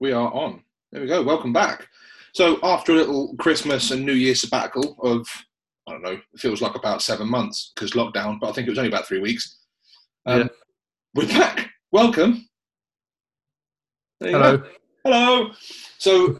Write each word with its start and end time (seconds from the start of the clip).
we 0.00 0.12
are 0.12 0.32
on. 0.32 0.62
There 0.92 1.02
we 1.02 1.06
go. 1.06 1.22
Welcome 1.22 1.52
back. 1.52 1.86
So 2.32 2.58
after 2.62 2.92
a 2.92 2.96
little 2.96 3.34
Christmas 3.36 3.90
and 3.90 4.04
New 4.04 4.14
Year 4.14 4.34
sabbatical 4.34 4.96
of 5.02 5.26
I 5.86 5.92
don't 5.92 6.02
know, 6.02 6.20
it 6.32 6.40
feels 6.40 6.62
like 6.62 6.74
about 6.74 7.02
seven 7.02 7.28
months 7.28 7.72
because 7.74 7.92
lockdown, 7.92 8.38
but 8.40 8.48
I 8.48 8.52
think 8.52 8.66
it 8.66 8.70
was 8.70 8.78
only 8.78 8.90
about 8.90 9.06
three 9.06 9.20
weeks. 9.20 9.58
Um, 10.26 10.40
Yeah. 10.40 10.48
We're 11.14 11.28
back. 11.28 11.70
Welcome. 11.90 12.46
Hello. 14.20 14.58
go. 14.58 14.64
Hello. 15.04 15.50
So 15.98 16.38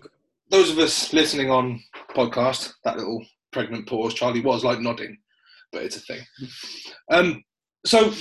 those 0.51 0.71
of 0.71 0.79
us 0.79 1.13
listening 1.13 1.51
on 1.51 1.83
podcast, 2.11 2.73
that 2.85 2.97
little 2.97 3.25
pregnant 3.53 3.89
pause, 3.89 4.15
Charlie 4.15 4.41
was 4.41 4.63
like 4.65 4.81
nodding, 4.81 5.19
but 5.73 5.83
it's 5.83 5.97
a 5.97 6.01
thing. 6.01 6.21
Um, 7.11 7.43
so 7.85 8.13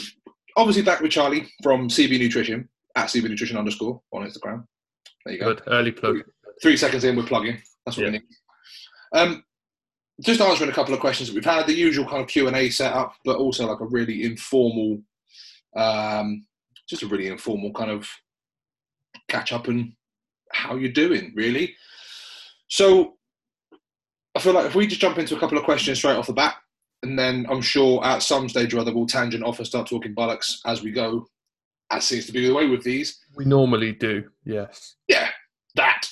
obviously 0.58 0.82
back 0.82 1.02
with 1.02 1.12
Charlie 1.12 1.48
from 1.62 1.88
CB 1.90 2.18
Nutrition 2.20 2.68
at 2.96 3.08
CB 3.08 3.30
Nutrition 3.30 3.58
underscore 3.58 4.02
on 4.12 4.28
Instagram. 4.28 4.64
There 5.30 5.38
you 5.38 5.44
go 5.44 5.54
Good. 5.54 5.64
Early 5.68 5.92
plug. 5.92 6.24
three 6.62 6.76
seconds 6.76 7.04
in, 7.04 7.16
we're 7.16 7.24
plugging. 7.24 7.62
That's 7.86 7.98
what 7.98 8.08
we 8.08 8.12
need. 8.14 8.24
Um, 9.14 9.44
just 10.22 10.42
answering 10.42 10.72
a 10.72 10.74
couple 10.74 10.94
of 10.94 11.00
questions 11.00 11.30
that 11.30 11.36
we've 11.36 11.46
had, 11.46 11.68
the 11.68 11.74
usual 11.74 12.06
kind 12.06 12.22
of 12.22 12.28
Q 12.28 12.48
and 12.48 12.56
A 12.56 12.70
setup, 12.70 13.14
but 13.24 13.38
also 13.38 13.68
like 13.68 13.80
a 13.80 13.86
really 13.86 14.24
informal, 14.24 15.02
um, 15.76 16.46
just 16.88 17.04
a 17.04 17.08
really 17.08 17.28
informal 17.28 17.72
kind 17.74 17.92
of 17.92 18.10
catch 19.28 19.54
up 19.54 19.68
and 19.68 19.94
how 20.52 20.76
you're 20.76 20.92
doing, 20.92 21.32
really. 21.36 21.76
So 22.68 23.14
I 24.36 24.40
feel 24.40 24.54
like 24.54 24.66
if 24.66 24.76
we 24.76 24.88
just 24.88 25.00
jump 25.00 25.20
into 25.20 25.38
a 25.38 25.40
couple 25.40 25.60
of 25.60 25.64
questions 25.64 26.00
straight 26.00 26.16
off 26.16 26.28
the 26.28 26.34
bat, 26.34 26.56
and 27.04 27.18
then 27.18 27.46
I'm 27.50 27.62
sure 27.62 28.04
at 28.04 28.24
some 28.24 28.50
stage 28.50 28.74
or 28.74 28.80
other 28.80 28.94
we'll 28.94 29.06
tangent 29.06 29.44
off 29.44 29.60
and 29.60 29.68
start 29.68 29.88
talking 29.88 30.16
bollocks 30.16 30.58
as 30.66 30.82
we 30.82 30.92
go, 30.92 31.28
as 31.92 32.06
seems 32.06 32.26
to 32.28 32.32
be 32.32 32.46
the 32.46 32.54
way 32.54 32.68
with 32.68 32.84
these 32.84 33.20
We 33.36 33.46
normally 33.46 33.94
do. 33.94 34.30
Yes. 34.46 34.96
yeah, 35.08 35.30
that. 35.76 36.10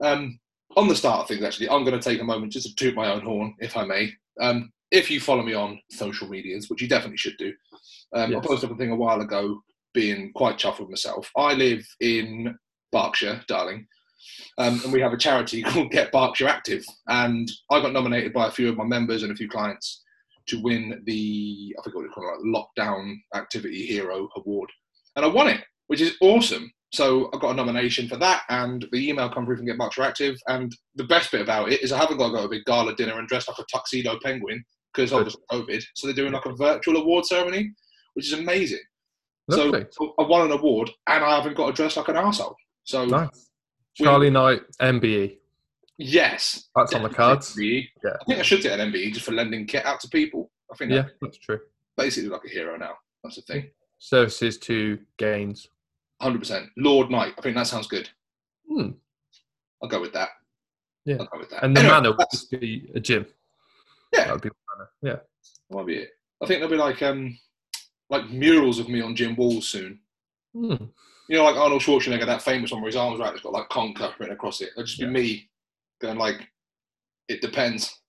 Um, 0.00 0.38
on 0.76 0.88
the 0.88 0.96
start 0.96 1.20
of 1.20 1.28
things, 1.28 1.44
actually, 1.44 1.68
I'm 1.68 1.84
going 1.84 1.98
to 1.98 2.08
take 2.08 2.20
a 2.20 2.24
moment 2.24 2.52
just 2.52 2.68
to 2.68 2.74
toot 2.74 2.94
my 2.94 3.12
own 3.12 3.20
horn, 3.20 3.54
if 3.58 3.76
I 3.76 3.84
may. 3.84 4.12
Um, 4.40 4.72
if 4.90 5.10
you 5.10 5.20
follow 5.20 5.42
me 5.42 5.54
on 5.54 5.80
social 5.90 6.28
medias, 6.28 6.68
which 6.68 6.82
you 6.82 6.88
definitely 6.88 7.18
should 7.18 7.36
do, 7.38 7.52
um, 8.14 8.36
I 8.36 8.40
posted 8.40 8.70
up 8.70 8.76
a 8.76 8.78
thing 8.78 8.90
a 8.90 8.96
while 8.96 9.20
ago 9.20 9.60
being 9.94 10.32
quite 10.34 10.58
chuffed 10.58 10.80
with 10.80 10.88
myself. 10.88 11.30
I 11.36 11.54
live 11.54 11.86
in 12.00 12.56
Berkshire, 12.90 13.42
darling, 13.46 13.86
um, 14.58 14.80
and 14.84 14.92
we 14.92 15.00
have 15.00 15.12
a 15.12 15.18
charity 15.18 15.62
called 15.66 15.90
Get 15.90 16.12
Berkshire 16.12 16.48
Active. 16.48 16.84
And 17.08 17.50
I 17.70 17.80
got 17.80 17.92
nominated 17.92 18.32
by 18.32 18.48
a 18.48 18.50
few 18.50 18.68
of 18.68 18.76
my 18.76 18.84
members 18.84 19.22
and 19.22 19.32
a 19.32 19.36
few 19.36 19.48
clients 19.48 20.02
to 20.46 20.60
win 20.60 21.02
the, 21.04 21.74
I 21.78 21.82
forget 21.82 21.96
what 21.96 22.04
it's 22.06 22.14
called, 22.14 22.26
like 22.44 22.66
Lockdown 22.78 23.14
Activity 23.34 23.86
Hero 23.86 24.28
Award. 24.36 24.70
And 25.16 25.24
I 25.24 25.28
won 25.28 25.48
it, 25.48 25.60
which 25.88 26.00
is 26.00 26.16
awesome. 26.20 26.70
So 26.92 27.30
I 27.32 27.38
got 27.38 27.52
a 27.52 27.54
nomination 27.54 28.06
for 28.08 28.16
that, 28.18 28.42
and 28.50 28.86
the 28.92 29.08
email 29.08 29.30
come 29.30 29.46
through 29.46 29.56
from 29.56 29.66
Get 29.66 29.78
Berkshire 29.78 30.02
Active. 30.02 30.36
And 30.48 30.74
the 30.94 31.04
best 31.04 31.30
bit 31.32 31.40
about 31.40 31.72
it 31.72 31.82
is 31.82 31.90
I 31.92 31.98
haven't 31.98 32.18
got 32.18 32.26
to 32.28 32.32
go 32.34 32.40
to 32.40 32.46
a 32.46 32.50
big 32.50 32.64
gala 32.66 32.94
dinner 32.94 33.18
and 33.18 33.26
dress 33.28 33.48
like 33.48 33.58
a 33.58 33.64
tuxedo 33.72 34.18
penguin 34.22 34.62
because 34.92 35.12
obviously 35.12 35.40
COVID. 35.50 35.82
So 35.94 36.06
they're 36.06 36.14
doing 36.14 36.32
like 36.32 36.44
a 36.44 36.54
virtual 36.54 36.98
award 36.98 37.24
ceremony, 37.24 37.72
which 38.14 38.26
is 38.30 38.38
amazing. 38.38 38.80
Lovely. 39.48 39.86
So 39.90 40.14
I 40.18 40.22
won 40.24 40.44
an 40.46 40.52
award, 40.52 40.90
and 41.08 41.24
I 41.24 41.36
haven't 41.36 41.56
got 41.56 41.66
to 41.68 41.72
dress 41.72 41.96
like 41.96 42.08
an 42.08 42.16
asshole. 42.16 42.56
So 42.84 43.04
nice. 43.06 43.48
Charlie 43.94 44.30
Knight, 44.30 44.60
MBE. 44.80 45.36
yes, 45.98 46.68
That's 46.76 46.94
on 46.94 47.02
the 47.02 47.08
cards. 47.10 47.54
MBE. 47.56 47.88
Yeah. 48.04 48.10
I 48.20 48.24
think 48.24 48.38
I 48.38 48.42
should 48.42 48.62
get 48.62 48.78
an 48.78 48.92
MBE 48.92 49.12
just 49.14 49.24
for 49.26 49.32
lending 49.32 49.66
kit 49.66 49.84
out 49.86 50.00
to 50.00 50.08
people. 50.08 50.50
I 50.72 50.76
think 50.76 50.90
Yeah, 50.92 51.02
that's 51.02 51.14
that's 51.20 51.38
true. 51.38 51.60
basically 51.96 52.30
like 52.30 52.42
a 52.46 52.48
hero 52.50 52.76
now. 52.76 52.92
That's 53.22 53.36
the 53.36 53.42
thing. 53.42 53.70
Services 54.12 54.58
to 54.58 54.98
gains. 55.16 55.68
100%. 56.20 56.66
Lord 56.76 57.08
Knight. 57.08 57.34
I 57.38 57.40
think 57.40 57.54
that 57.54 57.68
sounds 57.68 57.86
good. 57.86 58.08
Hmm. 58.68 58.90
I'll 59.80 59.88
go 59.88 60.00
with 60.00 60.12
that. 60.12 60.30
Yeah. 61.04 61.18
I'll 61.20 61.26
go 61.26 61.38
with 61.38 61.50
that. 61.50 61.62
And 61.62 61.76
the 61.76 61.82
Anyway, 61.82 61.94
manor 61.94 62.16
would 62.16 62.26
just 62.32 62.50
be 62.50 62.90
a 62.96 63.00
gym. 63.00 63.26
Yeah. 64.12 64.24
That 64.24 64.32
would 64.32 64.42
be 64.42 64.48
manor. 64.76 64.90
Yeah. 65.02 65.20
That 65.70 65.76
might 65.76 65.86
be 65.86 65.96
it. 65.98 66.10
I 66.42 66.46
think 66.46 66.58
there'll 66.58 66.68
be 66.68 66.76
like 66.76 67.00
um 67.02 67.38
like 68.10 68.28
murals 68.28 68.80
of 68.80 68.88
me 68.88 69.00
on 69.00 69.14
gym 69.14 69.36
walls 69.36 69.68
soon. 69.68 70.00
Hmm. 70.52 70.74
You 71.28 71.38
know, 71.38 71.44
like 71.44 71.54
Arnold 71.54 71.82
Schwarzenegger, 71.82 72.26
that 72.26 72.42
famous 72.42 72.72
one 72.72 72.82
where 72.82 72.88
his 72.88 72.96
arms 72.96 73.20
are 73.20 73.26
out, 73.28 73.34
it's 73.34 73.42
got 73.44 73.52
like 73.52 73.68
conquer 73.68 74.12
written 74.18 74.34
across 74.34 74.60
it. 74.62 74.70
It'll 74.72 74.82
just 74.84 74.98
be 74.98 75.04
Yeah. 75.04 75.10
me 75.12 75.48
going 76.00 76.18
like, 76.18 76.48
it 77.28 77.40
depends. 77.40 78.00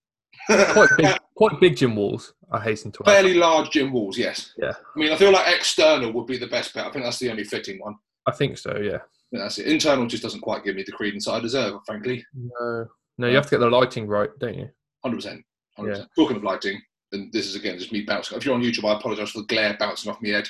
Quite 0.47 0.89
big, 0.97 1.07
quite 1.35 1.59
big 1.59 1.75
gym 1.77 1.95
walls. 1.95 2.33
I 2.51 2.59
hasten 2.59 2.91
to 2.93 2.99
add. 3.05 3.11
Fairly 3.11 3.33
large 3.35 3.71
gym 3.71 3.91
walls, 3.91 4.17
yes. 4.17 4.53
Yeah. 4.57 4.73
I 4.95 4.99
mean, 4.99 5.11
I 5.11 5.15
feel 5.15 5.31
like 5.31 5.47
external 5.55 6.11
would 6.13 6.27
be 6.27 6.37
the 6.37 6.47
best 6.47 6.73
bet. 6.73 6.85
I 6.85 6.91
think 6.91 7.03
that's 7.05 7.19
the 7.19 7.31
only 7.31 7.43
fitting 7.43 7.79
one. 7.79 7.95
I 8.27 8.31
think 8.31 8.57
so. 8.57 8.77
Yeah. 8.77 8.99
Yeah, 9.31 9.39
that's 9.39 9.57
it. 9.57 9.67
Internal 9.67 10.05
just 10.05 10.21
doesn't 10.21 10.41
quite 10.41 10.63
give 10.63 10.75
me 10.75 10.83
the 10.83 10.91
credence 10.91 11.27
I 11.27 11.39
deserve, 11.39 11.79
frankly. 11.85 12.23
No. 12.35 12.85
No, 13.17 13.27
you 13.27 13.35
have 13.35 13.45
to 13.45 13.51
get 13.51 13.59
the 13.59 13.69
lighting 13.69 14.07
right, 14.07 14.29
don't 14.39 14.55
you? 14.57 14.69
100%. 15.05 15.41
100%. 15.79 15.87
Yeah. 15.87 16.03
Talking 16.15 16.37
of 16.37 16.43
lighting, 16.43 16.79
and 17.11 17.31
this 17.33 17.47
is 17.47 17.55
again 17.55 17.77
just 17.79 17.91
me 17.91 18.01
bouncing. 18.01 18.37
If 18.37 18.45
you're 18.45 18.53
on 18.55 18.61
YouTube, 18.61 18.85
I 18.87 18.97
apologise 18.97 19.31
for 19.31 19.39
the 19.39 19.47
glare 19.47 19.75
bouncing 19.79 20.11
off 20.11 20.21
my 20.21 20.29
head 20.29 20.47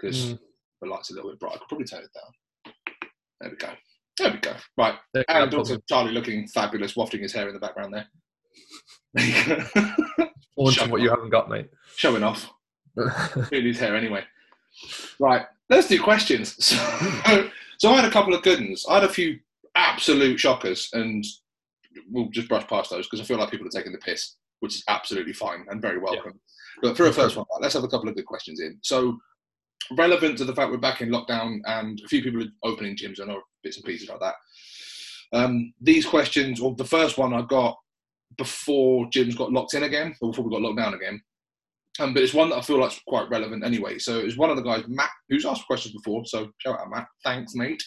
because 0.00 0.32
Mm. 0.32 0.38
the 0.82 0.88
light's 0.88 1.10
a 1.10 1.14
little 1.14 1.30
bit 1.30 1.40
bright. 1.40 1.54
I 1.54 1.58
could 1.58 1.68
probably 1.68 1.86
turn 1.86 2.02
it 2.04 2.10
down. 2.14 2.74
There 3.40 3.50
we 3.50 3.56
go. 3.56 3.68
There 4.18 4.30
we 4.32 4.38
go. 4.38 4.54
Right. 4.78 4.94
There 5.12 5.24
And 5.28 5.54
also 5.54 5.78
Charlie 5.88 6.12
looking 6.12 6.48
fabulous, 6.48 6.96
wafting 6.96 7.20
his 7.20 7.32
hair 7.34 7.48
in 7.48 7.54
the 7.54 7.60
background 7.60 7.92
there. 7.92 8.06
There 9.22 9.26
you 9.26 10.04
go. 10.18 10.28
Launching 10.56 10.90
what 10.90 11.00
you 11.00 11.10
haven't 11.10 11.30
got, 11.30 11.48
mate. 11.48 11.70
Showing 11.96 12.22
off. 12.22 12.50
Doing 13.50 13.66
his 13.66 13.78
hair 13.78 13.96
anyway. 13.96 14.24
Right. 15.18 15.46
Let's 15.68 15.88
do 15.88 16.02
questions. 16.02 16.56
So, 17.26 17.50
so 17.78 17.90
I 17.90 17.96
had 17.96 18.04
a 18.06 18.10
couple 18.10 18.32
of 18.32 18.42
good 18.42 18.60
ones. 18.60 18.86
I 18.88 18.94
had 18.94 19.04
a 19.04 19.08
few 19.08 19.38
absolute 19.74 20.40
shockers, 20.40 20.88
and 20.94 21.24
we'll 22.10 22.30
just 22.30 22.48
brush 22.48 22.66
past 22.66 22.90
those 22.90 23.06
because 23.06 23.20
I 23.20 23.24
feel 23.24 23.38
like 23.38 23.50
people 23.50 23.66
are 23.66 23.70
taking 23.70 23.92
the 23.92 23.98
piss, 23.98 24.36
which 24.60 24.74
is 24.74 24.84
absolutely 24.88 25.34
fine 25.34 25.66
and 25.68 25.82
very 25.82 25.98
welcome. 25.98 26.40
But 26.80 26.96
for 26.96 27.06
a 27.06 27.12
first 27.12 27.36
one, 27.36 27.44
let's 27.60 27.74
have 27.74 27.84
a 27.84 27.88
couple 27.88 28.08
of 28.08 28.14
good 28.14 28.24
questions 28.24 28.60
in. 28.60 28.78
So, 28.82 29.18
relevant 29.96 30.38
to 30.38 30.44
the 30.46 30.54
fact 30.54 30.70
we're 30.70 30.78
back 30.78 31.02
in 31.02 31.10
lockdown 31.10 31.58
and 31.66 32.00
a 32.02 32.08
few 32.08 32.22
people 32.22 32.42
are 32.42 32.70
opening 32.70 32.96
gyms, 32.96 33.18
and 33.18 33.28
know 33.28 33.42
bits 33.62 33.76
and 33.76 33.84
pieces 33.84 34.08
like 34.08 34.20
that. 34.20 34.34
Um, 35.34 35.74
these 35.80 36.06
questions, 36.06 36.60
or 36.60 36.74
the 36.74 36.84
first 36.84 37.18
one 37.18 37.34
I 37.34 37.42
got 37.42 37.76
before 38.38 39.06
gyms 39.06 39.36
got 39.36 39.52
locked 39.52 39.74
in 39.74 39.84
again, 39.84 40.14
or 40.20 40.30
before 40.30 40.44
we 40.44 40.50
got 40.50 40.62
locked 40.62 40.78
down 40.78 40.94
again. 40.94 41.20
Um, 41.98 42.12
but 42.12 42.22
it's 42.22 42.34
one 42.34 42.50
that 42.50 42.56
I 42.56 42.60
feel 42.60 42.78
like's 42.78 43.00
quite 43.06 43.30
relevant 43.30 43.64
anyway. 43.64 43.98
So 43.98 44.18
it's 44.18 44.36
one 44.36 44.50
of 44.50 44.56
the 44.56 44.62
guys, 44.62 44.84
Matt, 44.86 45.10
who's 45.28 45.46
asked 45.46 45.66
questions 45.66 45.94
before. 45.94 46.24
So 46.26 46.50
shout 46.58 46.78
out, 46.78 46.90
Matt. 46.90 47.06
Thanks, 47.24 47.54
mate. 47.54 47.82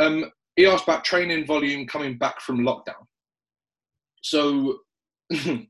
Um, 0.00 0.30
he 0.56 0.66
asked 0.66 0.84
about 0.84 1.04
training 1.04 1.46
volume 1.46 1.86
coming 1.86 2.16
back 2.16 2.40
from 2.40 2.60
lockdown. 2.60 3.02
So 4.22 4.78
it 5.30 5.66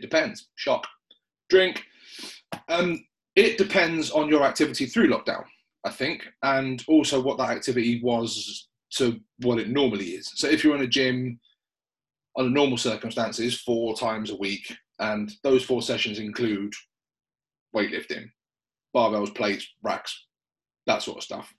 depends. 0.00 0.48
Shock. 0.56 0.86
Drink. 1.48 1.84
Um, 2.68 3.04
it 3.36 3.56
depends 3.56 4.10
on 4.10 4.28
your 4.28 4.42
activity 4.42 4.86
through 4.86 5.10
lockdown, 5.10 5.44
I 5.84 5.90
think, 5.90 6.26
and 6.42 6.84
also 6.88 7.20
what 7.20 7.38
that 7.38 7.50
activity 7.50 8.00
was 8.02 8.68
to 8.94 9.20
what 9.42 9.58
it 9.58 9.68
normally 9.68 10.06
is. 10.06 10.30
So 10.34 10.48
if 10.48 10.64
you're 10.64 10.74
in 10.74 10.82
a 10.82 10.88
gym 10.88 11.38
under 12.36 12.50
normal 12.50 12.78
circumstances, 12.78 13.60
four 13.60 13.96
times 13.96 14.30
a 14.30 14.36
week, 14.36 14.74
and 14.98 15.32
those 15.42 15.64
four 15.64 15.82
sessions 15.82 16.18
include 16.18 16.72
weightlifting, 17.74 18.26
barbells, 18.94 19.34
plates, 19.34 19.66
racks, 19.82 20.26
that 20.86 21.02
sort 21.02 21.18
of 21.18 21.24
stuff. 21.24 21.52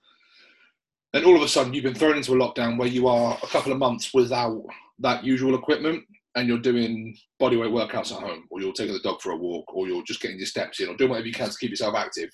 And 1.13 1.25
all 1.25 1.35
of 1.35 1.41
a 1.41 1.47
sudden, 1.47 1.73
you've 1.73 1.83
been 1.83 1.93
thrown 1.95 2.17
into 2.17 2.33
a 2.33 2.35
lockdown 2.35 2.77
where 2.77 2.87
you 2.87 3.07
are 3.07 3.37
a 3.43 3.47
couple 3.47 3.71
of 3.71 3.77
months 3.77 4.13
without 4.13 4.63
that 4.99 5.23
usual 5.23 5.55
equipment, 5.55 6.03
and 6.35 6.47
you're 6.47 6.57
doing 6.57 7.17
bodyweight 7.41 7.71
workouts 7.71 8.13
at 8.13 8.21
home, 8.21 8.45
or 8.49 8.61
you're 8.61 8.71
taking 8.71 8.93
the 8.93 8.99
dog 9.01 9.21
for 9.21 9.31
a 9.31 9.37
walk, 9.37 9.65
or 9.73 9.87
you're 9.87 10.03
just 10.03 10.21
getting 10.21 10.37
your 10.37 10.45
steps 10.45 10.79
in, 10.79 10.87
or 10.87 10.95
doing 10.95 11.09
whatever 11.09 11.27
you 11.27 11.33
can 11.33 11.49
to 11.49 11.57
keep 11.59 11.69
yourself 11.69 11.95
active. 11.95 12.29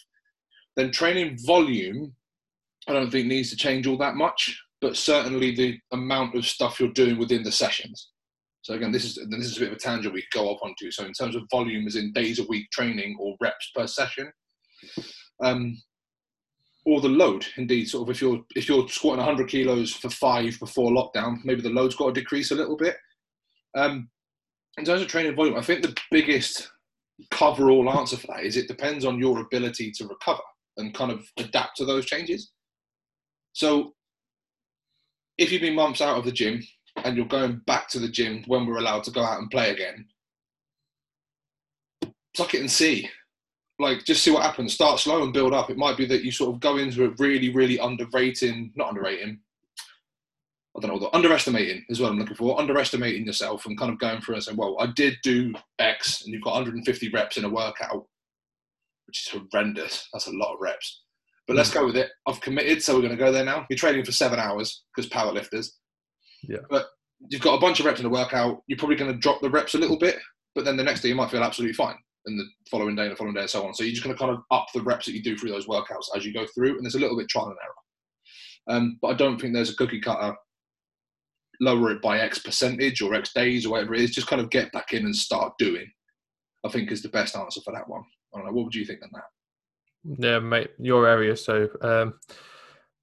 Then 0.76 0.92
training 0.92 1.40
volume, 1.44 2.14
I 2.88 2.94
don't 2.94 3.10
think 3.10 3.28
needs 3.28 3.50
to 3.50 3.56
change 3.56 3.88
all 3.88 3.98
that 3.98 4.16
much, 4.16 4.62
but 4.80 4.96
certainly 4.96 5.56
the 5.56 5.80
amount 5.92 6.36
of 6.36 6.46
stuff 6.46 6.80
you're 6.80 6.90
doing 6.90 7.18
within 7.18 7.42
the 7.42 7.52
sessions. 7.52 8.10
So 8.68 8.74
again, 8.74 8.92
this 8.92 9.06
is 9.06 9.16
this 9.30 9.46
is 9.46 9.56
a 9.56 9.62
bit 9.62 9.72
of 9.72 9.78
a 9.78 9.80
tangent 9.80 10.14
we 10.14 10.24
could 10.24 10.42
go 10.42 10.50
off 10.50 10.60
onto. 10.62 10.92
So 10.92 11.06
in 11.06 11.14
terms 11.14 11.38
of 11.38 11.44
volume, 11.50 11.88
as 11.88 11.96
in 11.96 12.12
days 12.12 12.38
a 12.40 12.48
week 12.48 12.70
training 12.70 13.16
or 13.18 13.38
reps 13.40 13.72
per 13.74 13.88
session, 13.88 14.30
um, 15.42 15.82
or 16.86 17.00
the 17.00 17.08
load. 17.08 17.46
Indeed, 17.56 17.88
sort 17.88 18.10
of 18.10 18.14
if 18.14 18.22
you're 18.22 18.42
if 18.58 18.68
you're 18.68 18.86
squatting 18.90 19.20
100 19.20 19.48
kilos 19.48 19.94
for 19.94 20.10
five 20.10 20.60
before 20.60 20.92
lockdown, 20.92 21.38
maybe 21.46 21.62
the 21.62 21.70
load's 21.70 21.96
got 21.96 22.08
to 22.08 22.20
decrease 22.20 22.52
a 22.52 22.56
little 22.56 22.76
bit. 22.76 22.98
Um, 23.78 24.10
in 24.78 24.84
terms 24.84 25.02
of 25.02 25.08
training 25.08 25.38
volume, 25.38 25.56
I 25.56 25.62
think 25.62 25.82
the 25.82 25.96
biggest 26.12 26.70
cover-all 27.32 27.90
answer 27.90 28.18
for 28.18 28.28
that 28.28 28.44
is 28.44 28.58
it 28.58 28.68
depends 28.68 29.06
on 29.06 29.18
your 29.18 29.40
ability 29.40 29.92
to 29.92 30.08
recover 30.08 30.44
and 30.76 30.94
kind 30.94 31.12
of 31.12 31.26
adapt 31.38 31.78
to 31.78 31.86
those 31.86 32.06
changes. 32.06 32.52
So 33.54 33.94
if 35.38 35.54
you've 35.54 35.62
been 35.62 35.74
months 35.74 36.02
out 36.02 36.18
of 36.18 36.26
the 36.26 36.34
gym 36.34 36.62
and 37.04 37.16
you're 37.16 37.26
going 37.26 37.62
back 37.66 37.88
to 37.90 38.00
the 38.00 38.08
gym 38.08 38.44
when 38.48 38.66
we're 38.66 38.78
allowed 38.78 39.04
to 39.06 39.12
go 39.12 39.24
out 39.24 39.40
and 39.40 39.52
play 39.52 39.72
again, 39.72 40.06
suck 42.36 42.54
it 42.54 42.62
and 42.62 42.72
see. 42.72 43.10
Like, 43.80 44.06
just 44.06 44.24
see 44.24 44.32
what 44.32 44.44
happens. 44.44 44.74
Start 44.74 45.00
slow 45.00 45.24
and 45.24 45.34
build 45.34 45.54
up. 45.54 45.70
It 45.70 45.78
might 45.78 45.98
be 45.98 46.06
that 46.08 46.24
you 46.24 46.32
sort 46.32 46.54
of 46.54 46.60
go 46.60 46.78
into 46.78 47.04
it 47.04 47.20
really, 47.20 47.54
really 47.54 47.78
underrating, 47.78 48.72
not 48.76 48.90
underrating, 48.90 49.40
I 50.78 50.80
don't 50.80 50.94
know, 50.94 51.00
the 51.00 51.16
underestimating 51.16 51.86
is 51.90 52.00
what 52.00 52.12
I'm 52.12 52.20
looking 52.20 52.36
for. 52.36 52.60
Underestimating 52.60 53.26
yourself 53.26 53.66
and 53.66 53.78
kind 53.78 53.92
of 53.92 53.98
going 53.98 54.22
through 54.22 54.36
and 54.36 54.44
saying, 54.44 54.58
well, 54.58 54.78
I 54.80 54.88
did 54.96 55.18
do 55.24 55.56
X 55.80 56.22
and 56.24 56.32
you've 56.32 56.44
got 56.44 56.54
150 56.54 57.10
reps 57.10 57.38
in 57.38 57.46
a 57.46 57.50
workout, 57.50 58.06
which 59.08 59.26
is 59.26 59.42
horrendous. 59.52 60.08
That's 60.14 60.28
a 60.28 60.32
lot 60.32 60.54
of 60.54 60.60
reps. 60.62 61.02
But 61.48 61.56
let's 61.56 61.72
hmm. 61.72 61.80
go 61.80 61.86
with 61.88 61.98
it. 61.98 62.12
I've 62.28 62.42
committed, 62.42 62.84
so 62.84 62.94
we're 62.94 63.02
going 63.02 63.12
to 63.12 63.18
go 63.18 63.32
there 63.32 63.46
now. 63.46 63.66
You're 63.70 63.78
training 63.78 64.06
for 64.06 64.12
seven 64.12 64.40
hours 64.40 64.84
because 64.96 65.10
powerlifters. 65.10 65.70
Yeah. 66.44 66.60
But 66.70 66.88
you've 67.30 67.42
got 67.42 67.56
a 67.56 67.62
bunch 67.62 67.80
of 67.80 67.86
reps 67.86 68.00
in 68.00 68.06
a 68.06 68.10
workout. 68.10 68.62
You're 68.68 68.78
probably 68.78 68.96
going 68.96 69.12
to 69.12 69.18
drop 69.18 69.42
the 69.42 69.50
reps 69.50 69.76
a 69.76 69.80
little 69.80 69.98
bit, 69.98 70.18
but 70.56 70.66
then 70.66 70.78
the 70.78 70.84
next 70.84 71.02
day 71.02 71.10
you 71.10 71.16
might 71.16 71.32
feel 71.32 71.44
absolutely 71.44 71.74
fine, 71.74 71.96
and 72.26 72.40
the 72.40 72.46
following 72.70 72.96
day 72.96 73.04
and 73.04 73.12
the 73.12 73.16
following 73.16 73.36
day 73.36 73.42
and 73.42 73.50
so 73.50 73.66
on. 73.66 73.74
So 73.74 73.84
you're 73.84 73.94
just 73.94 74.04
going 74.04 74.16
to 74.16 74.20
kind 74.20 74.32
of 74.32 74.44
up 74.52 74.68
the 74.74 74.82
reps 74.82 75.06
that 75.06 75.14
you 75.14 75.24
do 75.24 75.38
through 75.38 75.52
those 75.52 75.68
workouts 75.68 76.16
as 76.16 76.26
you 76.26 76.34
go 76.34 76.46
through, 76.54 76.76
and 76.76 76.84
there's 76.84 76.96
a 76.96 77.00
little 77.00 77.18
bit 77.18 77.30
trial 77.30 77.48
and 77.48 77.58
error. 77.62 78.78
Um, 78.78 79.00
but 79.02 79.10
I 79.10 79.14
don't 79.14 79.40
think 79.40 79.54
there's 79.54 79.72
a 79.72 79.76
cookie 79.76 80.02
cutter. 80.02 80.36
Lower 81.60 81.92
it 81.92 82.02
by 82.04 82.20
X 82.20 82.38
percentage 82.40 83.02
or 83.02 83.16
X 83.16 83.34
days 83.34 83.66
or 83.66 83.72
whatever 83.72 83.96
it 83.96 84.02
is. 84.02 84.12
Just 84.12 84.28
kind 84.28 84.42
of 84.42 84.52
get 84.52 84.72
back 84.74 84.94
in 84.94 85.06
and 85.06 85.16
start 85.16 85.54
doing. 85.58 85.88
I 86.66 86.70
think 86.70 86.92
is 86.92 87.02
the 87.02 87.10
best 87.10 87.36
answer 87.36 87.62
for 87.62 87.74
that 87.74 87.88
one. 87.88 88.04
I 88.34 88.38
don't 88.38 88.48
know. 88.48 88.54
What 88.54 88.66
would 88.66 88.76
you 88.76 88.86
think 88.86 89.00
on 89.02 89.10
that? 89.14 90.24
Yeah, 90.24 90.40
mate, 90.40 90.70
your 90.80 91.08
area. 91.08 91.36
So, 91.36 91.68
um, 91.82 92.14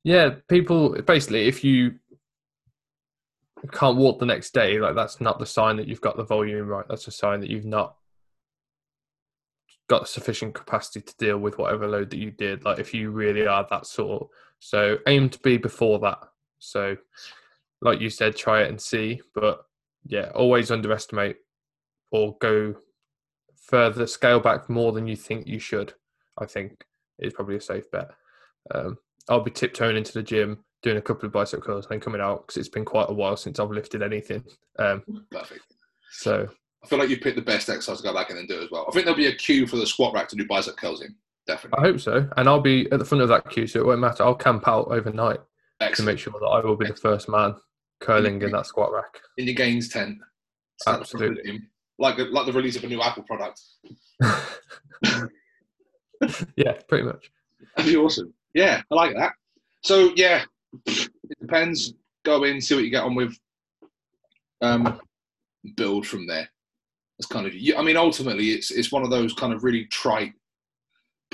yeah, 0.04 0.36
people 0.48 0.90
basically, 1.02 1.48
if 1.48 1.64
you 1.64 1.94
can't 3.72 3.96
walk 3.96 4.18
the 4.18 4.26
next 4.26 4.52
day, 4.52 4.78
like 4.78 4.94
that's 4.94 5.20
not 5.20 5.38
the 5.38 5.46
sign 5.46 5.76
that 5.76 5.88
you've 5.88 6.00
got 6.00 6.16
the 6.16 6.24
volume 6.24 6.66
right. 6.66 6.86
That's 6.88 7.06
a 7.06 7.12
sign 7.12 7.40
that 7.40 7.50
you've 7.50 7.64
not 7.64 7.96
got 9.88 10.08
sufficient 10.08 10.54
capacity 10.54 11.00
to 11.00 11.16
deal 11.16 11.38
with 11.38 11.58
whatever 11.58 11.86
load 11.86 12.10
that 12.10 12.18
you 12.18 12.30
did. 12.30 12.64
Like 12.64 12.78
if 12.78 12.94
you 12.94 13.10
really 13.10 13.46
are 13.46 13.66
that 13.70 13.86
sort, 13.86 14.28
so 14.58 14.98
aim 15.06 15.28
to 15.30 15.38
be 15.40 15.56
before 15.56 15.98
that. 16.00 16.18
So, 16.58 16.96
like 17.82 18.00
you 18.00 18.10
said, 18.10 18.36
try 18.36 18.62
it 18.62 18.70
and 18.70 18.80
see. 18.80 19.20
But 19.34 19.64
yeah, 20.06 20.30
always 20.34 20.70
underestimate 20.70 21.36
or 22.10 22.36
go 22.40 22.76
further, 23.56 24.06
scale 24.06 24.40
back 24.40 24.68
more 24.68 24.92
than 24.92 25.06
you 25.06 25.16
think 25.16 25.46
you 25.46 25.58
should. 25.58 25.94
I 26.38 26.46
think 26.46 26.84
is 27.18 27.32
probably 27.32 27.56
a 27.56 27.60
safe 27.60 27.90
bet. 27.90 28.10
Um, 28.74 28.98
I'll 29.28 29.40
be 29.40 29.50
tiptoeing 29.50 29.96
into 29.96 30.12
the 30.12 30.22
gym, 30.22 30.64
doing 30.84 30.98
a 30.98 31.02
couple 31.02 31.26
of 31.26 31.32
bicep 31.32 31.62
curls, 31.62 31.86
and 31.86 31.92
then 31.92 32.00
coming 32.00 32.20
out 32.20 32.46
because 32.46 32.58
it's 32.58 32.68
been 32.68 32.84
quite 32.84 33.08
a 33.08 33.12
while 33.12 33.36
since 33.36 33.58
I've 33.58 33.70
lifted 33.70 34.02
anything. 34.02 34.44
Um, 34.78 35.02
Perfect. 35.30 35.62
so 36.12 36.46
I 36.84 36.86
feel 36.86 36.98
like 37.00 37.08
you 37.08 37.18
picked 37.18 37.36
the 37.36 37.42
best 37.42 37.68
exercise 37.70 37.96
to 37.96 38.02
go 38.04 38.12
back 38.14 38.30
in 38.30 38.36
and 38.36 38.46
do 38.46 38.62
as 38.62 38.70
well. 38.70 38.84
I 38.86 38.92
think 38.92 39.06
there'll 39.06 39.16
be 39.16 39.26
a 39.26 39.34
queue 39.34 39.66
for 39.66 39.76
the 39.76 39.86
squat 39.86 40.12
rack 40.14 40.28
to 40.28 40.36
do 40.36 40.46
bicep 40.46 40.76
curls 40.76 41.00
in. 41.02 41.14
Definitely. 41.46 41.78
I 41.84 41.90
hope 41.90 42.00
so, 42.00 42.28
and 42.36 42.48
I'll 42.48 42.60
be 42.60 42.86
at 42.92 42.98
the 42.98 43.04
front 43.04 43.22
of 43.22 43.28
that 43.28 43.48
queue, 43.50 43.66
so 43.66 43.80
it 43.80 43.86
won't 43.86 44.00
matter. 44.00 44.22
I'll 44.22 44.34
camp 44.34 44.68
out 44.68 44.88
overnight 44.88 45.40
to 45.94 46.02
make 46.02 46.18
sure 46.18 46.32
that 46.38 46.46
I 46.46 46.60
will 46.60 46.76
be 46.76 46.86
the 46.86 46.94
first 46.94 47.28
man 47.28 47.54
curling 48.00 48.40
in 48.42 48.50
that 48.52 48.66
squat 48.66 48.92
rack. 48.92 49.18
In 49.38 49.46
your 49.46 49.54
gains 49.54 49.88
tent. 49.88 50.18
Absolutely. 50.86 51.62
Like, 51.98 52.16
the- 52.16 52.24
like 52.26 52.46
the 52.46 52.52
release 52.52 52.76
of 52.76 52.84
a 52.84 52.88
new 52.88 53.00
Apple 53.00 53.22
product. 53.24 53.60
yeah, 56.56 56.72
pretty 56.88 57.04
much. 57.04 57.30
That'd 57.76 57.92
be 57.92 57.96
awesome. 57.98 58.32
Yeah, 58.54 58.82
I 58.90 58.94
like 58.94 59.14
that. 59.16 59.32
So 59.82 60.12
yeah, 60.16 60.44
it 60.86 61.38
depends. 61.40 61.94
Go 62.24 62.44
in, 62.44 62.60
see 62.60 62.74
what 62.74 62.84
you 62.84 62.90
get 62.90 63.04
on 63.04 63.14
with. 63.14 63.38
Um, 64.60 65.00
build 65.76 66.06
from 66.06 66.26
there. 66.26 66.48
That's 67.18 67.26
kind 67.26 67.46
of. 67.46 67.52
I 67.52 67.82
mean, 67.82 67.96
ultimately, 67.96 68.50
it's 68.50 68.70
it's 68.70 68.92
one 68.92 69.02
of 69.02 69.10
those 69.10 69.34
kind 69.34 69.52
of 69.52 69.64
really 69.64 69.86
trite 69.86 70.32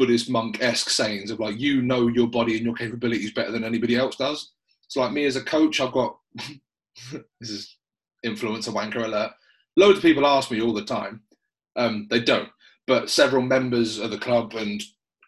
Buddhist 0.01 0.31
monk 0.31 0.63
esque 0.63 0.89
sayings 0.89 1.31
of 1.31 1.41
like, 1.41 1.61
you 1.61 1.83
know 1.83 2.09
your 2.09 2.27
body 2.27 2.57
and 2.57 2.65
your 2.65 2.75
capabilities 2.75 3.33
better 3.33 3.53
than 3.53 3.65
anybody 3.65 3.97
else 3.97 4.17
does. 4.17 4.53
It's 4.87 4.97
like 4.97 5.13
me 5.13 5.27
as 5.27 5.37
a 5.37 5.43
coach, 5.45 5.79
I've 5.79 5.93
got 5.93 6.17
this 7.13 7.51
is 7.51 7.77
influencer 8.25 8.73
wanker 8.73 9.05
alert. 9.05 9.33
Loads 9.77 9.99
of 9.99 10.03
people 10.03 10.27
ask 10.27 10.51
me 10.51 10.63
all 10.63 10.73
the 10.73 10.85
time. 10.85 11.21
Um, 11.77 12.07
they 12.11 12.21
don't, 12.21 12.49
but 12.87 13.11
several 13.11 13.43
members 13.43 13.99
of 13.99 14.11
the 14.11 14.19
club 14.19 14.55
and 14.55 14.83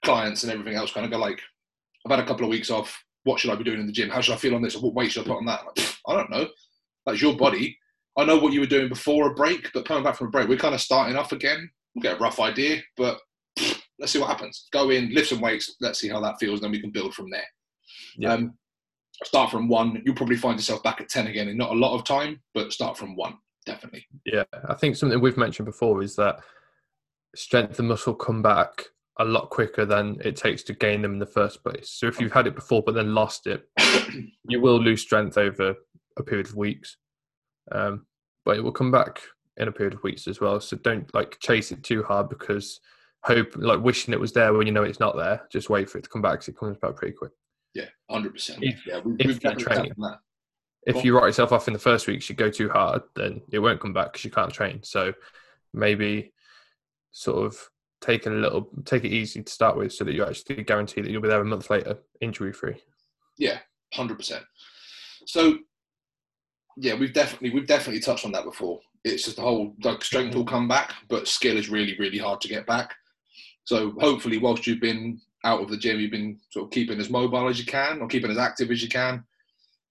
clients 0.04 0.42
and 0.42 0.50
everything 0.50 0.74
else 0.74 0.92
kind 0.92 1.04
of 1.04 1.12
go 1.12 1.18
like, 1.18 1.40
I've 2.04 2.10
had 2.10 2.24
a 2.24 2.26
couple 2.26 2.44
of 2.44 2.50
weeks 2.50 2.70
off. 2.70 3.04
What 3.24 3.38
should 3.38 3.50
I 3.50 3.56
be 3.56 3.64
doing 3.64 3.80
in 3.80 3.86
the 3.86 3.92
gym? 3.92 4.10
How 4.10 4.20
should 4.20 4.34
I 4.34 4.38
feel 4.38 4.54
on 4.54 4.62
this? 4.62 4.74
Or 4.74 4.82
what 4.82 4.94
weight 4.94 5.12
should 5.12 5.24
I 5.24 5.28
put 5.28 5.38
on 5.38 5.46
that? 5.46 5.60
Like, 5.64 5.96
I 6.06 6.14
don't 6.14 6.30
know. 6.30 6.48
That's 7.06 7.22
your 7.22 7.36
body. 7.36 7.78
I 8.16 8.24
know 8.24 8.38
what 8.38 8.52
you 8.52 8.60
were 8.60 8.66
doing 8.66 8.88
before 8.88 9.30
a 9.30 9.34
break, 9.34 9.70
but 9.72 9.86
coming 9.86 10.04
back 10.04 10.16
from 10.16 10.28
a 10.28 10.30
break, 10.30 10.48
we're 10.48 10.58
kind 10.58 10.74
of 10.74 10.80
starting 10.80 11.16
off 11.16 11.32
again. 11.32 11.70
We'll 11.94 12.02
get 12.02 12.16
a 12.16 12.20
rough 12.20 12.40
idea, 12.40 12.82
but 12.96 13.18
let's 13.98 14.12
see 14.12 14.18
what 14.18 14.28
happens. 14.28 14.68
Go 14.72 14.90
in, 14.90 15.14
lift 15.14 15.28
some 15.28 15.40
weights. 15.40 15.76
Let's 15.80 16.00
see 16.00 16.08
how 16.08 16.20
that 16.20 16.38
feels. 16.38 16.60
Then 16.60 16.70
we 16.72 16.80
can 16.80 16.90
build 16.90 17.14
from 17.14 17.30
there. 17.30 17.46
Yeah. 18.16 18.34
Um, 18.34 18.54
start 19.24 19.50
from 19.50 19.68
one. 19.68 20.02
You'll 20.04 20.14
probably 20.14 20.36
find 20.36 20.58
yourself 20.58 20.82
back 20.82 21.00
at 21.00 21.08
10 21.08 21.28
again 21.28 21.48
in 21.48 21.56
not 21.56 21.70
a 21.70 21.74
lot 21.78 21.94
of 21.94 22.04
time, 22.04 22.40
but 22.54 22.72
start 22.72 22.98
from 22.98 23.16
one, 23.16 23.34
definitely. 23.66 24.06
Yeah, 24.26 24.44
I 24.68 24.74
think 24.74 24.96
something 24.96 25.20
we've 25.20 25.36
mentioned 25.36 25.66
before 25.66 26.02
is 26.02 26.16
that 26.16 26.40
strength 27.34 27.78
and 27.78 27.88
muscle 27.88 28.14
come 28.14 28.42
back 28.42 28.86
a 29.18 29.24
lot 29.24 29.50
quicker 29.50 29.84
than 29.84 30.18
it 30.24 30.36
takes 30.36 30.62
to 30.64 30.72
gain 30.72 31.02
them 31.02 31.12
in 31.12 31.18
the 31.18 31.26
first 31.26 31.62
place. 31.62 31.90
So 31.90 32.06
if 32.06 32.20
you've 32.20 32.32
had 32.32 32.46
it 32.46 32.54
before 32.54 32.82
but 32.82 32.94
then 32.94 33.14
lost 33.14 33.46
it, 33.46 33.68
you 34.48 34.60
will 34.60 34.80
lose 34.80 35.02
strength 35.02 35.36
over 35.36 35.74
a 36.16 36.22
period 36.22 36.46
of 36.46 36.56
weeks. 36.56 36.96
Um, 37.70 38.06
but 38.44 38.56
it 38.56 38.64
will 38.64 38.72
come 38.72 38.90
back 38.90 39.20
in 39.56 39.68
a 39.68 39.72
period 39.72 39.94
of 39.94 40.02
weeks 40.02 40.26
as 40.26 40.40
well. 40.40 40.60
So 40.60 40.76
don't 40.78 41.12
like 41.14 41.38
chase 41.40 41.72
it 41.72 41.82
too 41.82 42.02
hard 42.02 42.28
because 42.28 42.80
hope 43.22 43.52
like 43.56 43.80
wishing 43.80 44.14
it 44.14 44.20
was 44.20 44.32
there 44.32 44.52
when 44.52 44.66
you 44.66 44.72
know 44.72 44.82
it's 44.82 45.00
not 45.00 45.16
there. 45.16 45.46
Just 45.50 45.70
wait 45.70 45.88
for 45.90 45.98
it 45.98 46.04
to 46.04 46.10
come 46.10 46.22
back 46.22 46.32
because 46.32 46.48
it 46.48 46.58
comes 46.58 46.78
back 46.78 46.96
pretty 46.96 47.14
quick. 47.14 47.32
Yeah, 47.74 47.86
100%. 48.10 48.58
If- 48.60 48.86
yeah, 48.86 49.00
we, 49.00 49.14
if 49.18 49.26
we've 49.26 49.40
training. 49.58 49.92
if 50.86 51.04
you 51.04 51.16
write 51.16 51.26
yourself 51.26 51.52
off 51.52 51.68
in 51.68 51.72
the 51.72 51.78
first 51.78 52.06
weeks, 52.06 52.28
you 52.28 52.34
go 52.34 52.50
too 52.50 52.68
hard, 52.68 53.02
then 53.14 53.42
it 53.50 53.60
won't 53.60 53.80
come 53.80 53.92
back 53.92 54.12
because 54.12 54.24
you 54.24 54.30
can't 54.30 54.52
train. 54.52 54.82
So 54.82 55.12
maybe 55.72 56.32
sort 57.12 57.46
of 57.46 57.58
take 58.02 58.26
it 58.26 58.32
a 58.32 58.36
little, 58.36 58.68
take 58.84 59.04
it 59.04 59.12
easy 59.12 59.42
to 59.42 59.52
start 59.52 59.76
with, 59.76 59.92
so 59.92 60.04
that 60.04 60.12
you 60.12 60.24
actually 60.24 60.62
guarantee 60.64 61.00
that 61.00 61.10
you'll 61.10 61.22
be 61.22 61.28
there 61.28 61.40
a 61.40 61.44
month 61.44 61.70
later, 61.70 61.98
injury 62.20 62.52
free. 62.52 62.76
Yeah, 63.38 63.58
hundred 63.94 64.18
percent. 64.18 64.44
So, 65.26 65.58
yeah, 66.76 66.94
we've 66.94 67.14
definitely 67.14 67.50
we've 67.50 67.66
definitely 67.66 68.00
touched 68.00 68.26
on 68.26 68.32
that 68.32 68.44
before. 68.44 68.80
It's 69.04 69.24
just 69.24 69.36
the 69.36 69.42
whole 69.42 69.74
like 69.82 70.04
strength 70.04 70.34
will 70.34 70.44
come 70.44 70.68
back, 70.68 70.92
but 71.08 71.28
skill 71.28 71.56
is 71.56 71.70
really 71.70 71.96
really 71.98 72.18
hard 72.18 72.40
to 72.42 72.48
get 72.48 72.66
back. 72.66 72.94
So 73.64 73.92
hopefully, 74.00 74.38
whilst 74.38 74.66
you've 74.66 74.80
been 74.80 75.20
out 75.44 75.62
of 75.62 75.70
the 75.70 75.76
gym, 75.76 76.00
you've 76.00 76.10
been 76.10 76.38
sort 76.50 76.66
of 76.66 76.70
keeping 76.70 77.00
as 77.00 77.10
mobile 77.10 77.48
as 77.48 77.58
you 77.58 77.64
can 77.64 78.00
or 78.00 78.08
keeping 78.08 78.30
as 78.30 78.38
active 78.38 78.70
as 78.70 78.82
you 78.82 78.88
can. 78.88 79.24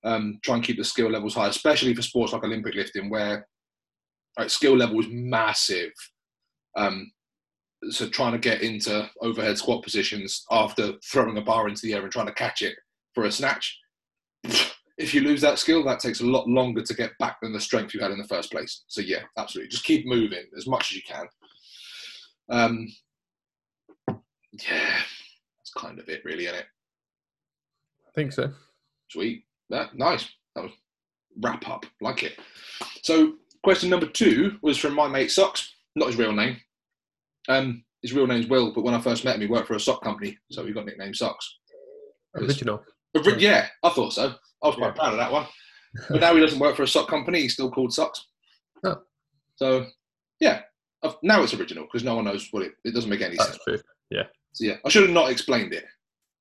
Um, 0.04 0.40
try 0.44 0.56
and 0.56 0.64
keep 0.64 0.78
the 0.78 0.84
skill 0.84 1.12
levels 1.12 1.36
high, 1.36 1.48
especially 1.48 1.94
for 1.94 2.02
sports 2.02 2.34
like 2.34 2.44
Olympic 2.44 2.74
lifting, 2.74 3.10
where 3.10 3.48
like, 4.38 4.50
skill 4.50 4.76
level 4.76 5.00
is 5.00 5.08
massive. 5.10 5.92
Um, 6.76 7.12
so 7.90 8.08
trying 8.08 8.34
to 8.34 8.38
get 8.38 8.62
into 8.62 9.10
overhead 9.22 9.58
squat 9.58 9.84
positions 9.84 10.46
after 10.52 10.94
throwing 11.04 11.38
a 11.38 11.42
bar 11.42 11.68
into 11.68 11.82
the 11.84 11.94
air 11.94 12.04
and 12.04 12.12
trying 12.12 12.28
to 12.28 12.34
catch 12.34 12.62
it 12.62 12.76
for 13.14 13.24
a 13.24 13.32
snatch. 13.32 13.80
If 14.98 15.16
you 15.16 15.22
lose 15.22 15.42
that 15.42 15.58
skill, 15.58 15.84
that 15.86 16.00
takes 16.00 16.22
a 16.22 16.26
lot 16.26 16.48
longer 16.48 16.84
to 16.84 16.94
get 16.94 17.18
back 17.18 17.42
than 17.42 17.54
the 17.54 17.60
strength 17.60 17.94
you 17.94 18.02
had 18.02 18.12
in 18.12 18.20
the 18.20 18.28
first 18.28 18.52
place. 18.52 18.84
So 18.88 19.02
yeah, 19.02 19.24
absolutely, 19.38 19.70
just 19.70 19.84
keep 19.84 20.06
moving 20.06 20.46
as 20.56 20.68
much 20.68 20.92
as 20.92 20.96
you 20.96 21.02
can. 21.02 21.26
Um, 22.50 22.88
yeah, 24.52 25.00
that's 25.58 25.74
kind 25.76 25.98
of 26.00 26.08
it, 26.08 26.24
really, 26.24 26.46
isn't 26.46 26.60
it? 26.60 26.66
I 28.08 28.12
think 28.14 28.32
so. 28.34 28.52
Sweet, 29.10 29.44
that 29.70 29.98
nice. 29.98 30.30
That 30.56 30.66
was 30.66 30.74
wrap 31.42 31.68
up, 31.68 31.86
like 32.02 32.24
it. 32.24 32.40
So 33.02 33.36
question 33.64 33.90
number 33.90 34.06
two 34.06 34.58
was 34.62 34.78
from 34.78 34.94
my 34.94 35.08
mate 35.08 35.32
Socks, 35.32 35.74
not 35.96 36.08
his 36.08 36.18
real 36.18 36.34
name. 36.34 36.58
Um, 37.50 37.84
his 38.02 38.14
real 38.14 38.28
name's 38.28 38.48
Will, 38.48 38.74
but 38.74 38.84
when 38.84 38.94
I 38.94 39.02
first 39.02 39.24
met 39.26 39.36
him, 39.36 39.42
he 39.42 39.48
worked 39.48 39.68
for 39.68 39.76
a 39.76 39.80
sock 39.80 40.04
company, 40.04 40.38
so 40.52 40.66
he 40.66 40.74
got 40.74 40.86
nicknamed 40.86 41.16
Socks. 41.16 41.58
Original. 42.36 42.84
Yeah, 43.38 43.68
I 43.84 43.90
thought 43.90 44.14
so. 44.14 44.34
I 44.64 44.68
was 44.68 44.76
quite 44.76 44.88
Yeah. 44.88 44.92
proud 44.94 45.14
of 45.14 45.18
that 45.20 45.32
one. 45.32 45.48
But 46.10 46.22
now 46.22 46.34
he 46.34 46.40
doesn't 46.40 46.60
work 46.60 46.78
for 46.78 46.84
a 46.84 46.88
sock 46.88 47.10
company. 47.10 47.42
He's 47.42 47.54
still 47.54 47.70
called 47.70 47.94
Socks. 47.94 48.26
Oh. 48.86 49.02
So, 49.58 49.88
yeah. 50.40 50.62
I've- 51.04 51.16
Now 51.22 51.44
it's 51.44 51.54
original 51.54 51.84
because 51.84 52.04
no 52.06 52.16
one 52.16 52.24
knows 52.26 52.48
what 52.52 52.64
it. 52.64 52.72
It 52.86 52.94
doesn't 52.94 53.10
make 53.10 53.22
any 53.22 53.36
sense. 53.36 53.50
That's 53.50 53.64
true. 53.64 53.78
So 54.54 54.66
yeah, 54.66 54.78
I 54.86 54.90
should 54.90 55.04
have 55.04 55.12
not 55.12 55.30
explained 55.32 55.74
it 55.74 55.86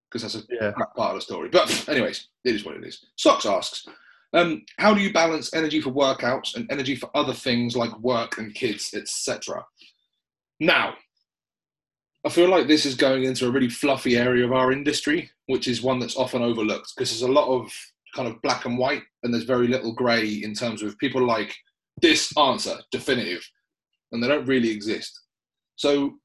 because 0.09 0.23
that's 0.23 0.35
a 0.35 0.42
Yeah. 0.52 0.73
part 0.97 1.11
of 1.11 1.14
the 1.14 1.21
story. 1.21 1.49
But 1.49 1.88
anyways, 1.88 2.26
it 2.45 2.54
is 2.57 2.64
what 2.64 2.76
it 2.76 2.85
is. 2.85 3.04
Socks 3.16 3.47
asks, 3.47 3.87
um, 4.33 4.64
how 4.78 4.92
do 4.95 5.00
you 5.00 5.12
balance 5.12 5.54
energy 5.54 5.80
for 5.80 5.90
workouts 5.92 6.57
and 6.57 6.71
energy 6.73 6.97
for 6.97 7.09
other 7.16 7.33
things 7.33 7.76
like 7.76 7.97
work 8.00 8.38
and 8.38 8.52
kids, 8.52 8.92
etc.? 8.95 9.64
Now, 10.61 10.95
I 12.25 12.29
feel 12.29 12.50
like 12.50 12.69
this 12.69 12.85
is 12.85 12.95
going 12.95 13.25
into 13.25 13.47
a 13.47 13.50
really 13.50 13.71
fluffy 13.71 14.17
area 14.19 14.45
of 14.45 14.52
our 14.52 14.73
industry, 14.73 15.31
which 15.47 15.67
is 15.67 15.81
one 15.83 15.99
that's 15.99 16.17
often 16.17 16.43
overlooked 16.43 16.93
because 16.95 17.11
there's 17.11 17.29
a 17.29 17.33
lot 17.33 17.49
of 17.49 17.73
kind 18.14 18.29
of 18.29 18.43
black 18.43 18.67
and 18.67 18.76
white, 18.76 19.02
and 19.23 19.33
there's 19.33 19.45
very 19.45 19.69
little 19.69 19.95
grey 19.95 20.26
in 20.29 20.52
terms 20.52 20.83
of 20.83 20.99
people 20.99 21.25
like 21.25 21.57
this 22.02 22.37
answer, 22.37 22.76
definitive, 22.90 23.49
and 24.12 24.23
they 24.23 24.29
don't 24.29 24.47
really 24.47 24.71
exist. 24.71 25.19
So 25.76 26.19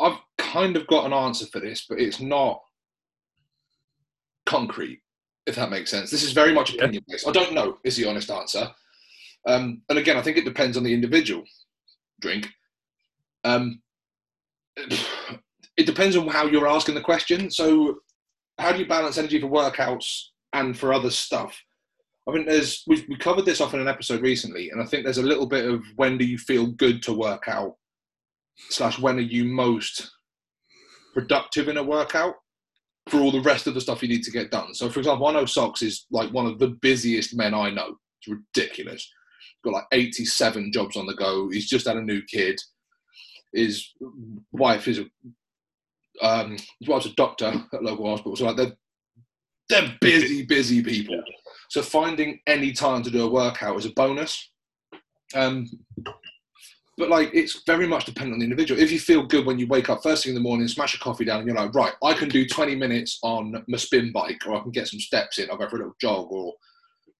I've 0.00 0.18
kind 0.38 0.76
of 0.76 0.86
got 0.86 1.06
an 1.06 1.12
answer 1.12 1.46
for 1.46 1.60
this, 1.60 1.86
but 1.88 1.98
it's 1.98 2.20
not 2.20 2.60
concrete. 4.46 5.00
if 5.46 5.56
that 5.56 5.70
makes 5.70 5.90
sense. 5.90 6.10
This 6.10 6.22
is 6.22 6.32
very 6.32 6.52
much 6.52 6.74
opinion 6.74 7.02
based. 7.08 7.26
I 7.26 7.32
don't 7.32 7.54
know 7.54 7.78
is 7.84 7.96
the 7.96 8.08
honest 8.08 8.30
answer. 8.30 8.70
Um, 9.46 9.82
and 9.88 9.98
again, 9.98 10.16
I 10.16 10.22
think 10.22 10.36
it 10.36 10.44
depends 10.44 10.76
on 10.76 10.84
the 10.84 10.92
individual. 10.94 11.44
Drink. 12.20 12.48
Um, 13.44 13.80
it 14.76 15.86
depends 15.86 16.16
on 16.16 16.28
how 16.28 16.46
you're 16.46 16.68
asking 16.68 16.94
the 16.94 17.00
question. 17.00 17.50
So, 17.50 18.00
how 18.58 18.72
do 18.72 18.78
you 18.78 18.86
balance 18.86 19.18
energy 19.18 19.40
for 19.40 19.48
workouts 19.48 20.20
and 20.52 20.78
for 20.78 20.92
other 20.92 21.10
stuff? 21.10 21.58
I 22.28 22.32
think 22.32 22.46
there's 22.46 22.82
we 22.86 23.04
we 23.08 23.16
covered 23.16 23.44
this 23.44 23.60
off 23.60 23.74
in 23.74 23.80
an 23.80 23.88
episode 23.88 24.20
recently, 24.20 24.70
and 24.70 24.80
I 24.80 24.86
think 24.86 25.04
there's 25.04 25.18
a 25.18 25.22
little 25.22 25.46
bit 25.46 25.66
of 25.66 25.82
when 25.96 26.18
do 26.18 26.24
you 26.24 26.38
feel 26.38 26.66
good 26.66 27.02
to 27.04 27.12
work 27.12 27.48
out, 27.48 27.76
slash 28.68 28.98
when 28.98 29.16
are 29.16 29.22
you 29.22 29.44
most 29.44 30.10
productive 31.14 31.68
in 31.68 31.76
a 31.76 31.82
workout 31.82 32.34
for 33.08 33.20
all 33.20 33.32
the 33.32 33.40
rest 33.40 33.66
of 33.66 33.74
the 33.74 33.80
stuff 33.80 34.02
you 34.02 34.08
need 34.08 34.22
to 34.22 34.30
get 34.30 34.50
done. 34.50 34.74
So, 34.74 34.88
for 34.88 35.00
example, 35.00 35.26
I 35.26 35.32
know 35.32 35.46
Socks 35.46 35.82
is 35.82 36.06
like 36.10 36.32
one 36.32 36.46
of 36.46 36.58
the 36.58 36.68
busiest 36.68 37.34
men 37.36 37.54
I 37.54 37.70
know. 37.70 37.96
It's 38.20 38.28
ridiculous. 38.54 39.10
Got 39.62 39.74
like 39.74 39.86
87 39.92 40.72
jobs 40.72 40.96
on 40.96 41.06
the 41.06 41.14
go. 41.14 41.50
He's 41.50 41.68
just 41.68 41.86
had 41.86 41.96
a 41.96 42.02
new 42.02 42.22
kid. 42.22 42.60
His 43.52 43.92
wife 44.52 44.88
is 44.88 45.00
a 45.00 45.06
um, 46.22 46.52
his 46.78 46.88
wife's 46.88 47.06
a 47.06 47.14
doctor 47.14 47.52
at 47.72 47.82
local 47.82 48.08
hospital. 48.08 48.36
So 48.36 48.46
like 48.46 48.56
they're 48.56 48.76
they're 49.68 49.96
busy, 50.00 50.44
busy 50.44 50.82
people. 50.82 51.22
So 51.68 51.82
finding 51.82 52.40
any 52.46 52.72
time 52.72 53.02
to 53.04 53.10
do 53.10 53.24
a 53.24 53.30
workout 53.30 53.78
is 53.78 53.86
a 53.86 53.90
bonus. 53.90 54.50
Um, 55.34 55.66
but 56.98 57.08
like 57.08 57.30
it's 57.32 57.62
very 57.66 57.86
much 57.86 58.04
dependent 58.04 58.34
on 58.34 58.38
the 58.40 58.44
individual. 58.44 58.80
If 58.80 58.92
you 58.92 58.98
feel 58.98 59.24
good 59.24 59.46
when 59.46 59.58
you 59.58 59.66
wake 59.68 59.88
up 59.88 60.02
first 60.02 60.24
thing 60.24 60.30
in 60.30 60.34
the 60.34 60.46
morning, 60.46 60.68
smash 60.68 60.94
a 60.94 60.98
coffee 60.98 61.24
down, 61.24 61.38
and 61.38 61.46
you're 61.46 61.56
like, 61.56 61.74
right, 61.74 61.94
I 62.02 62.12
can 62.12 62.28
do 62.28 62.46
20 62.46 62.74
minutes 62.74 63.18
on 63.22 63.64
my 63.68 63.78
spin 63.78 64.12
bike, 64.12 64.42
or 64.46 64.56
I 64.56 64.60
can 64.60 64.70
get 64.70 64.88
some 64.88 65.00
steps 65.00 65.38
in. 65.38 65.48
I'll 65.50 65.56
go 65.56 65.68
for 65.68 65.76
a 65.76 65.78
little 65.78 65.96
jog, 66.00 66.26
or 66.30 66.52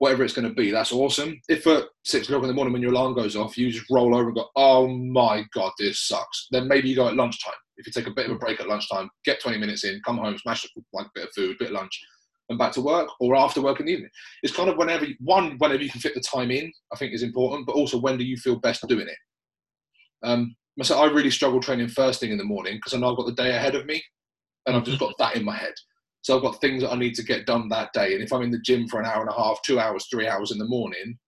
whatever 0.01 0.25
it's 0.25 0.33
going 0.33 0.49
to 0.49 0.55
be. 0.55 0.71
That's 0.71 0.93
awesome. 0.93 1.39
If 1.49 1.67
at 1.67 1.85
six 2.05 2.27
o'clock 2.27 2.43
in 2.43 2.49
the 2.49 2.55
morning 2.55 2.73
when 2.73 2.81
your 2.81 2.93
alarm 2.93 3.15
goes 3.15 3.37
off, 3.37 3.59
you 3.59 3.71
just 3.71 3.91
roll 3.91 4.15
over 4.15 4.29
and 4.29 4.35
go, 4.35 4.49
oh 4.57 4.89
my 4.89 5.45
god, 5.53 5.73
this 5.79 6.09
sucks. 6.09 6.49
Then 6.51 6.67
maybe 6.67 6.89
you 6.89 6.97
go 6.97 7.07
at 7.07 7.17
lunchtime. 7.17 7.53
If 7.77 7.87
you 7.87 7.93
take 7.93 8.07
a 8.11 8.15
bit 8.15 8.25
of 8.25 8.33
a 8.33 8.39
break 8.39 8.61
at 8.61 8.69
lunchtime, 8.69 9.11
get 9.27 9.43
20 9.43 9.59
minutes 9.59 9.85
in, 9.85 10.01
come 10.05 10.17
home, 10.17 10.39
smash 10.39 10.67
like 10.95 11.07
a 11.07 11.11
bit 11.15 11.25
of 11.25 11.35
food, 11.37 11.55
a 11.55 11.59
bit 11.59 11.69
of 11.69 11.75
lunch, 11.75 12.01
and 12.49 12.59
back 12.59 12.73
to 12.73 12.81
work, 12.81 13.11
or 13.21 13.37
after 13.37 13.61
work 13.61 13.79
in 13.79 13.87
the 13.87 13.93
evening. 13.93 14.11
It's 14.43 14.57
kind 14.57 14.71
of 14.71 14.79
whenever 14.79 15.05
you, 15.05 15.17
one 15.21 15.57
whenever 15.59 15.83
you 15.83 15.91
can 15.91 16.01
fit 16.01 16.15
the 16.15 16.23
time 16.23 16.51
in. 16.51 16.73
I 16.95 16.97
think 16.97 17.13
is 17.13 17.23
important, 17.23 17.67
but 17.67 17.77
also 17.77 18.01
when 18.01 18.17
do 18.17 18.25
you 18.25 18.39
feel 18.39 18.59
best 18.59 18.87
doing 18.89 19.07
it. 19.07 19.19
Um, 20.23 20.57
so 20.83 20.99
I 20.99 21.11
really 21.11 21.31
struggle 21.31 21.61
training 21.61 21.89
first 21.89 22.21
thing 22.21 22.31
in 22.33 22.39
the 22.39 22.45
morning 22.45 22.77
because 22.77 22.95
I 22.95 22.99
know 22.99 23.11
I've 23.11 23.19
got 23.19 23.27
the 23.27 23.43
day 23.43 23.51
ahead 23.55 23.75
of 23.75 23.85
me, 23.85 24.03
and 24.65 24.75
I've 24.75 24.85
just 24.85 24.99
got 24.99 25.13
that 25.19 25.37
in 25.37 25.45
my 25.45 25.55
head. 25.55 25.75
So 26.23 26.37
I've 26.37 26.43
got 26.43 26.61
things 26.61 26.83
that 26.83 26.93
I 26.93 26.97
need 26.97 27.15
to 27.15 27.23
get 27.23 27.47
done 27.47 27.69
that 27.69 27.93
day. 27.93 28.15
And 28.15 28.23
if 28.23 28.33
I'm 28.33 28.43
in 28.43 28.51
the 28.51 28.59
gym 28.59 28.89
for 28.89 29.01
an 29.01 29.07
hour 29.07 29.23
and 29.23 29.31
a 29.31 29.35
half, 29.35 29.63
two 29.63 29.81
hours, 29.81 30.07
three 30.11 30.29
hours 30.29 30.51
in 30.51 30.59
the 30.59 30.67
morning, 30.67 31.19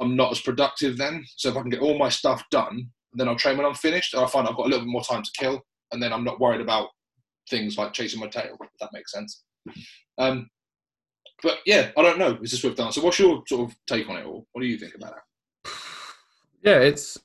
I'm 0.00 0.14
not 0.14 0.30
as 0.30 0.40
productive 0.40 0.96
then. 0.96 1.24
So 1.36 1.50
if 1.50 1.56
I 1.56 1.62
can 1.62 1.70
get 1.70 1.80
all 1.80 1.98
my 1.98 2.08
stuff 2.08 2.42
done, 2.50 2.90
then 3.14 3.28
I'll 3.28 3.36
train 3.36 3.56
when 3.56 3.66
I'm 3.66 3.74
finished. 3.74 4.14
And 4.14 4.22
I 4.22 4.28
find 4.28 4.46
I've 4.46 4.56
got 4.56 4.66
a 4.66 4.68
little 4.68 4.84
bit 4.84 4.92
more 4.92 5.02
time 5.02 5.22
to 5.22 5.30
kill, 5.36 5.60
and 5.92 6.02
then 6.02 6.12
I'm 6.12 6.24
not 6.24 6.40
worried 6.40 6.60
about 6.60 6.88
things 7.48 7.78
like 7.78 7.92
chasing 7.92 8.20
my 8.20 8.28
tail. 8.28 8.56
If 8.60 8.68
that 8.80 8.90
makes 8.92 9.12
sense. 9.12 9.42
Um, 10.18 10.48
but 11.42 11.58
yeah, 11.66 11.90
I 11.96 12.02
don't 12.02 12.18
know. 12.18 12.38
It's 12.42 12.52
a 12.52 12.56
swift 12.56 12.78
answer. 12.80 13.00
What's 13.00 13.18
your 13.18 13.42
sort 13.48 13.68
of 13.68 13.76
take 13.86 14.08
on 14.08 14.16
it 14.16 14.26
all? 14.26 14.46
What 14.52 14.62
do 14.62 14.68
you 14.68 14.78
think 14.78 14.94
about 14.94 15.14
that? 15.14 15.72
Yeah, 16.62 16.78
it's 16.78 17.16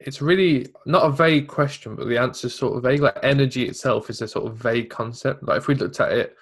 it's 0.00 0.22
really 0.22 0.66
not 0.86 1.04
a 1.04 1.10
vague 1.10 1.46
question, 1.46 1.94
but 1.94 2.08
the 2.08 2.18
answer 2.18 2.46
is 2.46 2.54
sort 2.54 2.76
of 2.76 2.82
vague. 2.82 3.00
Like 3.00 3.18
energy 3.22 3.68
itself 3.68 4.08
is 4.08 4.22
a 4.22 4.28
sort 4.28 4.46
of 4.46 4.56
vague 4.56 4.88
concept. 4.88 5.42
Like 5.42 5.58
if 5.58 5.68
we 5.68 5.74
looked 5.74 6.00
at 6.00 6.12
it 6.12 6.36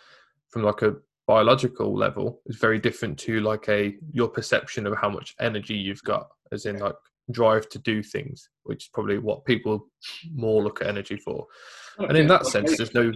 from 0.48 0.62
like 0.62 0.82
a 0.82 0.96
biological 1.26 1.94
level, 1.94 2.40
it's 2.46 2.58
very 2.58 2.78
different 2.78 3.18
to 3.20 3.40
like 3.40 3.68
a 3.68 3.96
your 4.12 4.28
perception 4.28 4.86
of 4.86 4.96
how 4.96 5.08
much 5.10 5.34
energy 5.40 5.74
you've 5.74 6.02
got, 6.04 6.28
as 6.52 6.66
in 6.66 6.78
like 6.78 6.94
drive 7.32 7.68
to 7.70 7.78
do 7.80 8.02
things, 8.02 8.48
which 8.62 8.84
is 8.84 8.90
probably 8.92 9.18
what 9.18 9.44
people 9.44 9.88
more 10.32 10.62
look 10.62 10.80
at 10.80 10.86
energy 10.86 11.16
for. 11.16 11.46
And 11.98 12.16
in 12.16 12.28
that 12.28 12.46
sense, 12.46 12.76
there's 12.76 12.94
no. 12.94 13.12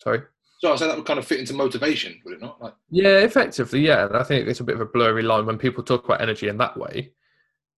Sorry. 0.00 0.22
So 0.60 0.72
I 0.72 0.76
say 0.76 0.86
that 0.86 0.96
would 0.96 1.06
kind 1.06 1.18
of 1.18 1.26
fit 1.26 1.40
into 1.40 1.54
motivation, 1.54 2.20
would 2.24 2.34
it 2.34 2.40
not? 2.40 2.60
Like, 2.60 2.74
Yeah, 2.90 3.18
effectively, 3.18 3.80
yeah. 3.80 4.06
And 4.06 4.16
I 4.16 4.24
think 4.24 4.48
it's 4.48 4.60
a 4.60 4.64
bit 4.64 4.74
of 4.74 4.80
a 4.80 4.86
blurry 4.86 5.22
line 5.22 5.46
when 5.46 5.58
people 5.58 5.84
talk 5.84 6.04
about 6.04 6.20
energy 6.20 6.48
in 6.48 6.58
that 6.58 6.76
way. 6.76 7.12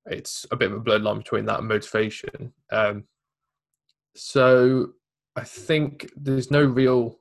It's 0.06 0.46
a 0.50 0.56
bit 0.56 0.70
of 0.70 0.78
a 0.78 0.80
blurred 0.80 1.02
line 1.02 1.18
between 1.18 1.44
that 1.46 1.58
and 1.58 1.68
motivation. 1.68 2.52
Um, 2.70 3.04
so 4.14 4.90
I 5.36 5.44
think 5.44 6.10
there's 6.16 6.50
no 6.50 6.64
real 6.64 7.18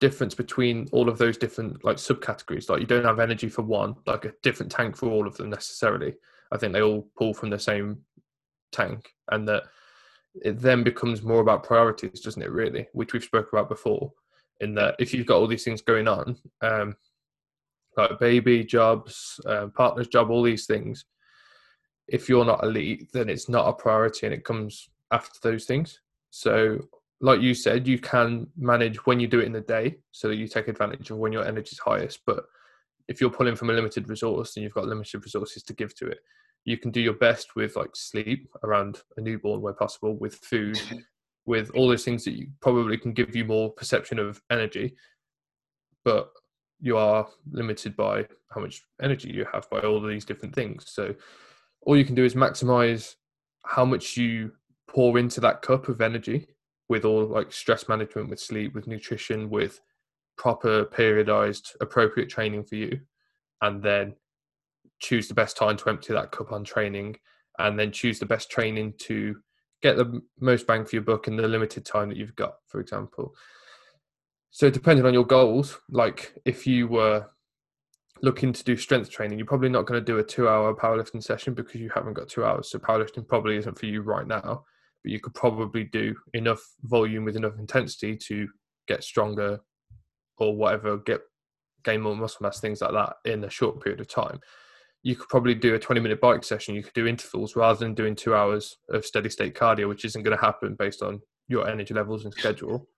difference 0.00 0.34
between 0.34 0.88
all 0.92 1.08
of 1.08 1.18
those 1.18 1.38
different 1.38 1.84
like 1.84 1.96
subcategories. 1.96 2.68
Like 2.68 2.80
you 2.80 2.86
don't 2.86 3.04
have 3.04 3.20
energy 3.20 3.48
for 3.48 3.62
one, 3.62 3.96
like 4.06 4.24
a 4.24 4.32
different 4.42 4.72
tank 4.72 4.96
for 4.96 5.10
all 5.10 5.26
of 5.26 5.36
them 5.36 5.50
necessarily. 5.50 6.14
I 6.52 6.58
think 6.58 6.72
they 6.72 6.82
all 6.82 7.08
pull 7.16 7.34
from 7.34 7.50
the 7.50 7.58
same 7.58 7.98
tank, 8.72 9.10
and 9.30 9.48
that 9.48 9.64
it 10.42 10.60
then 10.60 10.82
becomes 10.84 11.22
more 11.22 11.40
about 11.40 11.64
priorities, 11.64 12.20
doesn't 12.20 12.42
it? 12.42 12.50
Really, 12.50 12.86
which 12.92 13.12
we've 13.12 13.24
spoke 13.24 13.52
about 13.52 13.68
before. 13.68 14.12
In 14.60 14.74
that, 14.74 14.96
if 14.98 15.12
you've 15.12 15.26
got 15.26 15.36
all 15.36 15.46
these 15.46 15.64
things 15.64 15.82
going 15.82 16.08
on, 16.08 16.36
um, 16.62 16.96
like 17.96 18.18
baby 18.18 18.64
jobs, 18.64 19.38
uh, 19.46 19.66
partner's 19.74 20.08
job, 20.08 20.30
all 20.30 20.42
these 20.42 20.66
things, 20.66 21.04
if 22.08 22.28
you're 22.28 22.44
not 22.44 22.62
elite, 22.62 23.10
then 23.12 23.28
it's 23.28 23.48
not 23.48 23.68
a 23.68 23.72
priority, 23.72 24.26
and 24.26 24.34
it 24.34 24.44
comes 24.44 24.88
after 25.10 25.38
those 25.42 25.64
things. 25.64 26.00
So, 26.30 26.78
like 27.20 27.40
you 27.40 27.54
said, 27.54 27.88
you 27.88 27.98
can 27.98 28.46
manage 28.56 29.04
when 29.06 29.20
you 29.20 29.26
do 29.26 29.40
it 29.40 29.46
in 29.46 29.52
the 29.52 29.60
day, 29.60 29.96
so 30.12 30.28
that 30.28 30.36
you 30.36 30.48
take 30.48 30.68
advantage 30.68 31.10
of 31.10 31.18
when 31.18 31.32
your 31.32 31.46
energy 31.46 31.70
is 31.72 31.78
highest. 31.78 32.20
But 32.26 32.44
if 33.08 33.20
you're 33.20 33.30
pulling 33.30 33.56
from 33.56 33.70
a 33.70 33.72
limited 33.72 34.08
resource 34.08 34.56
and 34.56 34.64
you've 34.64 34.74
got 34.74 34.86
limited 34.86 35.24
resources 35.24 35.62
to 35.64 35.72
give 35.72 35.94
to 35.96 36.06
it, 36.08 36.18
you 36.64 36.76
can 36.76 36.90
do 36.90 37.00
your 37.00 37.14
best 37.14 37.54
with 37.54 37.76
like 37.76 37.94
sleep 37.94 38.48
around 38.64 39.02
a 39.16 39.20
newborn 39.20 39.60
where 39.60 39.72
possible, 39.72 40.16
with 40.16 40.34
food, 40.36 40.80
with 41.46 41.70
all 41.74 41.88
those 41.88 42.04
things 42.04 42.24
that 42.24 42.36
you 42.36 42.48
probably 42.60 42.98
can 42.98 43.12
give 43.12 43.34
you 43.34 43.44
more 43.44 43.70
perception 43.70 44.18
of 44.18 44.42
energy, 44.50 44.96
but 46.04 46.30
you 46.80 46.96
are 46.96 47.26
limited 47.50 47.96
by 47.96 48.26
how 48.50 48.60
much 48.60 48.82
energy 49.00 49.30
you 49.30 49.46
have 49.52 49.68
by 49.70 49.80
all 49.80 49.96
of 49.96 50.08
these 50.08 50.24
different 50.24 50.54
things. 50.54 50.84
So 50.88 51.14
all 51.86 51.96
you 51.96 52.04
can 52.04 52.16
do 52.16 52.24
is 52.24 52.34
maximize 52.34 53.14
how 53.64 53.84
much 53.84 54.16
you 54.16 54.52
pour 54.88 55.18
into 55.18 55.40
that 55.40 55.62
cup 55.62 55.88
of 55.88 56.00
energy 56.00 56.46
with 56.88 57.04
all 57.04 57.24
like 57.26 57.52
stress 57.52 57.88
management, 57.88 58.28
with 58.28 58.40
sleep, 58.40 58.74
with 58.74 58.86
nutrition, 58.86 59.48
with 59.48 59.80
proper 60.36 60.84
periodized 60.84 61.74
appropriate 61.80 62.28
training 62.28 62.64
for 62.64 62.74
you, 62.74 63.00
and 63.62 63.82
then 63.82 64.14
choose 64.98 65.28
the 65.28 65.34
best 65.34 65.56
time 65.56 65.76
to 65.76 65.88
empty 65.88 66.12
that 66.12 66.32
cup 66.32 66.52
on 66.52 66.64
training, 66.64 67.16
and 67.58 67.78
then 67.78 67.90
choose 67.90 68.18
the 68.18 68.26
best 68.26 68.50
training 68.50 68.92
to 68.98 69.36
get 69.82 69.96
the 69.96 70.20
most 70.40 70.66
bang 70.66 70.84
for 70.84 70.96
your 70.96 71.02
buck 71.02 71.28
in 71.28 71.36
the 71.36 71.46
limited 71.46 71.84
time 71.84 72.08
that 72.08 72.18
you've 72.18 72.36
got, 72.36 72.54
for 72.66 72.80
example. 72.80 73.34
So, 74.50 74.70
depending 74.70 75.06
on 75.06 75.14
your 75.14 75.26
goals, 75.26 75.78
like 75.90 76.34
if 76.44 76.66
you 76.66 76.88
were 76.88 77.26
looking 78.22 78.52
to 78.52 78.64
do 78.64 78.76
strength 78.76 79.10
training, 79.10 79.38
you're 79.38 79.46
probably 79.46 79.68
not 79.68 79.86
going 79.86 80.00
to 80.00 80.04
do 80.04 80.18
a 80.18 80.24
two 80.24 80.48
hour 80.48 80.74
powerlifting 80.74 81.22
session 81.22 81.54
because 81.54 81.80
you 81.80 81.90
haven't 81.94 82.14
got 82.14 82.28
two 82.28 82.44
hours. 82.44 82.70
So, 82.70 82.78
powerlifting 82.78 83.26
probably 83.26 83.56
isn't 83.56 83.78
for 83.78 83.86
you 83.86 84.02
right 84.02 84.26
now, 84.26 84.64
but 85.02 85.12
you 85.12 85.20
could 85.20 85.34
probably 85.34 85.84
do 85.84 86.14
enough 86.34 86.62
volume 86.82 87.24
with 87.24 87.36
enough 87.36 87.58
intensity 87.58 88.16
to 88.16 88.48
get 88.88 89.04
stronger 89.04 89.60
or 90.38 90.56
whatever, 90.56 90.98
get 90.98 91.20
gain 91.84 92.00
more 92.00 92.16
muscle 92.16 92.42
mass, 92.42 92.60
things 92.60 92.80
like 92.80 92.92
that 92.92 93.16
in 93.30 93.44
a 93.44 93.50
short 93.50 93.82
period 93.82 94.00
of 94.00 94.08
time. 94.08 94.40
You 95.02 95.14
could 95.14 95.28
probably 95.28 95.54
do 95.54 95.74
a 95.74 95.78
20 95.78 96.00
minute 96.00 96.20
bike 96.20 96.42
session. 96.42 96.74
You 96.74 96.82
could 96.82 96.94
do 96.94 97.06
intervals 97.06 97.54
rather 97.54 97.78
than 97.78 97.94
doing 97.94 98.16
two 98.16 98.34
hours 98.34 98.76
of 98.90 99.06
steady 99.06 99.30
state 99.30 99.54
cardio, 99.54 99.88
which 99.88 100.04
isn't 100.04 100.22
going 100.22 100.36
to 100.36 100.44
happen 100.44 100.74
based 100.76 101.02
on 101.02 101.20
your 101.48 101.68
energy 101.68 101.94
levels 101.94 102.24
and 102.24 102.34
schedule. 102.34 102.88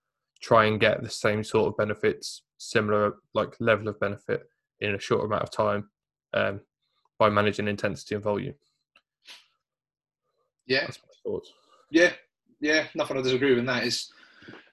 Try 0.41 0.67
and 0.67 0.81
get 0.81 1.03
the 1.03 1.11
same 1.11 1.45
sort 1.45 1.69
of 1.69 1.77
benefits, 1.77 2.45
similar 2.57 3.17
like 3.35 3.57
level 3.61 3.89
of 3.89 4.01
benefit 4.01 4.45
in 4.81 4.95
a 4.95 4.99
short 5.01 5.25
amount 5.25 5.43
of 5.43 5.51
time 5.51 5.89
um, 6.35 6.61
by 7.19 7.29
managing 7.29 7.69
intensity 7.69 8.15
and 8.15 8.25
volume. 8.25 8.55
yeah, 10.67 10.81
That's 10.83 10.99
my 10.99 11.31
thoughts. 11.31 11.53
yeah, 11.91 12.13
yeah. 12.61 12.87
Nothing 12.95 13.19
I 13.19 13.23
disagree 13.23 13.51
with 13.51 13.59
in 13.61 13.67
that. 13.67 13.85
Is 13.85 14.13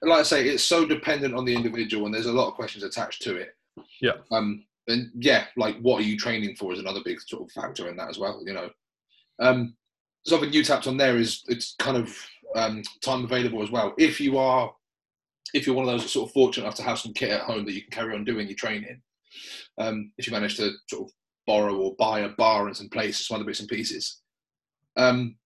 like 0.02 0.20
I 0.20 0.22
say, 0.22 0.48
it's 0.48 0.62
so 0.62 0.86
dependent 0.86 1.34
on 1.34 1.44
the 1.44 1.54
individual, 1.54 2.06
and 2.06 2.14
there's 2.14 2.26
a 2.26 2.32
lot 2.32 2.48
of 2.48 2.54
questions 2.54 2.84
attached 2.84 3.22
to 3.22 3.36
it. 3.36 3.54
Yeah. 4.00 4.12
Um. 4.30 4.64
And 4.88 5.10
yeah, 5.16 5.46
like 5.56 5.78
what 5.80 6.00
are 6.00 6.04
you 6.04 6.16
training 6.16 6.54
for 6.54 6.72
is 6.72 6.78
another 6.78 7.00
big 7.04 7.20
sort 7.20 7.42
of 7.42 7.50
factor 7.50 7.88
in 7.88 7.96
that 7.96 8.08
as 8.08 8.18
well. 8.18 8.42
You 8.44 8.54
know. 8.54 8.70
Um. 9.40 9.76
Something 10.26 10.52
you 10.52 10.64
tapped 10.64 10.88
on 10.88 10.96
there 10.96 11.16
is 11.18 11.44
it's 11.46 11.76
kind 11.78 11.96
of 11.96 12.16
um, 12.56 12.82
time 13.00 13.24
available 13.24 13.62
as 13.62 13.70
well. 13.70 13.94
If 13.96 14.20
you 14.20 14.38
are, 14.38 14.72
if 15.54 15.66
you're 15.66 15.76
one 15.76 15.88
of 15.88 15.92
those 16.00 16.10
sort 16.10 16.28
of 16.28 16.32
fortunate 16.34 16.64
enough 16.64 16.74
to 16.76 16.82
have 16.82 16.98
some 16.98 17.12
kit 17.12 17.30
at 17.30 17.42
home 17.42 17.64
that 17.64 17.74
you 17.74 17.82
can 17.82 17.92
carry 17.92 18.12
on 18.14 18.24
doing 18.24 18.48
your 18.48 18.56
training, 18.56 19.00
um, 19.78 20.12
if 20.18 20.26
you 20.26 20.32
manage 20.32 20.56
to 20.56 20.72
sort 20.88 21.04
of 21.04 21.12
borrow 21.46 21.76
or 21.76 21.94
buy 21.98 22.20
a 22.20 22.30
bar 22.30 22.66
and 22.66 22.76
some 22.76 22.88
plates, 22.88 23.26
some 23.26 23.36
other 23.36 23.44
bits 23.44 23.60
and 23.60 23.68
pieces. 23.68 24.20
Um, 24.96 25.36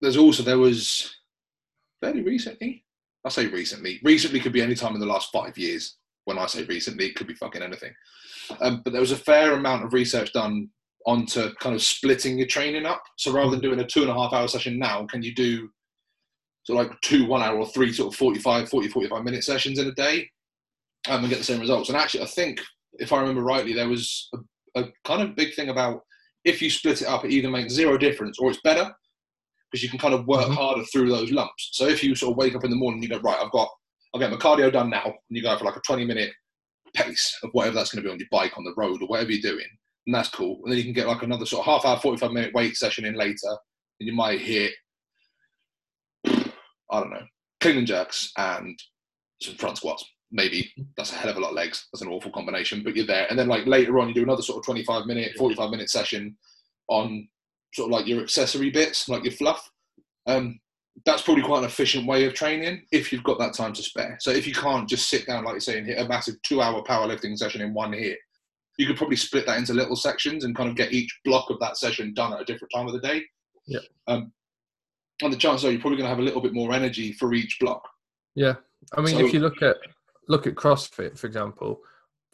there's 0.00 0.16
also 0.16 0.42
there 0.42 0.58
was 0.58 1.14
fairly 2.00 2.22
recently. 2.22 2.84
I 3.24 3.28
say 3.28 3.46
recently. 3.46 4.00
Recently 4.04 4.40
could 4.40 4.52
be 4.52 4.62
any 4.62 4.74
time 4.74 4.94
in 4.94 5.00
the 5.00 5.06
last 5.06 5.32
five 5.32 5.56
years. 5.58 5.96
when 6.24 6.38
I 6.38 6.46
say 6.46 6.64
recently, 6.64 7.06
it 7.06 7.14
could 7.14 7.28
be 7.28 7.34
fucking 7.34 7.62
anything. 7.62 7.92
Um, 8.60 8.82
but 8.84 8.92
there 8.92 9.00
was 9.00 9.12
a 9.12 9.16
fair 9.16 9.52
amount 9.52 9.84
of 9.84 9.92
research 9.92 10.32
done 10.32 10.70
onto 11.06 11.54
kind 11.60 11.74
of 11.74 11.82
splitting 11.82 12.36
your 12.36 12.48
training 12.48 12.84
up. 12.84 13.02
So 13.16 13.32
rather 13.32 13.52
than 13.52 13.60
doing 13.60 13.78
a 13.78 13.86
two 13.86 14.02
and 14.02 14.10
a 14.10 14.14
half 14.14 14.32
hour 14.32 14.48
session 14.48 14.78
now, 14.78 15.06
can 15.06 15.22
you 15.22 15.34
do 15.34 15.70
sort 16.64 16.80
of 16.80 16.90
like 16.90 17.00
two 17.00 17.26
one 17.26 17.42
hour 17.42 17.56
or 17.56 17.66
three 17.66 17.92
sort 17.92 18.12
of 18.12 18.18
45, 18.18 18.68
40, 18.68 18.88
45 18.88 19.24
minute 19.24 19.44
sessions 19.44 19.78
in 19.78 19.86
a 19.86 19.92
day 19.92 20.28
um, 21.08 21.20
and 21.20 21.28
get 21.28 21.38
the 21.38 21.44
same 21.44 21.60
results? 21.60 21.88
And 21.88 21.96
actually, 21.96 22.24
I 22.24 22.26
think 22.26 22.60
if 22.98 23.12
I 23.12 23.20
remember 23.20 23.42
rightly, 23.42 23.72
there 23.72 23.88
was 23.88 24.28
a, 24.34 24.82
a 24.82 24.84
kind 25.04 25.22
of 25.22 25.36
big 25.36 25.54
thing 25.54 25.68
about 25.68 26.00
if 26.44 26.62
you 26.62 26.70
split 26.70 27.02
it 27.02 27.08
up, 27.08 27.24
it 27.24 27.32
either 27.32 27.50
makes 27.50 27.72
zero 27.72 27.98
difference 27.98 28.38
or 28.38 28.50
it's 28.50 28.60
better 28.62 28.94
because 29.70 29.82
you 29.82 29.88
can 29.88 29.98
kind 29.98 30.14
of 30.14 30.26
work 30.26 30.44
mm-hmm. 30.44 30.54
harder 30.54 30.84
through 30.84 31.08
those 31.08 31.32
lumps. 31.32 31.70
So 31.72 31.86
if 31.86 32.02
you 32.02 32.14
sort 32.14 32.32
of 32.32 32.36
wake 32.38 32.54
up 32.54 32.64
in 32.64 32.70
the 32.70 32.76
morning 32.76 33.02
and 33.02 33.10
you 33.10 33.10
go, 33.10 33.20
right, 33.20 33.38
I've 33.42 33.50
got, 33.50 33.68
I'll 34.14 34.20
get 34.20 34.30
my 34.30 34.36
cardio 34.36 34.72
done 34.72 34.88
now, 34.88 35.04
and 35.04 35.14
you 35.28 35.42
go 35.42 35.56
for 35.58 35.64
like 35.64 35.76
a 35.76 35.80
20 35.80 36.04
minute 36.04 36.32
pace 36.94 37.36
of 37.42 37.50
whatever 37.52 37.74
that's 37.74 37.92
going 37.92 38.02
to 38.02 38.08
be 38.08 38.12
on 38.12 38.18
your 38.18 38.28
bike, 38.30 38.56
on 38.56 38.64
the 38.64 38.74
road, 38.76 39.02
or 39.02 39.08
whatever 39.08 39.32
you're 39.32 39.52
doing, 39.52 39.66
and 40.06 40.14
that's 40.14 40.28
cool. 40.28 40.60
And 40.62 40.72
then 40.72 40.78
you 40.78 40.84
can 40.84 40.92
get 40.92 41.08
like 41.08 41.22
another 41.22 41.46
sort 41.46 41.66
of 41.66 41.72
half 41.72 41.84
hour, 41.84 41.98
45 42.00 42.30
minute 42.30 42.54
weight 42.54 42.76
session 42.76 43.04
in 43.04 43.14
later, 43.14 43.56
and 44.00 44.08
you 44.08 44.14
might 44.14 44.40
hit, 44.40 44.72
I 46.26 47.00
don't 47.00 47.10
know, 47.10 47.26
clean 47.60 47.78
and 47.78 47.86
jerks 47.86 48.32
and 48.38 48.78
some 49.42 49.56
front 49.56 49.78
squats. 49.78 50.04
Maybe 50.32 50.72
that's 50.96 51.12
a 51.12 51.14
hell 51.14 51.30
of 51.30 51.36
a 51.36 51.40
lot 51.40 51.50
of 51.50 51.54
legs. 51.54 51.86
That's 51.92 52.02
an 52.02 52.08
awful 52.08 52.32
combination, 52.32 52.82
but 52.82 52.96
you're 52.96 53.06
there. 53.06 53.26
And 53.30 53.38
then 53.38 53.48
like 53.48 53.66
later 53.66 53.98
on, 53.98 54.08
you 54.08 54.14
do 54.14 54.22
another 54.22 54.42
sort 54.42 54.58
of 54.58 54.64
25 54.64 55.06
minute, 55.06 55.32
45 55.38 55.70
minute 55.70 55.90
session 55.90 56.36
on 56.88 57.28
sort 57.74 57.88
of 57.88 57.92
like 57.92 58.06
your 58.06 58.22
accessory 58.22 58.70
bits, 58.70 59.08
like 59.08 59.24
your 59.24 59.32
fluff. 59.32 59.70
Um, 60.26 60.58
that's 61.04 61.22
probably 61.22 61.42
quite 61.42 61.58
an 61.58 61.66
efficient 61.66 62.06
way 62.06 62.24
of 62.24 62.34
training 62.34 62.82
if 62.90 63.12
you've 63.12 63.22
got 63.22 63.38
that 63.38 63.54
time 63.54 63.72
to 63.74 63.82
spare. 63.82 64.16
So 64.20 64.30
if 64.30 64.46
you 64.46 64.54
can't 64.54 64.88
just 64.88 65.08
sit 65.08 65.26
down, 65.26 65.44
like 65.44 65.54
you 65.54 65.60
say, 65.60 65.78
and 65.78 65.86
hit 65.86 66.00
a 66.00 66.08
massive 66.08 66.40
two-hour 66.42 66.82
powerlifting 66.84 67.36
session 67.36 67.60
in 67.60 67.74
one 67.74 67.92
hit, 67.92 68.18
you 68.78 68.86
could 68.86 68.96
probably 68.96 69.16
split 69.16 69.46
that 69.46 69.58
into 69.58 69.74
little 69.74 69.96
sections 69.96 70.44
and 70.44 70.56
kind 70.56 70.68
of 70.68 70.76
get 70.76 70.92
each 70.92 71.20
block 71.24 71.50
of 71.50 71.60
that 71.60 71.76
session 71.76 72.14
done 72.14 72.32
at 72.32 72.40
a 72.40 72.44
different 72.44 72.72
time 72.74 72.86
of 72.86 72.94
the 72.94 73.00
day. 73.00 73.22
Yeah. 73.66 73.80
Um, 74.06 74.32
and 75.22 75.32
the 75.32 75.36
chances 75.36 75.64
are 75.64 75.70
you're 75.70 75.80
probably 75.80 75.98
going 75.98 76.06
to 76.06 76.10
have 76.10 76.18
a 76.18 76.22
little 76.22 76.42
bit 76.42 76.54
more 76.54 76.72
energy 76.72 77.12
for 77.12 77.32
each 77.34 77.58
block. 77.60 77.86
Yeah, 78.34 78.54
I 78.94 79.00
mean, 79.00 79.16
so, 79.16 79.26
if 79.26 79.32
you 79.32 79.40
look 79.40 79.62
at 79.62 79.76
look 80.28 80.46
at 80.46 80.54
CrossFit, 80.54 81.18
for 81.18 81.26
example, 81.26 81.80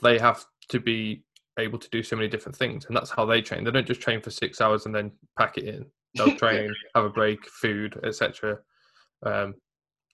they 0.02 0.18
have 0.18 0.44
to 0.68 0.80
be 0.80 1.22
able 1.58 1.78
to 1.78 1.88
do 1.90 2.02
so 2.02 2.16
many 2.16 2.28
different 2.28 2.56
things, 2.56 2.86
and 2.86 2.96
that's 2.96 3.10
how 3.10 3.24
they 3.24 3.42
train. 3.42 3.64
They 3.64 3.70
don't 3.70 3.86
just 3.86 4.00
train 4.00 4.20
for 4.20 4.30
six 4.30 4.60
hours 4.60 4.86
and 4.86 4.94
then 4.94 5.12
pack 5.38 5.58
it 5.58 5.64
in. 5.64 5.86
They'll 6.14 6.36
train, 6.36 6.72
have 6.94 7.04
a 7.04 7.10
break, 7.10 7.46
food, 7.48 7.98
etc. 8.04 8.58
Um, 9.24 9.54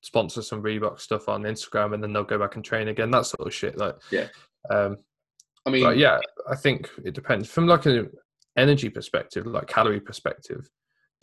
sponsor 0.02 0.42
some 0.42 0.62
Reebok 0.62 1.00
stuff 1.00 1.28
on 1.28 1.42
Instagram, 1.42 1.94
and 1.94 2.02
then 2.02 2.12
they'll 2.12 2.25
go 2.25 2.38
back 2.38 2.56
and 2.56 2.64
train 2.64 2.88
again. 2.88 3.11
That 3.11 3.26
sort 3.26 3.47
of 3.47 3.54
shit. 3.54 3.78
Like, 3.78 3.97
yeah. 4.11 4.28
Um, 4.70 4.99
I 5.66 5.70
mean, 5.70 5.99
yeah, 5.99 6.18
I 6.50 6.56
think 6.56 6.88
it 7.04 7.14
depends 7.14 7.49
from 7.49 7.66
like 7.66 7.87
an 7.87 8.11
energy 8.56 8.88
perspective, 8.88 9.47
like 9.47 9.66
calorie 9.66 10.00
perspective. 10.00 10.68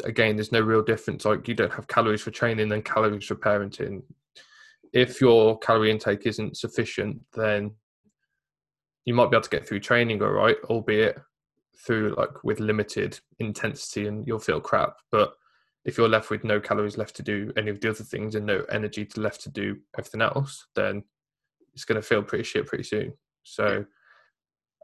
Again, 0.03 0.35
there's 0.35 0.51
no 0.51 0.61
real 0.61 0.83
difference. 0.83 1.25
Like, 1.25 1.47
you 1.47 1.53
don't 1.53 1.73
have 1.73 1.87
calories 1.87 2.21
for 2.21 2.31
training 2.31 2.71
and 2.71 2.83
calories 2.83 3.25
for 3.25 3.35
parenting. 3.35 4.03
If 4.95 5.21
your 5.21 5.59
calorie 5.59 5.91
intake 5.91 6.25
isn't 6.25 6.57
sufficient, 6.57 7.21
then 7.33 7.75
you 9.05 9.13
might 9.13 9.29
be 9.29 9.35
able 9.35 9.43
to 9.43 9.49
get 9.49 9.67
through 9.67 9.81
training 9.81 10.23
all 10.23 10.29
right, 10.29 10.57
albeit 10.63 11.19
through 11.85 12.15
like 12.17 12.43
with 12.43 12.59
limited 12.59 13.19
intensity 13.39 14.07
and 14.07 14.25
you'll 14.25 14.39
feel 14.39 14.59
crap. 14.59 14.95
But 15.11 15.33
if 15.83 15.97
you're 15.97 16.09
left 16.09 16.31
with 16.31 16.43
no 16.43 16.59
calories 16.59 16.97
left 16.97 17.15
to 17.17 17.23
do 17.23 17.51
any 17.57 17.69
of 17.69 17.79
the 17.79 17.89
other 17.89 18.03
things 18.03 18.33
and 18.33 18.45
no 18.45 18.63
energy 18.71 19.05
to 19.05 19.19
left 19.19 19.41
to 19.41 19.49
do 19.49 19.77
everything 19.97 20.21
else, 20.21 20.65
then 20.75 21.03
it's 21.73 21.85
going 21.85 22.01
to 22.01 22.07
feel 22.07 22.23
pretty 22.23 22.45
shit 22.45 22.65
pretty 22.65 22.85
soon. 22.85 23.13
So 23.43 23.85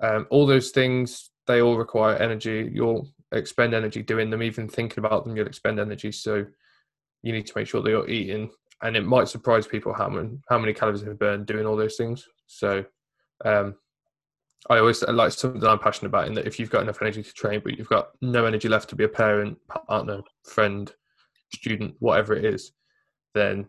um, 0.04 0.28
all 0.30 0.46
those 0.46 0.72
things 0.72 1.32
they 1.48 1.62
all 1.62 1.78
require 1.78 2.16
energy. 2.18 2.70
You'll 2.72 3.08
expend 3.32 3.74
energy 3.74 4.04
doing 4.04 4.30
them, 4.30 4.44
even 4.44 4.68
thinking 4.68 5.04
about 5.04 5.24
them. 5.24 5.36
You'll 5.36 5.48
expend 5.48 5.80
energy. 5.80 6.12
So 6.12 6.46
you 7.24 7.34
need 7.34 7.48
to 7.48 7.54
make 7.56 7.68
sure 7.68 7.82
that 7.82 7.90
you're 7.90 8.10
eating, 8.10 8.52
and 8.84 8.96
it 8.96 9.06
might 9.06 9.28
surprise 9.28 9.68
people 9.68 9.94
how 9.94 10.10
many 10.10 10.38
how 10.50 10.58
many 10.58 10.74
calories 10.74 11.04
they 11.04 11.14
burn 11.14 11.46
doing 11.46 11.66
all 11.66 11.76
those 11.76 11.96
things. 11.96 12.28
So 12.48 12.84
um, 13.46 13.76
I 14.70 14.78
always 14.78 15.02
like 15.04 15.32
something 15.32 15.64
I'm 15.64 15.80
passionate 15.80 16.10
about 16.10 16.28
in 16.28 16.34
that 16.36 16.48
if 16.48 16.60
you've 16.60 16.70
got 16.70 16.84
enough 16.84 17.02
energy 17.02 17.24
to 17.24 17.34
train, 17.34 17.62
but 17.64 17.78
you've 17.78 17.90
got 17.90 18.10
no 18.22 18.46
energy 18.46 18.70
left 18.70 18.90
to 18.90 18.96
be 18.96 19.04
a 19.04 19.10
parent, 19.10 19.58
partner, 19.68 20.22
friend, 20.44 20.92
student, 21.54 21.96
whatever 22.00 22.36
it 22.36 22.46
is, 22.46 22.72
then 23.34 23.68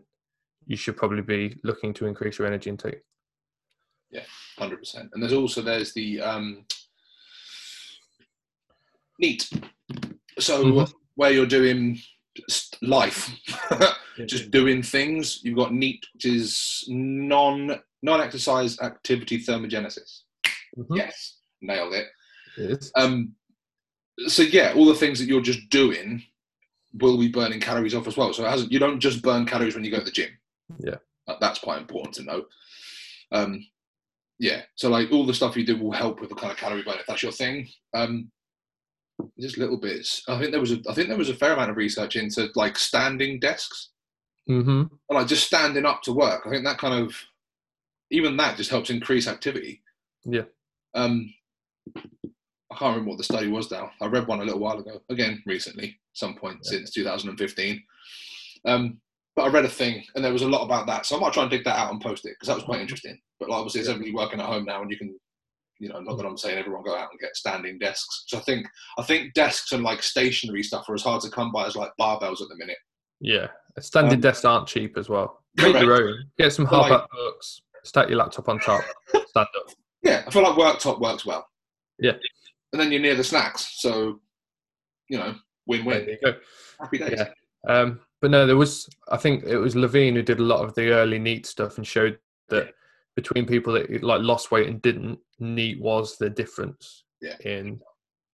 you 0.65 0.77
should 0.77 0.95
probably 0.95 1.21
be 1.21 1.57
looking 1.63 1.93
to 1.95 2.05
increase 2.05 2.37
your 2.37 2.47
energy 2.47 2.69
intake. 2.69 3.01
Yeah, 4.11 4.23
hundred 4.57 4.77
percent. 4.77 5.09
And 5.13 5.21
there's 5.21 5.33
also 5.33 5.61
there's 5.61 5.93
the 5.93 6.21
um, 6.21 6.65
NEAT. 9.19 9.49
So 10.39 10.63
mm-hmm. 10.63 10.91
where 11.15 11.31
you're 11.31 11.45
doing 11.45 11.99
life, 12.81 13.31
just 14.25 14.51
doing 14.51 14.81
things, 14.81 15.43
you've 15.43 15.57
got 15.57 15.73
NEAT, 15.73 16.05
which 16.13 16.25
is 16.25 16.83
non 16.87 17.79
non 18.01 18.21
exercise 18.21 18.79
activity 18.81 19.43
thermogenesis. 19.43 20.21
Mm-hmm. 20.77 20.95
Yes, 20.95 21.37
nailed 21.61 21.93
it. 21.93 22.07
Yes. 22.57 22.91
Um, 22.95 23.33
so 24.27 24.43
yeah, 24.43 24.73
all 24.75 24.85
the 24.85 24.95
things 24.95 25.19
that 25.19 25.27
you're 25.27 25.41
just 25.41 25.69
doing 25.69 26.23
will 26.99 27.17
be 27.17 27.29
burning 27.29 27.59
calories 27.59 27.95
off 27.95 28.07
as 28.07 28.17
well. 28.17 28.33
So 28.33 28.45
it 28.45 28.49
hasn't. 28.49 28.71
You 28.71 28.79
don't 28.79 28.99
just 28.99 29.21
burn 29.21 29.45
calories 29.45 29.75
when 29.75 29.83
you 29.83 29.91
go 29.91 29.99
to 29.99 30.05
the 30.05 30.11
gym. 30.11 30.29
Yeah, 30.79 30.97
that's 31.39 31.59
quite 31.59 31.79
important 31.79 32.15
to 32.15 32.23
know. 32.23 32.45
Um, 33.31 33.65
yeah, 34.39 34.61
so 34.75 34.89
like 34.89 35.11
all 35.11 35.25
the 35.25 35.33
stuff 35.33 35.55
you 35.55 35.65
do 35.65 35.77
will 35.77 35.91
help 35.91 36.19
with 36.19 36.29
the 36.29 36.35
kind 36.35 36.51
of 36.51 36.57
calorie 36.57 36.83
burn 36.83 36.99
if 36.99 37.05
that's 37.05 37.23
your 37.23 37.31
thing. 37.31 37.67
Um, 37.93 38.31
just 39.39 39.57
little 39.57 39.79
bits. 39.79 40.23
I 40.27 40.39
think 40.39 40.51
there 40.51 40.59
was 40.59 40.71
a. 40.71 40.79
I 40.89 40.93
think 40.93 41.07
there 41.07 41.17
was 41.17 41.29
a 41.29 41.35
fair 41.35 41.53
amount 41.53 41.71
of 41.71 41.77
research 41.77 42.15
into 42.15 42.49
like 42.55 42.77
standing 42.77 43.39
desks. 43.39 43.89
Mm-hmm. 44.49 44.83
Like 45.09 45.27
just 45.27 45.47
standing 45.47 45.85
up 45.85 46.01
to 46.03 46.13
work. 46.13 46.43
I 46.45 46.49
think 46.49 46.65
that 46.65 46.77
kind 46.77 47.03
of 47.03 47.15
even 48.11 48.37
that 48.37 48.57
just 48.57 48.69
helps 48.69 48.89
increase 48.89 49.27
activity. 49.27 49.81
Yeah. 50.25 50.43
Um, 50.93 51.33
I 52.73 52.75
can't 52.77 52.91
remember 52.91 53.09
what 53.09 53.17
the 53.17 53.23
study 53.23 53.47
was 53.47 53.71
now. 53.71 53.91
I 54.01 54.07
read 54.07 54.27
one 54.27 54.39
a 54.39 54.43
little 54.43 54.59
while 54.59 54.79
ago, 54.79 55.01
again 55.09 55.41
recently, 55.45 55.99
some 56.13 56.35
point 56.35 56.59
yeah. 56.63 56.71
since 56.71 56.91
2015. 56.91 57.83
Um, 58.65 58.99
but 59.35 59.43
I 59.43 59.47
read 59.47 59.65
a 59.65 59.69
thing, 59.69 60.03
and 60.15 60.23
there 60.23 60.33
was 60.33 60.43
a 60.43 60.47
lot 60.47 60.63
about 60.63 60.85
that. 60.87 61.05
So 61.05 61.17
I 61.17 61.19
might 61.19 61.33
try 61.33 61.43
and 61.43 61.51
dig 61.51 61.63
that 61.65 61.77
out 61.77 61.91
and 61.91 62.01
post 62.01 62.25
it 62.25 62.35
because 62.35 62.47
that 62.47 62.55
was 62.55 62.65
quite 62.65 62.81
interesting. 62.81 63.19
But 63.39 63.49
like, 63.49 63.57
obviously, 63.57 63.81
it's 63.81 63.89
everybody 63.89 64.13
working 64.13 64.39
at 64.39 64.45
home 64.45 64.65
now, 64.65 64.81
and 64.81 64.91
you 64.91 64.97
can, 64.97 65.19
you 65.83 65.89
know, 65.89 65.99
not 65.99 66.15
that 66.15 66.25
I'm 66.25 66.37
saying 66.37 66.57
everyone 66.57 66.81
go 66.83 66.95
out 66.95 67.09
and 67.11 67.19
get 67.19 67.35
standing 67.35 67.77
desks. 67.77 68.23
So 68.27 68.37
I 68.37 68.41
think 68.41 68.65
I 68.97 69.03
think 69.03 69.33
desks 69.33 69.73
and 69.73 69.83
like 69.83 70.01
stationary 70.01 70.63
stuff 70.63 70.87
are 70.87 70.93
as 70.93 71.03
hard 71.03 71.21
to 71.23 71.29
come 71.29 71.51
by 71.51 71.67
as 71.67 71.75
like 71.75 71.91
barbells 71.99 72.41
at 72.41 72.47
the 72.47 72.55
minute. 72.57 72.77
Yeah, 73.19 73.47
standing 73.81 74.13
um, 74.13 74.21
desks 74.21 74.45
aren't 74.45 74.67
cheap 74.67 74.97
as 74.97 75.09
well. 75.09 75.43
Make 75.57 75.81
your 75.81 76.01
own. 76.01 76.31
Get 76.37 76.53
some 76.53 76.65
hardback 76.65 76.89
like, 76.89 77.09
books. 77.11 77.61
Stack 77.83 78.07
your 78.07 78.17
laptop 78.17 78.47
on 78.47 78.59
top. 78.59 78.81
Stand 79.09 79.27
up. 79.35 79.73
Yeah, 80.03 80.23
I 80.25 80.31
feel 80.31 80.43
like 80.43 80.57
worktop 80.57 81.01
works 81.01 81.25
well. 81.25 81.45
Yeah. 81.99 82.13
And 82.71 82.81
then 82.81 82.89
you're 82.89 83.01
near 83.01 83.15
the 83.15 83.23
snacks, 83.25 83.81
so 83.81 84.21
you 85.09 85.17
know, 85.17 85.35
win-win. 85.67 86.05
There 86.05 86.11
you 86.11 86.19
go. 86.23 86.35
Happy 86.79 86.97
days. 86.97 87.19
Yeah. 87.19 87.29
Um, 87.67 87.99
but 88.21 88.31
no, 88.31 88.47
there 88.47 88.55
was. 88.55 88.87
I 89.11 89.17
think 89.17 89.43
it 89.43 89.57
was 89.57 89.75
Levine 89.75 90.15
who 90.15 90.21
did 90.21 90.39
a 90.39 90.43
lot 90.43 90.63
of 90.63 90.75
the 90.75 90.91
early 90.91 91.19
NEAT 91.19 91.45
stuff 91.45 91.77
and 91.77 91.85
showed 91.85 92.19
that. 92.47 92.73
Between 93.15 93.45
people 93.45 93.73
that 93.73 94.03
like 94.03 94.21
lost 94.21 94.51
weight 94.51 94.67
and 94.67 94.81
didn't, 94.81 95.19
NEAT 95.39 95.79
was 95.79 96.17
the 96.17 96.29
difference 96.29 97.03
yeah. 97.21 97.35
in 97.45 97.79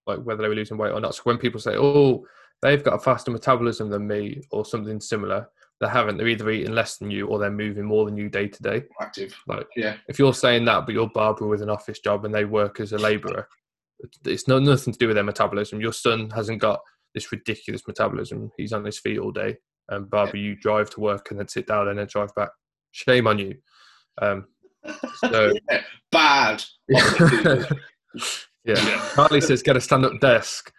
like 0.07 0.19
whether 0.19 0.41
they 0.41 0.47
were 0.47 0.55
losing 0.55 0.77
weight 0.77 0.91
or 0.91 0.99
not. 0.99 1.15
So 1.15 1.21
when 1.23 1.37
people 1.37 1.59
say, 1.59 1.75
"Oh, 1.75 2.25
they've 2.61 2.83
got 2.83 2.95
a 2.95 2.99
faster 2.99 3.31
metabolism 3.31 3.89
than 3.89 4.07
me," 4.07 4.41
or 4.51 4.65
something 4.65 4.99
similar, 4.99 5.47
they 5.79 5.87
haven't. 5.87 6.17
They're 6.17 6.27
either 6.27 6.49
eating 6.49 6.73
less 6.73 6.97
than 6.97 7.09
you 7.09 7.27
or 7.27 7.39
they're 7.39 7.51
moving 7.51 7.85
more 7.85 8.05
than 8.05 8.17
you 8.17 8.29
day 8.29 8.47
to 8.47 8.63
day. 8.63 8.83
Active. 9.01 9.35
Like, 9.47 9.67
yeah. 9.75 9.95
If 10.07 10.19
you're 10.19 10.33
saying 10.33 10.65
that, 10.65 10.85
but 10.85 10.93
you're 10.93 11.09
Barbara 11.09 11.47
with 11.47 11.61
an 11.61 11.69
office 11.69 11.99
job 11.99 12.25
and 12.25 12.33
they 12.33 12.45
work 12.45 12.79
as 12.79 12.91
a 12.91 12.97
labourer, 12.97 13.47
it's 14.25 14.47
not 14.47 14.63
nothing 14.63 14.93
to 14.93 14.99
do 14.99 15.07
with 15.07 15.15
their 15.15 15.23
metabolism. 15.23 15.79
Your 15.79 15.93
son 15.93 16.29
hasn't 16.31 16.59
got 16.59 16.81
this 17.13 17.31
ridiculous 17.31 17.87
metabolism. 17.87 18.51
He's 18.57 18.73
on 18.73 18.83
his 18.83 18.99
feet 18.99 19.19
all 19.19 19.31
day. 19.31 19.57
And 19.87 20.09
Barbara, 20.09 20.39
yeah. 20.39 20.49
you 20.49 20.55
drive 20.55 20.89
to 20.91 20.99
work 20.99 21.31
and 21.31 21.39
then 21.39 21.47
sit 21.47 21.67
down 21.67 21.87
and 21.87 21.97
then 21.97 22.07
drive 22.07 22.35
back. 22.35 22.49
Shame 22.91 23.27
on 23.27 23.39
you. 23.39 23.55
Um, 24.21 24.47
so 25.15 25.53
yeah, 25.71 25.81
bad. 26.11 26.63
yeah. 26.87 27.65
yeah. 28.65 29.09
Carly 29.13 29.41
says, 29.41 29.61
get 29.61 29.77
a 29.77 29.81
stand-up 29.81 30.19
desk. 30.19 30.71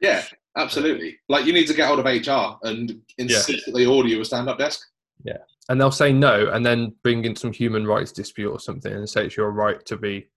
Yeah, 0.00 0.22
Absolutely. 0.56 1.18
Like 1.28 1.44
you 1.44 1.52
need 1.52 1.66
to 1.66 1.74
get 1.74 1.86
hold 1.86 2.00
of 2.00 2.06
HR 2.06 2.56
and 2.66 3.00
insist 3.18 3.48
yeah. 3.50 3.56
that 3.66 3.78
they 3.78 3.86
order 3.86 4.08
you 4.08 4.20
a 4.20 4.24
stand-up 4.24 4.58
desk. 4.58 4.80
Yeah, 5.22 5.38
and 5.68 5.80
they'll 5.80 5.90
say 5.90 6.12
no, 6.12 6.50
and 6.50 6.64
then 6.64 6.94
bring 7.02 7.24
in 7.24 7.36
some 7.36 7.52
human 7.52 7.86
rights 7.86 8.12
dispute 8.12 8.50
or 8.50 8.58
something, 8.58 8.92
and 8.92 9.08
say 9.08 9.26
it's 9.26 9.36
your 9.36 9.50
right 9.50 9.84
to 9.86 9.96
be. 9.96 10.28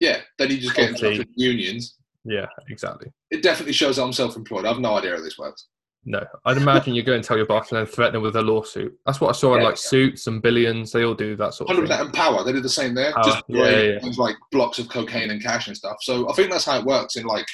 Yeah, 0.00 0.20
then 0.38 0.50
you 0.50 0.58
just 0.58 0.74
get 0.74 0.90
in 0.90 0.94
touch 0.96 1.18
with 1.18 1.28
unions. 1.34 1.96
Yeah, 2.24 2.46
exactly. 2.68 3.10
It 3.30 3.42
definitely 3.42 3.72
shows 3.72 3.98
I'm 3.98 4.12
self-employed. 4.12 4.66
I've 4.66 4.80
no 4.80 4.96
idea 4.96 5.16
how 5.16 5.22
this 5.22 5.38
works. 5.38 5.68
No, 6.10 6.24
I'd 6.46 6.56
imagine 6.56 6.94
you 6.94 7.02
go 7.02 7.12
and 7.12 7.22
tell 7.22 7.36
your 7.36 7.44
boss 7.44 7.70
and 7.70 7.78
then 7.78 7.84
threaten 7.86 8.14
them 8.14 8.22
with 8.22 8.34
a 8.36 8.40
lawsuit. 8.40 8.98
That's 9.04 9.20
what 9.20 9.28
I 9.28 9.32
saw 9.32 9.54
in 9.56 9.60
Yeah, 9.60 9.66
like 9.68 9.76
suits 9.76 10.26
and 10.26 10.40
billions. 10.40 10.90
They 10.90 11.04
all 11.04 11.12
do 11.12 11.36
that 11.36 11.52
sort 11.52 11.68
of 11.68 11.76
thing. 11.76 11.90
and 11.90 12.14
power. 12.14 12.42
They 12.42 12.52
did 12.52 12.62
the 12.62 12.68
same 12.70 12.94
there. 12.94 13.12
Power, 13.12 13.24
Just 13.24 13.44
yeah, 13.46 13.98
yeah. 14.02 14.10
like 14.16 14.36
blocks 14.50 14.78
of 14.78 14.88
cocaine 14.88 15.30
and 15.30 15.42
cash 15.42 15.66
and 15.68 15.76
stuff. 15.76 15.98
So 16.00 16.26
I 16.30 16.32
think 16.32 16.50
that's 16.50 16.64
how 16.64 16.78
it 16.78 16.86
works 16.86 17.16
in 17.16 17.26
like 17.26 17.44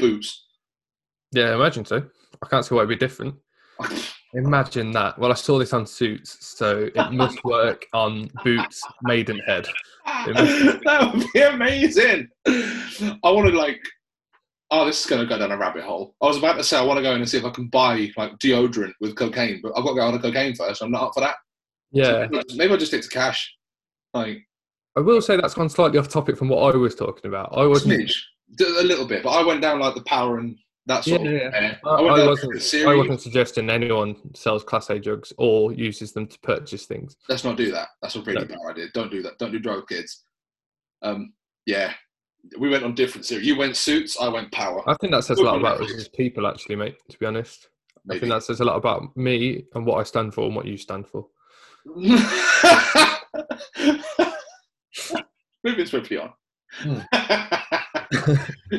boots. 0.00 0.46
Yeah, 1.30 1.54
imagine 1.54 1.84
so. 1.84 2.04
I 2.42 2.48
can't 2.48 2.64
see 2.64 2.74
why 2.74 2.80
it'd 2.80 2.88
be 2.88 2.96
different. 2.96 3.36
Imagine 4.34 4.90
that. 4.92 5.16
Well, 5.18 5.30
I 5.30 5.34
saw 5.36 5.56
this 5.58 5.72
on 5.72 5.86
suits, 5.86 6.36
so 6.58 6.90
it 6.92 7.12
must 7.12 7.38
work 7.44 7.86
on 7.94 8.28
boots, 8.42 8.82
Maidenhead. 9.04 9.68
that 10.26 11.10
would 11.14 11.24
be 11.32 11.40
amazing. 11.40 12.28
I 12.46 13.30
want 13.30 13.48
to 13.48 13.56
like. 13.56 13.80
Oh, 14.70 14.84
this 14.84 15.00
is 15.00 15.06
going 15.06 15.22
to 15.22 15.28
go 15.28 15.38
down 15.38 15.52
a 15.52 15.56
rabbit 15.56 15.84
hole. 15.84 16.14
I 16.20 16.26
was 16.26 16.38
about 16.38 16.54
to 16.56 16.64
say 16.64 16.76
I 16.76 16.82
want 16.82 16.98
to 16.98 17.02
go 17.02 17.12
in 17.12 17.20
and 17.20 17.28
see 17.28 17.38
if 17.38 17.44
I 17.44 17.50
can 17.50 17.68
buy 17.68 18.10
like 18.16 18.32
deodorant 18.38 18.92
with 19.00 19.14
cocaine, 19.14 19.60
but 19.62 19.72
I've 19.76 19.84
got 19.84 19.90
to 19.90 19.94
go 19.94 20.00
on 20.02 20.12
the 20.14 20.18
cocaine 20.18 20.54
first. 20.56 20.82
I'm 20.82 20.90
not 20.90 21.04
up 21.04 21.12
for 21.14 21.20
that. 21.20 21.36
Yeah, 21.92 22.26
Maybe 22.56 22.72
I'll 22.72 22.76
just 22.76 22.90
stick 22.90 23.02
to 23.02 23.08
cash. 23.08 23.54
Like 24.12 24.38
I 24.96 25.00
will 25.00 25.22
say 25.22 25.36
that's 25.36 25.54
gone 25.54 25.68
slightly 25.68 25.98
off 25.98 26.08
topic 26.08 26.36
from 26.36 26.48
what 26.48 26.74
I 26.74 26.76
was 26.76 26.94
talking 26.96 27.26
about. 27.28 27.50
I 27.56 27.60
smidge, 27.62 28.12
D- 28.56 28.64
a 28.80 28.82
little 28.82 29.06
bit, 29.06 29.22
but 29.22 29.30
I 29.30 29.44
went 29.46 29.60
down 29.62 29.78
like 29.78 29.94
the 29.94 30.02
power 30.02 30.38
and 30.38 30.56
that 30.86 31.04
sort 31.04 31.20
Yeah, 31.22 31.30
of. 31.30 31.52
yeah. 31.54 31.76
I, 31.84 31.88
I 31.88 32.26
wasn't. 32.26 32.86
I 32.86 32.94
wasn't 32.96 33.20
suggesting 33.20 33.70
anyone 33.70 34.16
sells 34.34 34.64
Class 34.64 34.90
A 34.90 34.98
drugs 34.98 35.32
or 35.38 35.72
uses 35.72 36.12
them 36.12 36.26
to 36.26 36.38
purchase 36.40 36.86
things. 36.86 37.16
Let's 37.28 37.44
not 37.44 37.56
do 37.56 37.70
that. 37.70 37.88
That's 38.02 38.16
a 38.16 38.22
really 38.22 38.40
No. 38.40 38.46
bad 38.46 38.58
idea. 38.72 38.86
Don't 38.94 39.10
do 39.12 39.22
that. 39.22 39.38
Don't 39.38 39.52
do 39.52 39.58
drug 39.60 39.86
kids. 39.88 40.24
Um, 41.02 41.34
yeah, 41.66 41.92
we 42.58 42.68
went 42.68 42.84
on 42.84 42.94
different 42.94 43.24
series. 43.26 43.46
You 43.46 43.56
went 43.56 43.76
suits. 43.76 44.16
I 44.20 44.28
went 44.28 44.52
power. 44.52 44.82
I 44.88 44.94
think 45.00 45.12
that 45.12 45.24
says 45.24 45.38
a 45.38 45.42
lot 45.42 45.58
about 45.58 45.80
us 45.80 45.92
as 45.94 46.08
people, 46.08 46.46
actually, 46.46 46.76
mate. 46.76 46.96
To 47.10 47.18
be 47.18 47.26
honest, 47.26 47.68
I 48.10 48.18
think 48.18 48.30
that 48.32 48.42
says 48.42 48.60
a 48.60 48.64
lot 48.64 48.76
about 48.76 49.16
me 49.16 49.64
and 49.74 49.84
what 49.86 49.98
I 49.98 50.02
stand 50.04 50.34
for 50.34 50.44
and 50.46 50.54
what 50.54 50.66
you 50.66 50.76
stand 50.76 51.06
for. 51.06 51.26
Moving 55.64 55.86
swiftly 55.86 56.18
on. 56.18 56.32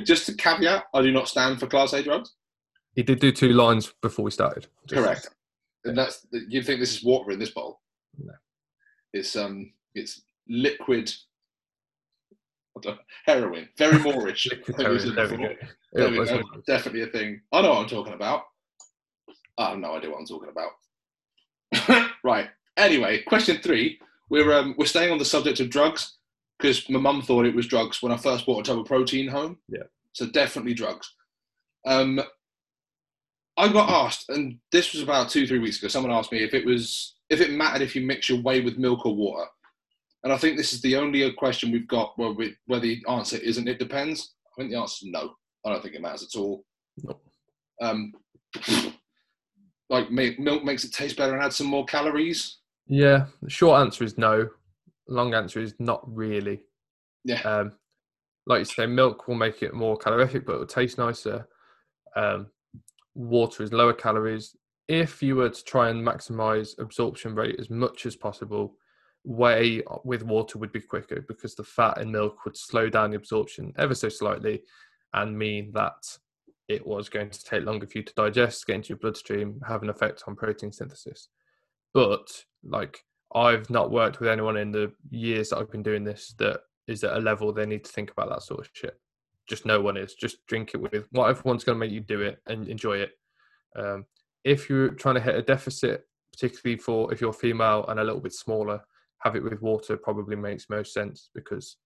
Just 0.04 0.26
to 0.28 0.34
caveat, 0.36 0.86
I 0.94 1.02
do 1.02 1.12
not 1.12 1.28
stand 1.28 1.60
for 1.60 1.68
Class 1.68 1.94
A 1.94 2.04
drugs. 2.04 2.34
He 2.96 3.04
did 3.04 3.20
do 3.20 3.32
two 3.32 3.54
lines 3.54 3.94
before 4.02 4.26
we 4.26 4.32
started. 4.32 4.68
Just- 4.88 5.02
Correct. 5.02 5.30
And 5.84 5.98
that's 5.98 6.26
you 6.50 6.62
think 6.64 6.80
this 6.82 6.98
is 6.98 7.04
water 7.04 7.32
in 7.32 7.40
this 7.40 7.52
bowl? 7.52 7.80
No. 8.18 8.34
It's 9.14 9.36
um, 9.38 9.72
it's 9.96 10.22
liquid. 10.50 11.14
Heroin, 13.26 13.70
very 13.78 13.98
moreish. 14.00 14.50
Liquid 14.50 14.82
Have 14.82 15.06
you 15.06 15.12
heroin, 15.12 15.16
there 15.16 15.38
we 15.38 15.44
go. 15.44 15.56
There 15.94 16.10
we 16.10 16.26
go. 16.26 16.44
Definitely 16.66 17.04
a 17.04 17.08
thing. 17.08 17.42
I 17.52 17.62
know 17.62 17.70
what 17.70 17.80
I'm 17.80 17.90
talking 17.90 18.14
about. 18.14 18.44
I 19.58 19.70
have 19.70 19.80
no 19.80 19.96
idea 19.96 20.12
what 20.12 20.20
I'm 20.20 20.26
talking 20.26 20.50
about. 20.50 22.12
right. 22.24 22.50
Anyway, 22.78 23.22
question 23.24 23.58
three. 23.62 24.00
We're 24.30 24.54
um, 24.54 24.76
we're 24.78 24.86
staying 24.86 25.12
on 25.12 25.18
the 25.18 25.26
subject 25.26 25.60
of 25.60 25.70
drugs 25.70 26.18
because 26.60 26.88
my 26.90 27.00
mum 27.00 27.22
thought 27.22 27.46
it 27.46 27.56
was 27.56 27.68
drugs 27.68 28.02
when 28.02 28.12
I 28.12 28.18
first 28.18 28.46
bought 28.46 28.60
a 28.60 28.64
tub 28.64 28.80
of 28.80 28.86
protein 28.86 29.28
home. 29.28 29.58
Yeah. 29.68 29.84
So 30.14 30.28
definitely 30.28 30.74
drugs. 30.74 31.14
Um, 31.86 32.22
I 33.58 33.72
got 33.72 33.90
asked, 33.90 34.30
and 34.30 34.60
this 34.72 34.94
was 34.94 35.02
about 35.02 35.30
two 35.30 35.48
three 35.48 35.60
weeks 35.60 35.80
ago. 35.80 35.88
Someone 35.88 36.12
asked 36.12 36.32
me 36.32 36.44
if 36.44 36.54
it 36.54 36.66
was 36.66 37.16
if 37.30 37.42
it 37.42 37.52
mattered 37.52 37.82
if 37.82 37.96
you 37.96 38.06
mix 38.06 38.30
your 38.30 38.42
whey 38.42 38.62
with 38.62 38.78
milk 38.78 39.06
or 39.06 39.16
water. 39.16 39.46
And 40.28 40.34
I 40.34 40.38
think 40.38 40.58
this 40.58 40.74
is 40.74 40.82
the 40.82 40.98
only 40.98 41.32
question 41.32 41.72
we've 41.72 41.88
got 41.88 42.12
where, 42.20 42.34
we, 42.34 42.54
where 42.66 42.82
the 42.82 43.02
answer 43.08 43.38
isn't. 43.38 43.66
It 43.66 43.80
depends. 43.80 44.34
I 44.46 44.50
think 44.62 44.74
the 44.74 44.78
answer 44.78 45.06
is 45.06 45.10
no. 45.10 45.36
I 45.66 45.72
don't 45.72 45.82
think 45.82 45.96
it 45.96 46.02
matters 46.02 46.24
at 46.24 46.38
all. 46.38 46.66
No. 47.02 47.18
Um, 47.82 48.12
like 49.90 50.12
milk 50.12 50.66
makes 50.66 50.84
it 50.84 50.92
taste 50.92 51.16
better 51.16 51.34
and 51.34 51.42
adds 51.42 51.56
some 51.56 51.68
more 51.68 51.86
calories. 51.86 52.58
Yeah, 52.88 53.28
the 53.42 53.50
short 53.50 53.80
answer 53.80 54.04
is 54.04 54.18
no. 54.18 54.50
Long 55.08 55.34
answer 55.34 55.62
is 55.62 55.76
not 55.80 56.02
really. 56.06 56.60
Yeah. 57.24 57.40
Um, 57.44 57.72
like 58.48 58.60
you 58.60 58.66
say, 58.66 58.86
milk 58.86 59.30
will 59.30 59.36
make 59.36 59.64
it 59.64 59.74
more 59.74 59.96
calorific, 59.96 60.46
but 60.46 60.56
it 60.56 60.60
will 60.60 60.68
taste 60.68 60.98
nicer. 60.98 61.48
Um, 62.18 62.48
water 63.16 63.64
is 63.64 63.72
lower 63.72 63.94
calories. 63.94 64.58
If 64.90 65.24
you 65.24 65.38
were 65.38 65.52
to 65.52 65.64
try 65.64 65.88
and 65.88 66.06
maximize 66.06 66.78
absorption 66.80 67.34
rate 67.34 67.56
as 67.62 67.70
much 67.70 68.06
as 68.06 68.18
possible, 68.18 68.76
whey 69.28 69.84
with 70.06 70.24
water 70.24 70.58
would 70.58 70.72
be 70.72 70.80
quicker 70.80 71.26
because 71.28 71.54
the 71.54 71.64
fat 71.64 71.98
in 71.98 72.10
milk 72.10 72.46
would 72.46 72.56
slow 72.56 72.90
down 72.90 73.12
the 73.12 73.18
absorption 73.18 73.74
ever 73.78 73.94
so 73.94 74.08
slightly 74.08 74.64
and 75.14 75.38
mean 75.38 75.70
that 75.74 76.02
it 76.70 76.86
was 76.86 77.10
going 77.10 77.30
to 77.30 77.44
take 77.44 77.66
longer 77.66 77.86
for 77.86 77.98
you 77.98 78.04
to 78.06 78.14
digest, 78.14 78.66
get 78.66 78.78
into 78.78 78.90
your 78.90 78.98
bloodstream, 79.00 79.60
have 79.68 79.84
an 79.84 79.90
effect 79.90 80.24
on 80.28 80.36
protein 80.36 80.72
synthesis. 80.72 81.28
But 81.94 82.26
like 82.64 83.04
I've 83.36 83.70
not 83.70 83.92
worked 83.92 84.22
with 84.22 84.30
anyone 84.30 84.56
in 84.56 84.72
the 84.72 84.94
years 85.10 85.50
that 85.50 85.58
I've 85.58 85.72
been 85.72 85.84
doing 85.84 86.06
this 86.06 86.34
that 86.40 86.62
is 86.88 87.04
at 87.04 87.18
a 87.18 87.20
level 87.20 87.52
they 87.52 87.66
need 87.66 87.84
to 87.84 87.92
think 87.92 88.12
about 88.12 88.30
that 88.30 88.44
sort 88.44 88.62
of 88.62 88.70
shit. 88.72 88.98
Just 89.50 89.66
no 89.66 89.82
one 89.82 89.98
is. 89.98 90.14
Just 90.14 90.46
drink 90.48 90.72
it 90.74 90.78
with 90.78 91.06
whatever 91.12 91.42
one's 91.44 91.66
going 91.66 91.78
to 91.78 91.86
make 91.86 91.92
you 91.92 92.00
do 92.00 92.22
it 92.22 92.40
and 92.48 92.70
enjoy 92.70 93.00
it. 93.00 93.12
Um, 93.76 94.06
if 94.46 94.70
you're 94.70 94.90
trying 94.90 95.16
to 95.16 95.22
hit 95.22 95.36
a 95.36 95.42
deficit, 95.42 96.08
particularly 96.32 96.78
for 96.78 97.12
if 97.12 97.20
you're 97.20 97.34
female 97.34 97.86
and 97.90 98.00
a 98.00 98.04
little 98.04 98.22
bit 98.22 98.34
smaller, 98.34 98.82
have 99.24 99.36
it 99.36 99.44
with 99.44 99.62
water 99.62 99.98
probably 99.98 100.36
makes 100.36 100.70
most 100.70 100.94
sense 100.94 101.30
because 101.34 101.78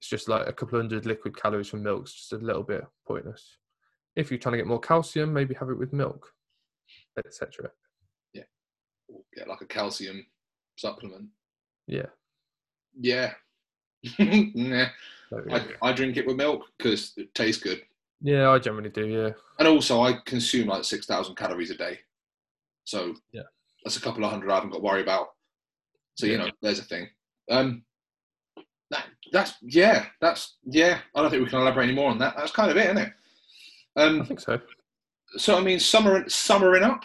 it's 0.00 0.08
just 0.08 0.28
like 0.28 0.46
a 0.46 0.52
couple 0.52 0.78
hundred 0.78 1.06
liquid 1.06 1.36
calories 1.40 1.68
from 1.68 1.82
milk. 1.82 2.02
It's 2.02 2.14
just 2.14 2.32
a 2.32 2.36
little 2.36 2.62
bit 2.62 2.84
pointless. 3.06 3.56
If 4.16 4.30
you're 4.30 4.38
trying 4.38 4.52
to 4.52 4.58
get 4.58 4.66
more 4.66 4.80
calcium, 4.80 5.32
maybe 5.32 5.54
have 5.54 5.70
it 5.70 5.78
with 5.78 5.92
milk, 5.92 6.26
etc. 7.18 7.70
Or 9.10 9.20
get 9.34 9.48
like 9.48 9.62
a 9.62 9.66
calcium 9.66 10.26
supplement. 10.76 11.28
Yeah. 11.86 12.06
Yeah. 13.00 13.32
nah. 14.18 14.86
I. 15.50 15.66
I 15.80 15.92
drink 15.92 16.18
it 16.18 16.26
with 16.26 16.36
milk 16.36 16.64
because 16.76 17.14
it 17.16 17.34
tastes 17.34 17.62
good. 17.62 17.80
Yeah, 18.20 18.50
I 18.50 18.58
generally 18.58 18.90
do. 18.90 19.06
Yeah. 19.06 19.30
And 19.58 19.66
also, 19.66 20.02
I 20.02 20.18
consume 20.26 20.68
like 20.68 20.84
6,000 20.84 21.36
calories 21.36 21.70
a 21.70 21.76
day. 21.76 22.00
So 22.84 23.14
Yeah. 23.32 23.42
that's 23.82 23.96
a 23.96 24.00
couple 24.02 24.24
of 24.24 24.30
hundred 24.30 24.50
I 24.50 24.56
haven't 24.56 24.70
got 24.70 24.78
to 24.78 24.82
worry 24.84 25.00
about. 25.02 25.28
So, 26.18 26.26
you 26.26 26.36
know, 26.36 26.50
there's 26.60 26.80
a 26.80 26.84
thing. 26.84 27.06
Um, 27.48 27.84
that, 28.90 29.04
that's, 29.32 29.54
yeah, 29.62 30.06
that's, 30.20 30.56
yeah. 30.64 30.98
I 31.14 31.22
don't 31.22 31.30
think 31.30 31.44
we 31.44 31.48
can 31.48 31.60
elaborate 31.60 31.84
any 31.84 31.94
more 31.94 32.10
on 32.10 32.18
that. 32.18 32.34
That's 32.36 32.50
kind 32.50 32.70
of 32.72 32.76
it, 32.76 32.86
isn't 32.86 32.98
it? 32.98 33.12
I 33.96 34.02
Um, 34.04 34.24
think 34.26 34.40
so. 34.40 34.60
so, 35.36 35.56
I 35.56 35.60
mean, 35.60 35.78
summer, 35.78 36.28
summering 36.28 36.82
up. 36.82 37.04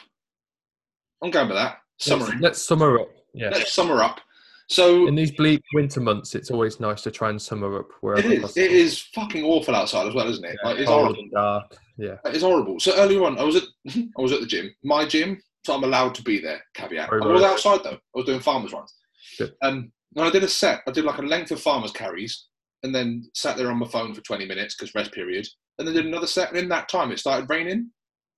I'm 1.23 1.29
going 1.29 1.47
with 1.47 1.57
that. 1.57 1.77
Summering. 1.99 2.31
Let's, 2.31 2.41
let's 2.41 2.65
summer 2.65 2.99
up. 2.99 3.09
Yeah. 3.35 3.49
Let's 3.49 3.71
summer 3.71 4.01
up. 4.01 4.19
So, 4.67 5.05
In 5.07 5.13
these 5.13 5.31
bleak 5.31 5.61
winter 5.75 5.99
months, 6.01 6.33
it's 6.33 6.49
always 6.49 6.79
nice 6.79 7.03
to 7.03 7.11
try 7.11 7.29
and 7.29 7.39
summer 7.39 7.77
up 7.79 7.89
wherever 8.01 8.27
is. 8.31 8.41
possible. 8.41 8.63
It 8.63 8.71
is 8.71 8.99
fucking 9.13 9.43
awful 9.43 9.75
outside 9.75 10.07
as 10.07 10.15
well, 10.15 10.27
isn't 10.27 10.43
it? 10.43 10.55
Yeah, 10.63 10.69
Like, 10.69 10.79
it's 10.79 10.89
horrible. 10.89 11.19
and 11.19 11.31
dark. 11.31 11.77
Yeah. 11.97 12.15
It's 12.25 12.41
horrible. 12.41 12.79
So 12.79 12.95
earlier 12.95 13.23
on, 13.25 13.37
I 13.37 13.43
was 13.43 13.57
at 13.57 13.63
I 14.17 14.21
was 14.21 14.31
at 14.31 14.39
the 14.41 14.47
gym, 14.47 14.73
my 14.83 15.05
gym, 15.05 15.39
so 15.65 15.75
I'm 15.75 15.83
allowed 15.83 16.15
to 16.15 16.23
be 16.23 16.39
there. 16.39 16.63
Caveat. 16.73 17.11
Right, 17.11 17.21
I 17.21 17.27
was 17.27 17.43
outside 17.43 17.83
though. 17.83 17.91
I 17.97 18.15
was 18.15 18.25
doing 18.25 18.39
farmers 18.39 18.73
runs. 18.73 18.93
Good. 19.37 19.53
Um, 19.61 19.91
and 20.15 20.25
I 20.25 20.29
did 20.29 20.43
a 20.43 20.47
set. 20.47 20.81
I 20.87 20.91
did 20.91 21.05
like 21.05 21.17
a 21.17 21.23
length 21.23 21.51
of 21.51 21.61
farmers 21.61 21.91
carries, 21.91 22.47
and 22.83 22.93
then 22.93 23.29
sat 23.33 23.57
there 23.57 23.71
on 23.71 23.79
my 23.79 23.87
phone 23.87 24.13
for 24.13 24.21
20 24.21 24.45
minutes 24.45 24.75
because 24.75 24.93
rest 24.95 25.11
period. 25.11 25.47
And 25.79 25.87
then 25.87 25.95
did 25.95 26.05
another 26.05 26.27
set. 26.27 26.49
And 26.49 26.57
in 26.57 26.69
that 26.69 26.87
time, 26.89 27.11
it 27.11 27.19
started 27.19 27.49
raining. 27.49 27.89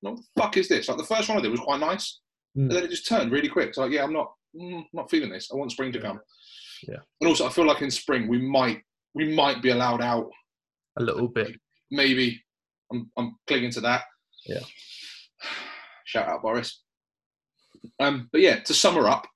What 0.01 0.15
the 0.17 0.41
fuck 0.41 0.58
is 0.58 0.69
this? 0.69 0.88
Like 0.88 0.97
the 0.97 1.03
first 1.03 1.27
one 1.27 1.38
I 1.38 1.41
did 1.41 1.51
was 1.51 1.60
quite 1.60 1.79
nice, 1.79 2.19
Mm. 2.58 2.62
and 2.62 2.71
then 2.71 2.84
it 2.86 2.89
just 2.89 3.05
turned 3.08 3.34
really 3.34 3.49
quick. 3.49 3.73
So 3.73 3.81
like, 3.81 3.91
yeah, 3.91 4.03
I'm 4.05 4.13
not 4.13 4.31
mm, 4.55 4.86
not 4.93 5.12
feeling 5.12 5.29
this. 5.29 5.49
I 5.51 5.58
want 5.58 5.71
spring 5.73 5.91
to 5.91 5.99
come. 5.99 6.21
Yeah. 6.88 6.99
And 7.19 7.27
also, 7.27 7.45
I 7.45 7.49
feel 7.49 7.65
like 7.65 7.81
in 7.81 7.91
spring 7.91 8.29
we 8.29 8.38
might 8.38 8.81
we 9.13 9.34
might 9.36 9.62
be 9.62 9.71
allowed 9.71 10.01
out. 10.01 10.29
A 10.97 11.03
little 11.03 11.27
bit. 11.27 11.51
Maybe. 11.91 12.41
I'm 12.93 13.12
I'm 13.17 13.36
clinging 13.47 13.71
to 13.71 13.81
that. 13.81 14.03
Yeah. 14.45 14.62
Shout 16.05 16.29
out 16.29 16.41
Boris. 16.41 16.81
Um, 17.99 18.29
but 18.31 18.41
yeah, 18.41 18.60
to 18.62 18.73
summer 18.73 19.08
up, 19.08 19.27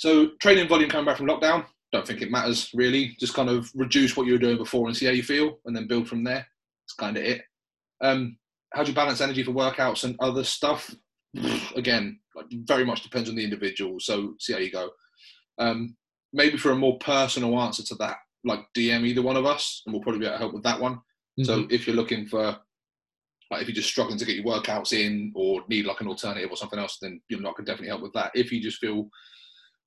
so 0.00 0.30
training 0.40 0.66
volume 0.66 0.88
coming 0.88 1.04
back 1.04 1.18
from 1.18 1.26
lockdown. 1.26 1.66
Don't 1.92 2.06
think 2.06 2.22
it 2.22 2.30
matters 2.30 2.70
really. 2.72 3.14
Just 3.20 3.34
kind 3.34 3.50
of 3.50 3.70
reduce 3.74 4.16
what 4.16 4.26
you 4.26 4.32
were 4.32 4.38
doing 4.38 4.56
before 4.56 4.88
and 4.88 4.96
see 4.96 5.04
how 5.04 5.12
you 5.12 5.22
feel, 5.22 5.58
and 5.66 5.76
then 5.76 5.86
build 5.86 6.08
from 6.08 6.24
there. 6.24 6.46
That's 6.46 6.94
kind 6.98 7.18
of 7.18 7.22
it. 7.22 7.42
Um, 8.00 8.38
how 8.72 8.82
do 8.82 8.90
you 8.90 8.94
balance 8.94 9.20
energy 9.20 9.42
for 9.42 9.50
workouts 9.52 10.04
and 10.04 10.16
other 10.20 10.42
stuff? 10.42 10.94
Again, 11.76 12.18
like, 12.34 12.46
very 12.64 12.86
much 12.86 13.02
depends 13.02 13.28
on 13.28 13.34
the 13.34 13.44
individual. 13.44 14.00
So 14.00 14.36
see 14.38 14.54
how 14.54 14.58
you 14.58 14.70
go. 14.72 14.88
Um, 15.58 15.94
maybe 16.32 16.56
for 16.56 16.70
a 16.70 16.76
more 16.76 16.96
personal 16.98 17.60
answer 17.60 17.82
to 17.82 17.94
that, 17.96 18.16
like 18.42 18.60
DM 18.74 19.04
either 19.04 19.20
one 19.20 19.36
of 19.36 19.44
us, 19.44 19.82
and 19.84 19.92
we'll 19.92 20.02
probably 20.02 20.20
be 20.20 20.24
able 20.24 20.36
to 20.36 20.38
help 20.38 20.54
with 20.54 20.62
that 20.62 20.80
one. 20.80 20.98
So 21.42 21.64
Mhm. 21.64 21.72
if 21.72 21.86
you're 21.86 21.96
looking 21.96 22.26
for, 22.26 22.58
like, 23.50 23.60
if 23.60 23.68
you're 23.68 23.74
just 23.74 23.90
struggling 23.90 24.16
to 24.18 24.24
get 24.24 24.36
your 24.36 24.46
workouts 24.46 24.94
in 24.94 25.30
or 25.34 25.62
need 25.68 25.84
like 25.84 26.00
an 26.00 26.08
alternative 26.08 26.50
or 26.50 26.56
something 26.56 26.78
else, 26.78 26.96
then 27.02 27.20
you 27.28 27.38
know 27.38 27.50
I 27.50 27.52
can 27.52 27.66
definitely 27.66 27.88
help 27.88 28.00
with 28.00 28.14
that. 28.14 28.30
If 28.34 28.50
you 28.50 28.62
just 28.62 28.78
feel 28.78 29.10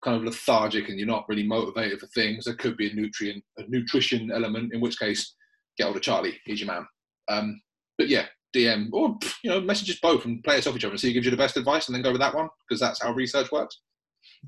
kind 0.04 0.18
of 0.18 0.24
lethargic 0.24 0.89
and 0.89 0.98
you're 1.00 1.08
not 1.08 1.28
really 1.30 1.44
motivated 1.48 2.00
for 2.00 2.08
things, 2.08 2.46
there 2.46 2.56
could 2.56 2.78
be 2.78 2.89
a 2.89 2.94
nutrient, 2.94 3.44
a 3.58 3.63
nutrition 3.68 4.32
element. 4.32 4.74
In 4.74 4.82
which 4.82 5.00
case, 5.00 5.36
get 5.78 5.86
hold 5.86 5.96
of 5.96 6.02
Charlie. 6.02 6.39
He's 6.46 6.60
your 6.62 6.68
man. 6.68 6.86
Um, 7.30 7.62
but 7.98 8.08
yeah, 8.10 8.26
DM 8.56 8.89
or 8.92 9.18
you 9.44 9.50
know 9.50 9.62
message 9.62 9.89
us 9.89 10.00
both 10.02 10.26
and 10.26 10.44
play 10.44 10.58
us 10.58 10.68
off 10.68 10.76
each 10.76 10.84
other 10.84 10.92
and 10.92 11.00
see 11.00 11.08
who 11.08 11.13
gives 11.13 11.26
you 11.26 11.32
the 11.32 11.38
best 11.38 11.58
advice, 11.58 11.88
and 11.88 11.96
then 11.96 12.04
go 12.04 12.12
with 12.12 12.22
that 12.22 12.36
one 12.36 12.50
because 12.68 12.80
that's 12.80 13.02
how 13.02 13.13
research 13.13 13.52
works. 13.52 13.80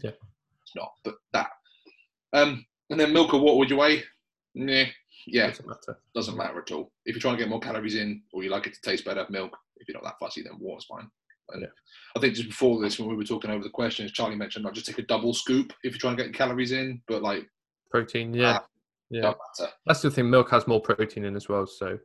Yeah. 0.03 0.11
it's 0.11 0.75
not, 0.75 0.91
but 1.03 1.15
that. 1.33 1.49
Um, 2.33 2.65
and 2.89 2.99
then 2.99 3.13
milk 3.13 3.33
or 3.33 3.39
water 3.39 3.57
would 3.59 3.69
you 3.69 3.77
weigh? 3.77 4.03
Nah, 4.55 4.83
yeah, 5.27 5.47
Doesn't 5.47 5.67
matter. 5.67 5.99
doesn't 6.13 6.37
matter 6.37 6.59
at 6.59 6.71
all. 6.71 6.91
If 7.05 7.15
you're 7.15 7.21
trying 7.21 7.35
to 7.37 7.41
get 7.43 7.49
more 7.49 7.59
calories 7.59 7.95
in 7.95 8.21
or 8.33 8.43
you 8.43 8.49
like 8.49 8.67
it 8.67 8.73
to 8.75 8.81
taste 8.81 9.05
better, 9.05 9.25
milk. 9.29 9.55
If 9.77 9.87
you're 9.87 9.95
not 9.95 10.03
that 10.03 10.19
fussy, 10.19 10.43
then 10.43 10.53
water's 10.59 10.85
fine. 10.85 11.09
Yeah. 11.59 11.67
I 12.15 12.19
think 12.19 12.33
just 12.35 12.47
before 12.47 12.81
this, 12.81 12.97
when 12.99 13.09
we 13.09 13.15
were 13.15 13.23
talking 13.23 13.51
over 13.51 13.63
the 13.63 13.69
questions, 13.69 14.11
Charlie 14.11 14.35
mentioned 14.35 14.63
not 14.63 14.73
just 14.73 14.87
take 14.87 14.99
a 14.99 15.03
double 15.03 15.33
scoop 15.33 15.73
if 15.83 15.91
you're 15.93 15.99
trying 15.99 16.17
to 16.17 16.23
get 16.23 16.33
calories 16.33 16.71
in, 16.71 17.01
but 17.07 17.21
like 17.21 17.47
Protein, 17.91 18.33
yeah. 18.33 18.59
Ah, 18.61 18.65
yeah. 19.09 19.33
That's 19.85 20.01
the 20.01 20.09
thing. 20.11 20.29
Milk 20.29 20.49
has 20.51 20.67
more 20.67 20.81
protein 20.81 21.25
in 21.25 21.35
as 21.35 21.47
well, 21.47 21.65
so 21.67 21.97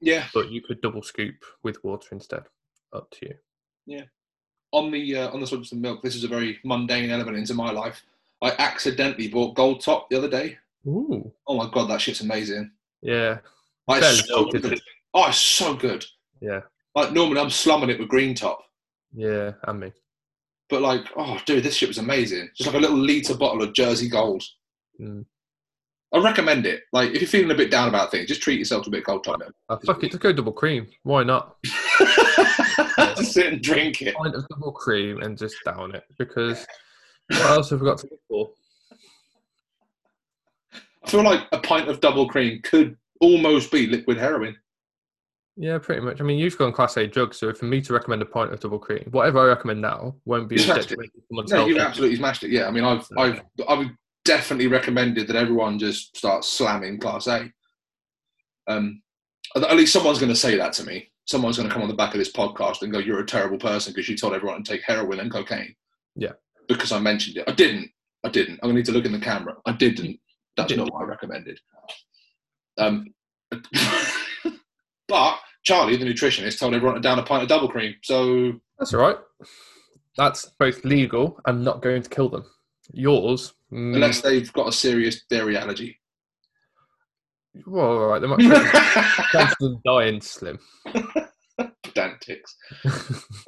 Yeah. 0.00 0.26
but 0.32 0.50
you 0.50 0.62
could 0.62 0.80
double 0.80 1.02
scoop 1.02 1.34
with 1.62 1.82
water 1.84 2.08
instead. 2.12 2.44
Up 2.92 3.10
to 3.12 3.26
you. 3.26 3.34
Yeah. 3.86 4.04
On 4.72 4.90
the 4.90 5.16
uh, 5.16 5.30
on 5.32 5.40
the 5.40 5.46
subject 5.46 5.72
of 5.72 5.78
milk, 5.78 6.02
this 6.02 6.14
is 6.14 6.24
a 6.24 6.28
very 6.28 6.58
mundane 6.64 7.10
element 7.10 7.36
into 7.36 7.54
my 7.54 7.70
life. 7.70 8.02
I 8.42 8.52
accidentally 8.58 9.28
bought 9.28 9.54
Gold 9.56 9.80
Top 9.80 10.08
the 10.10 10.16
other 10.18 10.28
day. 10.30 10.58
Ooh. 10.86 11.32
Oh 11.46 11.56
my 11.56 11.68
god, 11.70 11.88
that 11.90 12.00
shit's 12.00 12.20
amazing! 12.20 12.70
Yeah. 13.02 13.38
Like, 13.88 14.02
so 14.02 14.42
milk, 14.42 14.52
good. 14.52 14.72
it? 14.74 14.80
Oh, 15.14 15.28
it's 15.28 15.38
so 15.40 15.74
good. 15.74 16.04
Yeah. 16.40 16.60
Like 16.94 17.12
normally 17.12 17.40
I'm 17.40 17.50
slumming 17.50 17.90
it 17.90 17.98
with 17.98 18.08
Green 18.08 18.34
Top, 18.34 18.64
Yeah. 19.16 19.52
And 19.66 19.80
me. 19.80 19.92
but 20.68 20.82
like, 20.82 21.06
oh 21.16 21.40
dude, 21.46 21.64
this 21.64 21.74
shit 21.74 21.88
was 21.88 21.98
amazing. 21.98 22.50
Just 22.54 22.68
like 22.68 22.76
a 22.76 22.80
little 22.80 22.98
liter 22.98 23.34
bottle 23.34 23.62
of 23.62 23.72
Jersey 23.72 24.08
Gold. 24.08 24.42
Mm. 25.00 25.24
I 26.14 26.18
recommend 26.18 26.66
it. 26.66 26.82
Like 26.92 27.10
if 27.10 27.20
you're 27.20 27.28
feeling 27.28 27.50
a 27.50 27.54
bit 27.54 27.70
down 27.70 27.88
about 27.88 28.10
things, 28.10 28.28
just 28.28 28.42
treat 28.42 28.58
yourself 28.58 28.84
to 28.84 28.90
a 28.90 28.92
bit 28.92 29.00
of 29.00 29.06
Gold 29.06 29.24
Top. 29.24 29.40
Uh, 29.68 29.76
fuck 29.84 30.04
it. 30.04 30.12
Just 30.12 30.22
go 30.22 30.32
double 30.32 30.52
cream. 30.52 30.86
Why 31.02 31.24
not? 31.24 31.56
just 32.98 33.32
sit 33.32 33.52
and 33.52 33.62
drink 33.62 34.02
it. 34.02 34.14
A 34.14 34.18
pint 34.18 34.34
of 34.34 34.46
double 34.48 34.72
cream 34.72 35.22
and 35.22 35.36
just 35.36 35.56
down 35.64 35.94
it 35.94 36.04
because 36.18 36.66
what 37.30 37.50
else 37.50 37.70
have 37.70 37.80
we 37.80 37.86
got 37.86 37.98
to 37.98 38.08
look 38.10 38.20
for? 38.28 38.50
I 41.04 41.10
feel 41.10 41.22
like 41.22 41.46
a 41.52 41.58
pint 41.58 41.88
of 41.88 42.00
double 42.00 42.28
cream 42.28 42.60
could 42.62 42.96
almost 43.20 43.70
be 43.70 43.86
liquid 43.86 44.18
heroin. 44.18 44.56
Yeah, 45.56 45.78
pretty 45.78 46.02
much. 46.02 46.20
I 46.20 46.24
mean, 46.24 46.38
you've 46.38 46.58
gone 46.58 46.72
class 46.72 46.96
A 46.98 47.06
drugs, 47.06 47.38
so 47.38 47.52
for 47.54 47.64
me 47.64 47.80
to 47.80 47.92
recommend 47.94 48.20
a 48.20 48.26
pint 48.26 48.52
of 48.52 48.60
double 48.60 48.78
cream, 48.78 49.06
whatever 49.10 49.38
I 49.40 49.46
recommend 49.46 49.80
now 49.80 50.14
won't 50.26 50.48
be 50.48 50.56
You 50.56 50.60
as 50.60 50.66
smashed 50.66 50.92
it. 50.92 50.98
detrimental 51.30 51.44
No, 51.48 51.56
health. 51.56 51.68
you 51.70 51.78
absolutely 51.78 52.16
smashed 52.16 52.44
it. 52.44 52.50
Yeah, 52.50 52.66
I 52.66 52.70
mean, 52.70 52.84
I've, 52.84 53.06
I've, 53.16 53.40
I've 53.66 53.86
definitely 54.26 54.66
recommended 54.66 55.26
that 55.28 55.36
everyone 55.36 55.78
just 55.78 56.14
start 56.16 56.44
slamming 56.44 56.98
Class 57.00 57.26
A. 57.26 57.50
Um, 58.66 59.00
at 59.54 59.62
at 59.64 59.76
least 59.76 59.92
someone's 59.94 60.18
going 60.18 60.28
to 60.32 60.36
say 60.36 60.56
that 60.56 60.72
to 60.74 60.84
me. 60.84 61.10
Someone's 61.24 61.56
going 61.56 61.68
to 61.68 61.72
come 61.72 61.82
on 61.82 61.88
the 61.88 61.94
back 61.94 62.12
of 62.12 62.18
this 62.18 62.32
podcast 62.32 62.82
and 62.82 62.92
go, 62.92 62.98
"You're 62.98 63.20
a 63.20 63.26
terrible 63.26 63.58
person 63.58 63.92
because 63.94 64.08
you 64.08 64.16
told 64.16 64.34
everyone 64.34 64.62
to 64.62 64.70
take 64.72 64.82
heroin 64.82 65.20
and 65.20 65.30
cocaine." 65.32 65.74
Yeah. 66.16 66.32
Because 66.68 66.92
I 66.92 66.98
mentioned 66.98 67.38
it. 67.38 67.44
I 67.48 67.52
didn't. 67.52 67.90
I 68.24 68.28
didn't. 68.28 68.54
I'm 68.62 68.70
going 68.70 68.74
to 68.74 68.78
need 68.80 68.86
to 68.86 68.92
look 68.92 69.06
in 69.06 69.12
the 69.12 69.18
camera. 69.20 69.54
I 69.64 69.72
didn't. 69.72 70.20
That's 70.56 70.68
didn't. 70.68 70.84
not 70.86 70.92
what 70.94 71.02
I 71.04 71.08
recommended. 71.08 71.58
Um, 72.78 73.06
but 75.08 75.38
Charlie, 75.66 75.96
the 75.96 76.04
nutritionist, 76.04 76.60
told 76.60 76.74
everyone 76.74 76.94
to 76.94 77.00
down 77.00 77.18
a 77.18 77.24
pint 77.24 77.42
of 77.42 77.48
double 77.48 77.68
cream. 77.68 77.96
So 78.04 78.52
That's 78.78 78.94
all 78.94 79.00
right. 79.00 79.16
That's 80.16 80.46
both 80.60 80.84
legal 80.84 81.40
and 81.44 81.64
not 81.64 81.82
going 81.82 82.02
to 82.02 82.08
kill 82.08 82.28
them. 82.28 82.44
Yours, 82.92 83.52
mm, 83.72 83.94
unless 83.94 84.20
they've 84.20 84.50
got 84.52 84.68
a 84.68 84.72
serious 84.72 85.24
dairy 85.28 85.56
allergy. 85.58 85.98
well, 87.66 87.84
all 87.98 88.06
right. 88.06 88.20
They 88.22 88.28
might 88.28 88.38
them 89.60 89.80
dying 89.84 90.20
slim. 90.20 90.58
pedantics. 91.84 92.52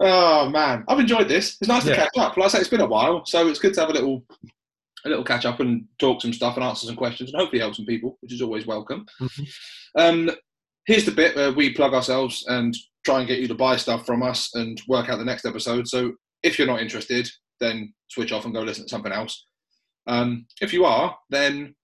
oh 0.01 0.49
man, 0.51 0.83
I've 0.89 0.99
enjoyed 0.99 1.29
this. 1.29 1.57
It's 1.61 1.69
nice 1.69 1.85
to 1.85 1.91
Yeah. 1.91 1.97
catch 1.97 2.17
up. 2.19 2.37
Like 2.37 2.47
I 2.47 2.49
say, 2.49 2.59
it's 2.59 2.69
been 2.69 2.81
a 2.81 2.87
while, 2.87 3.25
so 3.27 3.47
it's 3.47 3.61
good 3.61 3.75
to 3.75 3.81
have 3.81 3.91
a 3.91 3.93
little, 3.93 4.25
a 5.05 5.09
little 5.09 5.25
catch 5.25 5.45
up 5.47 5.61
and 5.61 5.85
talk 6.01 6.21
some 6.23 6.33
stuff 6.33 6.57
and 6.57 6.65
answer 6.65 6.87
some 6.87 6.97
questions, 6.97 7.31
and 7.31 7.39
hopefully 7.41 7.61
help 7.61 7.77
some 7.77 7.87
people, 7.87 8.19
which 8.23 8.33
is 8.33 8.43
always 8.43 8.67
welcome. 8.67 9.07
Mhm. 9.21 9.49
Um, 9.97 10.31
here's 10.89 11.05
the 11.05 11.13
bit 11.13 11.37
where 11.37 11.53
we 11.53 11.73
plug 11.75 11.93
ourselves 11.93 12.45
and 12.49 12.75
try 13.05 13.19
and 13.19 13.29
get 13.29 13.39
you 13.41 13.47
to 13.47 13.55
buy 13.55 13.77
stuff 13.77 14.07
from 14.07 14.23
us 14.23 14.55
and 14.55 14.81
work 14.89 15.09
out 15.11 15.19
the 15.19 15.25
next 15.25 15.45
episode. 15.45 15.87
So 15.87 16.13
if 16.43 16.59
you're 16.59 16.67
not 16.67 16.81
interested, 16.81 17.29
then 17.61 17.93
switch 18.11 18.33
off 18.33 18.47
and 18.47 18.55
go 18.55 18.63
listen 18.63 18.85
to 18.85 18.89
something 18.89 19.13
else. 19.13 19.45
Um, 20.07 20.47
if 20.63 20.73
you 20.73 20.87
are, 20.87 21.15
then 21.29 21.75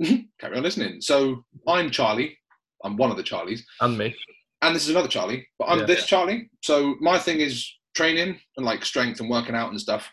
carry 0.40 0.56
on 0.56 0.62
listening. 0.64 1.00
So 1.00 1.44
I'm 1.68 1.88
Charlie. 1.90 2.36
I'm 2.84 2.96
one 2.96 3.12
of 3.12 3.16
the 3.16 3.22
Charlies 3.22 3.60
And 3.80 3.96
me. 3.96 4.12
and 4.60 4.74
this 4.74 4.82
is 4.84 4.90
another 4.90 5.06
Charlie, 5.08 5.46
but 5.60 5.66
I'm 5.66 5.78
Yeah. 5.80 5.84
this 5.86 6.04
Charlie. 6.06 6.50
So 6.64 6.96
my 7.00 7.18
thing 7.20 7.38
is 7.38 7.64
training 7.94 8.40
and 8.56 8.66
like 8.66 8.84
strength 8.84 9.20
and 9.20 9.30
working 9.30 9.54
out 9.54 9.70
and 9.70 9.80
stuff. 9.80 10.10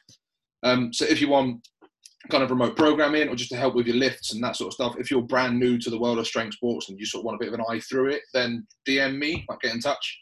Um, 0.61 0.93
so 0.93 1.03
if 1.05 1.19
you 1.19 1.29
want 1.29 1.67
kind 2.29 2.43
of 2.43 2.49
remote 2.49 2.75
programming 2.75 3.29
or 3.29 3.35
just 3.35 3.49
to 3.51 3.57
help 3.57 3.75
with 3.75 3.87
your 3.87 3.95
lifts 3.95 4.33
and 4.33 4.43
that 4.43 4.55
sort 4.55 4.67
of 4.67 4.73
stuff, 4.73 4.95
if 4.99 5.09
you're 5.09 5.21
brand 5.21 5.57
new 5.57 5.77
to 5.77 5.89
the 5.89 5.99
world 5.99 6.19
of 6.19 6.27
strength 6.27 6.55
sports 6.55 6.89
and 6.89 6.99
you 6.99 7.05
sort 7.05 7.21
of 7.21 7.25
want 7.25 7.35
a 7.35 7.39
bit 7.39 7.53
of 7.53 7.59
an 7.59 7.65
eye 7.69 7.79
through 7.79 8.09
it, 8.09 8.21
then 8.33 8.67
DM 8.87 9.17
me, 9.17 9.45
like 9.49 9.61
get 9.61 9.73
in 9.73 9.79
touch. 9.79 10.19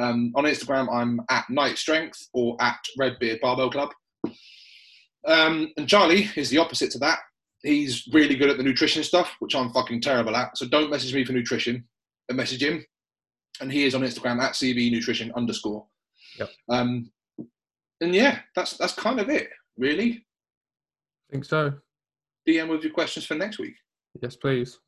Um, 0.00 0.32
on 0.34 0.44
Instagram, 0.44 0.92
I'm 0.92 1.20
at 1.30 1.48
Knight 1.48 1.78
Strength 1.78 2.28
or 2.34 2.56
at 2.60 2.78
Red 2.98 3.12
Redbeard 3.12 3.40
Barbell 3.40 3.70
Club. 3.70 3.90
Um, 5.26 5.72
and 5.76 5.88
Charlie 5.88 6.30
is 6.36 6.50
the 6.50 6.58
opposite 6.58 6.90
to 6.92 6.98
that. 6.98 7.20
He's 7.62 8.08
really 8.12 8.36
good 8.36 8.50
at 8.50 8.56
the 8.56 8.62
nutrition 8.62 9.02
stuff, 9.02 9.34
which 9.40 9.54
I'm 9.54 9.72
fucking 9.72 10.00
terrible 10.00 10.36
at. 10.36 10.56
So 10.56 10.66
don't 10.66 10.90
message 10.90 11.14
me 11.14 11.24
for 11.24 11.32
nutrition, 11.32 11.84
but 12.26 12.36
message 12.36 12.62
him 12.62 12.84
and 13.60 13.72
he 13.72 13.84
is 13.84 13.94
on 13.94 14.02
Instagram 14.02 14.40
at 14.40 14.52
CB 14.52 14.90
Nutrition 14.90 15.32
underscore. 15.36 15.86
Yep. 16.38 16.50
Um, 16.68 17.10
and 18.00 18.14
yeah, 18.14 18.40
that's 18.54 18.76
that's 18.76 18.94
kind 18.94 19.18
of 19.20 19.28
it, 19.28 19.48
really. 19.76 20.24
Think 21.30 21.44
so. 21.44 21.72
DM 22.48 22.68
with 22.68 22.82
your 22.82 22.92
questions 22.92 23.26
for 23.26 23.34
next 23.34 23.58
week. 23.58 23.74
Yes, 24.22 24.36
please. 24.36 24.78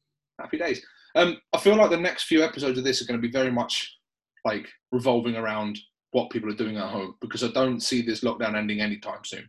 Happy 0.41 0.59
days. 0.59 0.85
Um, 1.15 1.37
I 1.53 1.59
feel 1.59 1.77
like 1.77 1.91
the 1.91 1.97
next 1.97 2.25
few 2.25 2.43
episodes 2.43 2.79
of 2.79 2.85
this 2.85 3.03
are 3.03 3.07
going 3.07 3.21
to 3.21 3.27
be 3.27 3.33
very 3.33 3.51
much 3.51 3.97
like 4.45 4.67
revolving 4.93 5.37
around 5.37 5.79
what 6.13 6.31
people 6.31 6.51
are 6.51 6.57
doing 6.57 6.77
at 6.77 6.89
home 6.91 7.15
because 7.21 7.45
I 7.45 7.49
don't 7.49 7.81
see 7.81 8.03
this 8.03 8.21
lockdown 8.25 8.57
ending 8.57 8.81
anytime 8.81 9.21
soon. 9.25 9.49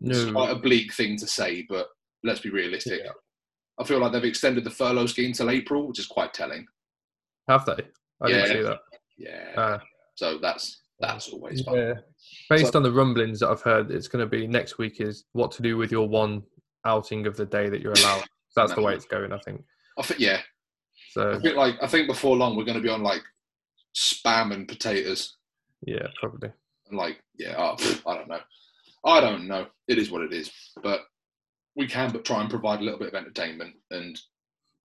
It's 0.00 0.24
No. 0.24 0.32
quite 0.32 0.50
a 0.50 0.58
bleak 0.58 0.92
thing 0.94 1.16
to 1.18 1.26
say, 1.26 1.64
but 1.68 1.88
let's 2.24 2.40
be 2.40 2.50
realistic. 2.50 3.02
Yeah. 3.04 3.10
I 3.78 3.84
feel 3.84 3.98
like 3.98 4.12
they've 4.12 4.24
extended 4.24 4.64
the 4.64 4.70
furlough 4.70 5.06
scheme 5.06 5.32
till 5.32 5.50
April, 5.50 5.86
which 5.86 5.98
is 5.98 6.06
quite 6.06 6.32
telling. 6.32 6.66
Have 7.48 7.66
they? 7.66 7.72
I 8.20 8.28
Yeah. 8.28 8.46
didn't 8.46 8.48
see 8.48 8.62
that. 8.62 8.80
Yeah. 9.18 9.52
Uh, 9.60 9.78
so 10.14 10.38
that's 10.38 10.80
that's 11.02 11.28
always 11.28 11.60
fun. 11.62 11.74
yeah. 11.76 11.94
Based 12.48 12.72
So- 12.72 12.78
on 12.78 12.82
the 12.82 12.92
rumblings 12.92 13.40
that 13.40 13.48
I've 13.50 13.60
heard, 13.62 13.90
it's 13.90 14.08
going 14.08 14.24
to 14.24 14.28
be 14.28 14.46
next 14.46 14.78
week 14.78 15.00
is 15.00 15.24
what 15.32 15.52
to 15.52 15.62
do 15.62 15.76
with 15.76 15.90
your 15.92 16.08
one 16.08 16.42
outing 16.84 17.26
of 17.26 17.36
the 17.36 17.46
day 17.46 17.68
that 17.68 17.80
you're 17.82 17.92
allowed. 17.92 18.24
That's 18.56 18.74
the 18.74 18.82
way 18.82 18.94
it's 18.94 19.06
going, 19.06 19.32
I 19.32 19.38
think. 19.38 19.62
I 19.98 20.02
think 20.02 20.20
yeah, 20.20 20.38
I 20.38 20.42
So 21.10 21.40
think 21.40 21.56
like 21.56 21.76
I 21.82 21.86
think 21.86 22.06
before 22.06 22.36
long 22.36 22.56
we're 22.56 22.64
going 22.64 22.76
to 22.76 22.82
be 22.82 22.88
on 22.88 23.02
like 23.02 23.22
spam 23.96 24.52
and 24.54 24.66
potatoes 24.66 25.36
yeah, 25.86 26.06
probably. 26.18 26.50
and 26.88 26.96
like 26.98 27.22
yeah, 27.38 27.54
oh, 27.58 27.76
I 28.06 28.16
don't 28.16 28.28
know, 28.28 28.40
I 29.04 29.20
don't 29.20 29.46
know. 29.48 29.66
It 29.88 29.98
is 29.98 30.10
what 30.10 30.22
it 30.22 30.32
is, 30.32 30.50
but 30.82 31.00
we 31.76 31.86
can 31.86 32.10
but 32.10 32.24
try 32.24 32.40
and 32.40 32.50
provide 32.50 32.80
a 32.80 32.82
little 32.84 32.98
bit 32.98 33.08
of 33.08 33.14
entertainment 33.14 33.74
and 33.90 34.18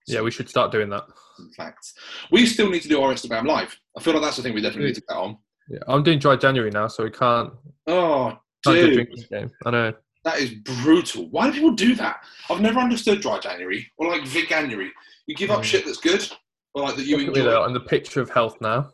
Yeah, 0.07 0.21
we 0.21 0.31
should 0.31 0.49
start 0.49 0.71
doing 0.71 0.89
that. 0.89 1.03
In 1.39 1.51
fact, 1.51 1.93
We 2.31 2.45
still 2.45 2.69
need 2.69 2.81
to 2.83 2.89
do 2.89 3.01
our 3.01 3.13
Instagram 3.13 3.45
live. 3.45 3.77
I 3.97 4.01
feel 4.01 4.13
like 4.13 4.23
that's 4.23 4.37
the 4.37 4.43
thing 4.43 4.53
we 4.53 4.61
definitely 4.61 4.87
need 4.87 4.95
mm. 4.95 5.01
to 5.01 5.07
get 5.07 5.17
on. 5.17 5.37
Yeah, 5.69 5.79
I'm 5.87 6.03
doing 6.03 6.19
dry 6.19 6.35
January 6.35 6.71
now, 6.71 6.87
so 6.87 7.03
we 7.03 7.11
can't 7.11 7.51
Oh, 7.87 8.37
can't 8.63 8.77
do 8.77 8.85
dude, 8.87 8.93
drinking 9.07 9.25
game. 9.31 9.51
I 9.65 9.71
know. 9.71 9.93
that 10.23 10.39
is 10.39 10.51
brutal. 10.83 11.29
Why 11.29 11.47
do 11.47 11.53
people 11.53 11.71
do 11.71 11.95
that? 11.95 12.23
I've 12.49 12.61
never 12.61 12.79
understood 12.79 13.21
dry 13.21 13.39
January 13.39 13.89
or 13.97 14.09
like 14.09 14.21
Veganuary. 14.23 14.89
You 15.27 15.35
give 15.35 15.51
up 15.51 15.61
Mm. 15.61 15.63
shit 15.65 15.85
that's 15.85 15.99
good, 15.99 16.29
or 16.73 16.83
like 16.83 16.95
that 16.95 17.05
you 17.05 17.17
Look 17.17 17.27
enjoy. 17.29 17.43
though, 17.43 17.63
I'm 17.63 17.73
the 17.73 17.79
picture 17.81 18.21
of 18.21 18.29
health 18.29 18.59
now. 18.61 18.91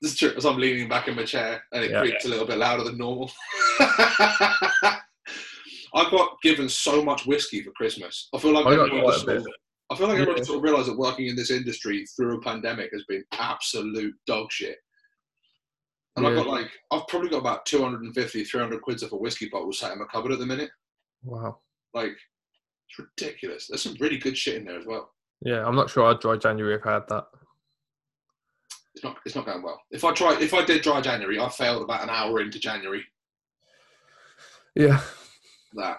This 0.00 0.12
is 0.12 0.18
true. 0.18 0.32
As 0.36 0.46
I'm 0.46 0.56
leaning 0.58 0.88
back 0.88 1.08
in 1.08 1.14
my 1.16 1.24
chair 1.24 1.62
and 1.72 1.84
it 1.84 1.90
Yeah. 1.90 2.00
creaks 2.00 2.24
a 2.24 2.28
little 2.28 2.46
bit 2.46 2.58
louder 2.58 2.84
than 2.84 2.96
normal. 2.98 3.30
I 5.92 6.08
got 6.10 6.40
given 6.42 6.68
so 6.68 7.02
much 7.04 7.26
whiskey 7.26 7.62
for 7.62 7.72
Christmas. 7.72 8.28
I 8.34 8.38
feel 8.38 8.52
like 8.52 8.66
I 8.66 8.76
got 8.76 8.86
everyone 8.88 9.12
sort 9.18 9.36
of, 9.38 9.46
I 9.90 9.96
feel 9.96 10.06
like 10.08 10.18
everyone 10.20 10.44
sort 10.44 10.58
of 10.58 10.62
realised 10.62 10.88
that 10.88 10.96
working 10.96 11.26
in 11.26 11.36
this 11.36 11.50
industry 11.50 12.06
through 12.16 12.38
a 12.38 12.40
pandemic 12.40 12.90
has 12.92 13.04
been 13.08 13.24
absolute 13.32 14.14
dog 14.26 14.50
shit. 14.52 14.76
And 16.26 16.38
I've 16.38 16.44
got 16.44 16.52
like, 16.52 16.70
I've 16.90 17.06
probably 17.08 17.30
got 17.30 17.38
about 17.38 17.66
250, 17.66 18.44
300 18.44 18.82
quid 18.82 19.02
worth 19.02 19.12
of 19.12 19.20
whiskey 19.20 19.48
bottle 19.48 19.72
sat 19.72 19.92
in 19.92 19.98
my 19.98 20.04
cupboard 20.06 20.32
at 20.32 20.38
the 20.38 20.46
minute. 20.46 20.70
Wow. 21.24 21.58
Like, 21.94 22.12
it's 22.88 22.98
ridiculous. 22.98 23.66
There's 23.68 23.82
some 23.82 23.96
really 24.00 24.18
good 24.18 24.36
shit 24.36 24.56
in 24.56 24.64
there 24.64 24.78
as 24.78 24.86
well. 24.86 25.10
Yeah, 25.42 25.66
I'm 25.66 25.76
not 25.76 25.90
sure 25.90 26.04
I'd 26.04 26.20
dry 26.20 26.36
January 26.36 26.74
if 26.74 26.86
I 26.86 26.94
had 26.94 27.08
that. 27.08 27.26
It's 28.94 29.04
not, 29.04 29.16
it's 29.24 29.34
not 29.34 29.46
going 29.46 29.62
well. 29.62 29.80
If 29.90 30.04
I 30.04 30.12
try, 30.12 30.38
if 30.40 30.52
I 30.52 30.64
did 30.64 30.82
dry 30.82 31.00
January, 31.00 31.38
I 31.38 31.48
failed 31.48 31.82
about 31.82 32.02
an 32.02 32.10
hour 32.10 32.40
into 32.40 32.58
January. 32.58 33.04
Yeah. 34.74 35.00
that. 35.74 35.98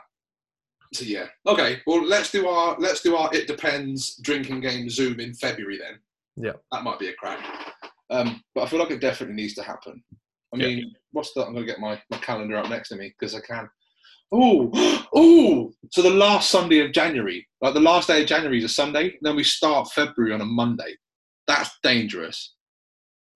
So 0.94 1.06
yeah. 1.06 1.28
Okay. 1.48 1.82
Well, 1.88 2.06
let's 2.06 2.32
do 2.32 2.48
our 2.48 2.76
let's 2.78 3.02
do 3.02 3.16
our 3.16 3.34
it 3.34 3.48
depends 3.48 4.18
drinking 4.18 4.62
game 4.62 4.90
Zoom 4.90 5.20
in 5.20 5.34
February 5.34 5.78
then. 5.78 6.00
Yeah. 6.36 6.54
That 6.72 6.84
might 6.84 7.00
be 7.00 7.08
a 7.08 7.14
crack. 7.14 7.40
Um, 8.12 8.42
but 8.54 8.64
I 8.64 8.68
feel 8.68 8.80
like 8.80 8.92
it 8.92 9.02
definitely 9.02 9.36
needs 9.36 9.54
to 9.56 9.64
happen. 9.64 10.04
I 10.54 10.58
Yeah. 10.58 10.68
mean, 10.68 10.96
what's 11.12 11.34
that? 11.34 11.46
I'm 11.48 11.54
gonna 11.54 11.66
get 11.66 11.80
my, 11.80 12.02
my 12.12 12.18
calendar 12.18 12.58
up 12.58 12.70
next 12.70 12.90
to 12.90 12.96
me 12.96 13.14
because 13.18 13.34
I 13.36 13.40
can. 13.40 13.70
Oh, 14.34 14.70
oh! 15.16 15.74
So 15.92 16.02
the 16.02 16.10
last 16.10 16.52
Sunday 16.52 16.80
of 16.80 16.92
January, 16.94 17.48
like 17.62 17.74
the 17.74 17.80
last 17.80 18.08
day 18.08 18.22
of 18.22 18.28
January 18.28 18.58
is 18.60 18.66
a 18.66 18.70
Sunday. 18.70 19.18
Then 19.22 19.36
we 19.36 19.44
start 19.44 19.92
February 19.92 20.34
on 20.34 20.42
a 20.42 20.46
Monday. 20.46 20.96
That's 21.48 21.72
dangerous. 21.84 22.56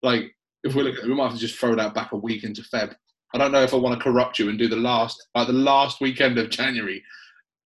Like 0.02 0.30
if 0.62 0.74
we 0.74 0.82
look 0.82 0.98
at, 0.98 1.04
we 1.04 1.14
might 1.14 1.24
have 1.30 1.34
to 1.34 1.38
just 1.38 1.58
throw 1.58 1.74
that 1.76 1.94
back 1.94 2.12
a 2.12 2.16
week 2.16 2.44
into 2.44 2.62
Feb. 2.62 2.94
I 3.34 3.38
don't 3.38 3.52
know 3.52 3.62
if 3.62 3.74
I 3.74 3.78
want 3.78 3.98
to 3.98 4.02
corrupt 4.02 4.38
you 4.38 4.48
and 4.48 4.58
do 4.58 4.68
the 4.68 4.76
last, 4.76 5.16
like 5.34 5.46
the 5.46 5.52
last 5.52 6.00
weekend 6.00 6.38
of 6.38 6.48
January, 6.50 7.02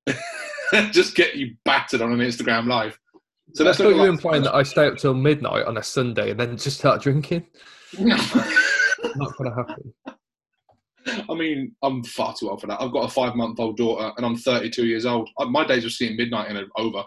just 0.91 1.15
get 1.15 1.37
you 1.37 1.55
battered 1.65 2.01
on 2.03 2.13
an 2.13 2.19
Instagram 2.21 2.67
live. 2.67 2.99
So 3.55 3.65
I 3.65 3.67
let's 3.67 3.79
thought 3.79 3.91
you 3.91 4.01
were 4.01 4.09
implying 4.09 4.43
that 4.43 4.55
I 4.55 4.63
stay 4.63 4.87
up 4.87 4.97
till 4.97 5.15
midnight 5.15 5.67
on 5.67 5.77
a 5.77 5.83
Sunday 5.83 6.31
and 6.31 6.41
then 6.41 6.57
just 6.57 6.79
start 6.79 7.03
drinking. 7.03 7.47
Not 7.99 8.21
to 8.21 9.53
happen. 9.57 9.95
I 11.29 11.35
mean, 11.35 11.75
I'm 11.83 12.05
far 12.05 12.35
too 12.39 12.51
old 12.51 12.61
for 12.61 12.67
that. 12.67 12.81
I've 12.81 12.93
got 12.93 13.05
a 13.05 13.09
five 13.09 13.35
month 13.35 13.59
old 13.59 13.77
daughter 13.77 14.13
and 14.17 14.25
I'm 14.25 14.37
32 14.37 14.87
years 14.87 15.07
old. 15.07 15.29
Uh, 15.39 15.47
My 15.47 15.65
days 15.67 15.85
of 15.85 15.93
seeing 15.93 16.17
midnight 16.17 16.51
and 16.51 16.67
over. 16.77 17.03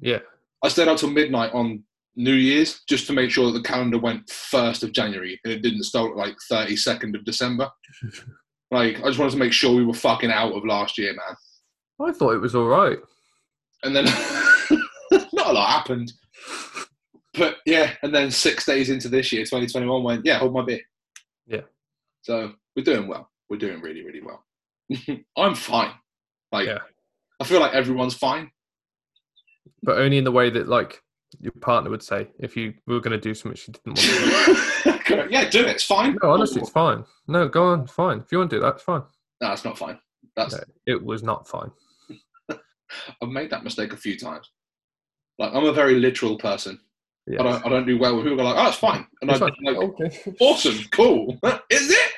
Yeah. 0.00 0.18
I 0.62 0.68
stayed 0.68 0.88
out 0.88 0.98
till 0.98 1.10
midnight 1.10 1.52
on 1.52 1.84
New 2.16 2.34
Year's 2.34 2.80
just 2.88 3.06
to 3.06 3.12
make 3.12 3.30
sure 3.30 3.50
that 3.50 3.58
the 3.58 3.68
calendar 3.68 3.98
went 3.98 4.26
1st 4.26 4.82
of 4.82 4.92
January 4.92 5.38
and 5.44 5.52
it 5.52 5.62
didn't 5.62 5.84
start 5.84 6.12
at 6.12 6.16
like 6.16 6.36
32nd 6.50 7.14
of 7.14 7.24
December. 7.24 7.70
Like, 8.72 9.00
I 9.00 9.08
just 9.08 9.18
wanted 9.18 9.32
to 9.32 9.36
make 9.36 9.52
sure 9.52 9.76
we 9.76 9.84
were 9.84 9.92
fucking 9.92 10.30
out 10.30 10.54
of 10.54 10.64
last 10.64 10.96
year, 10.96 11.12
man. 11.12 11.36
I 12.08 12.10
thought 12.10 12.32
it 12.32 12.40
was 12.40 12.54
all 12.54 12.68
right. 12.68 12.96
And 13.82 13.94
then 13.94 14.06
a 15.52 15.54
lot 15.54 15.70
happened. 15.70 16.12
But 17.34 17.56
yeah, 17.64 17.94
and 18.02 18.14
then 18.14 18.30
six 18.30 18.66
days 18.66 18.90
into 18.90 19.08
this 19.08 19.32
year, 19.32 19.42
2021, 19.42 20.02
went, 20.02 20.24
yeah, 20.26 20.38
hold 20.38 20.52
my 20.52 20.62
beer. 20.64 20.80
Yeah. 21.46 21.62
So 22.22 22.52
we're 22.76 22.84
doing 22.84 23.08
well. 23.08 23.30
We're 23.48 23.56
doing 23.58 23.80
really, 23.80 24.04
really 24.04 24.20
well. 24.20 24.44
I'm 25.36 25.54
fine. 25.54 25.92
Like, 26.50 26.66
Yeah. 26.66 26.78
I 27.40 27.44
feel 27.44 27.60
like 27.60 27.72
everyone's 27.72 28.14
fine. 28.14 28.50
But 29.82 29.98
only 29.98 30.18
in 30.18 30.24
the 30.24 30.30
way 30.32 30.50
that, 30.50 30.68
like, 30.68 31.02
your 31.40 31.52
partner 31.52 31.90
would 31.90 32.02
say 32.02 32.28
if 32.38 32.56
you 32.56 32.74
were 32.86 33.00
going 33.00 33.18
to 33.18 33.20
do 33.20 33.34
something 33.34 33.56
she 33.56 33.72
didn't 33.72 33.86
want 33.86 33.98
to 33.98 34.84
do. 34.84 35.28
Yeah, 35.30 35.48
do 35.48 35.60
it. 35.60 35.68
It's 35.68 35.84
fine. 35.84 36.18
No, 36.22 36.30
honestly, 36.30 36.60
it's 36.60 36.70
fine. 36.70 37.04
No, 37.26 37.48
go 37.48 37.64
on, 37.64 37.86
fine. 37.86 38.18
If 38.18 38.32
you 38.32 38.38
want 38.38 38.50
to 38.50 38.56
do 38.56 38.60
that, 38.60 38.74
it's 38.74 38.82
fine. 38.82 39.02
No, 39.40 39.52
it's 39.52 39.64
not 39.64 39.78
fine. 39.78 39.98
That's 40.36 40.54
No, 40.54 40.60
it 40.86 41.02
was 41.02 41.22
not 41.22 41.48
fine. 41.48 41.70
I've 42.50 43.28
made 43.28 43.48
that 43.50 43.64
mistake 43.64 43.92
a 43.94 43.96
few 43.96 44.18
times. 44.18 44.50
Like 45.38 45.52
I'm 45.54 45.64
a 45.64 45.72
very 45.72 45.94
literal 45.96 46.36
person. 46.38 46.78
Yeah. 47.26 47.40
I 47.40 47.42
don't 47.44 47.66
I 47.66 47.68
don't 47.68 47.86
do 47.86 47.98
well 47.98 48.14
with 48.16 48.24
people 48.24 48.36
go 48.38 48.44
like, 48.44 48.56
oh, 48.56 48.68
it's 48.68 48.76
fine, 48.78 49.06
and 49.20 49.30
It's 49.30 49.40
I'm 49.40 49.48
fine. 49.50 49.74
like, 49.74 49.76
okay. 49.76 50.34
awesome, 50.40 50.78
cool. 50.90 51.38
Is 51.70 51.90
it? 51.90 52.12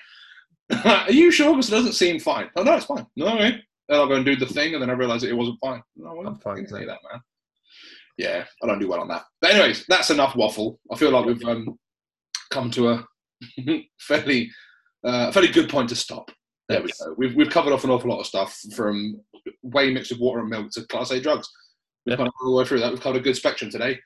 Are 0.87 1.11
you 1.13 1.31
sure? 1.31 1.51
Because 1.53 1.69
it 1.69 1.73
doesn't 1.77 1.93
seem 1.93 2.19
fine. 2.21 2.49
Oh 2.57 2.63
no, 2.63 2.75
it's 2.77 2.87
fine. 2.87 3.07
No, 3.17 3.35
okay. 3.35 3.61
Then 3.89 4.01
I'll 4.01 4.07
go 4.09 4.15
and 4.15 4.25
do 4.25 4.35
the 4.35 4.47
thing, 4.47 4.73
and 4.73 4.83
then 4.83 4.89
I 4.91 4.95
realise 4.95 5.21
that 5.23 5.29
it 5.31 5.37
wasn't 5.37 5.59
fine. 5.61 5.83
No, 5.97 6.21
I 6.23 6.27
I'm 6.27 6.37
fine 6.39 6.67
say 6.67 6.87
that, 6.87 6.99
man. 7.11 7.21
Yeah, 8.17 8.45
I 8.63 8.67
don't 8.67 8.79
do 8.79 8.89
well 8.89 9.01
on 9.01 9.09
that. 9.09 9.25
But 9.43 9.51
anyways, 9.51 9.85
that's 9.89 10.11
enough 10.11 10.37
waffle. 10.37 10.81
I 10.91 10.97
feel 10.97 11.11
like 11.11 11.27
we've 11.27 11.45
um, 11.45 11.79
come 12.51 12.71
to 12.73 12.91
a 12.91 13.07
fairly 14.01 14.51
uh, 15.05 15.31
fairly 15.33 15.49
good 15.51 15.69
point 15.69 15.91
to 15.91 15.97
stop. 15.97 16.31
There 16.71 16.81
Yes. 16.81 16.99
we 17.01 17.07
go. 17.07 17.15
We've 17.19 17.35
we've 17.37 17.51
covered 17.51 17.75
off 17.75 17.85
an 17.85 17.91
awful 17.91 18.09
lot 18.09 18.21
of 18.21 18.27
stuff 18.27 18.59
from 18.75 19.21
whey 19.63 19.93
mixed 19.93 20.13
with 20.13 20.21
water 20.21 20.41
and 20.41 20.49
milk 20.49 20.71
to 20.73 20.87
class 20.87 21.11
A 21.11 21.21
drugs. 21.21 21.47
We've 22.05 22.13
Yeah. 22.13 22.17
kind 22.17 22.29
of 22.29 22.35
all 22.41 22.53
the 22.53 22.59
way 22.59 22.65
through 22.67 22.81
that. 22.81 22.91
We've 22.93 23.01
covered 23.01 23.19
a 23.21 23.23
good 23.25 23.37
spectrum 23.37 23.71
today. 23.71 23.99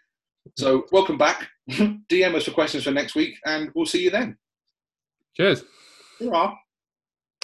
So 0.57 0.87
welcome 0.93 1.19
back. 1.19 1.49
DM 1.71 2.35
us 2.35 2.45
for 2.45 2.53
questions 2.53 2.85
for 2.85 2.91
next 2.91 3.15
week, 3.15 3.35
and 3.45 3.71
we'll 3.75 3.87
see 3.87 4.03
you 4.03 4.11
then. 4.11 4.37
Cheers. 5.37 5.65
Hurrah. 6.19 6.55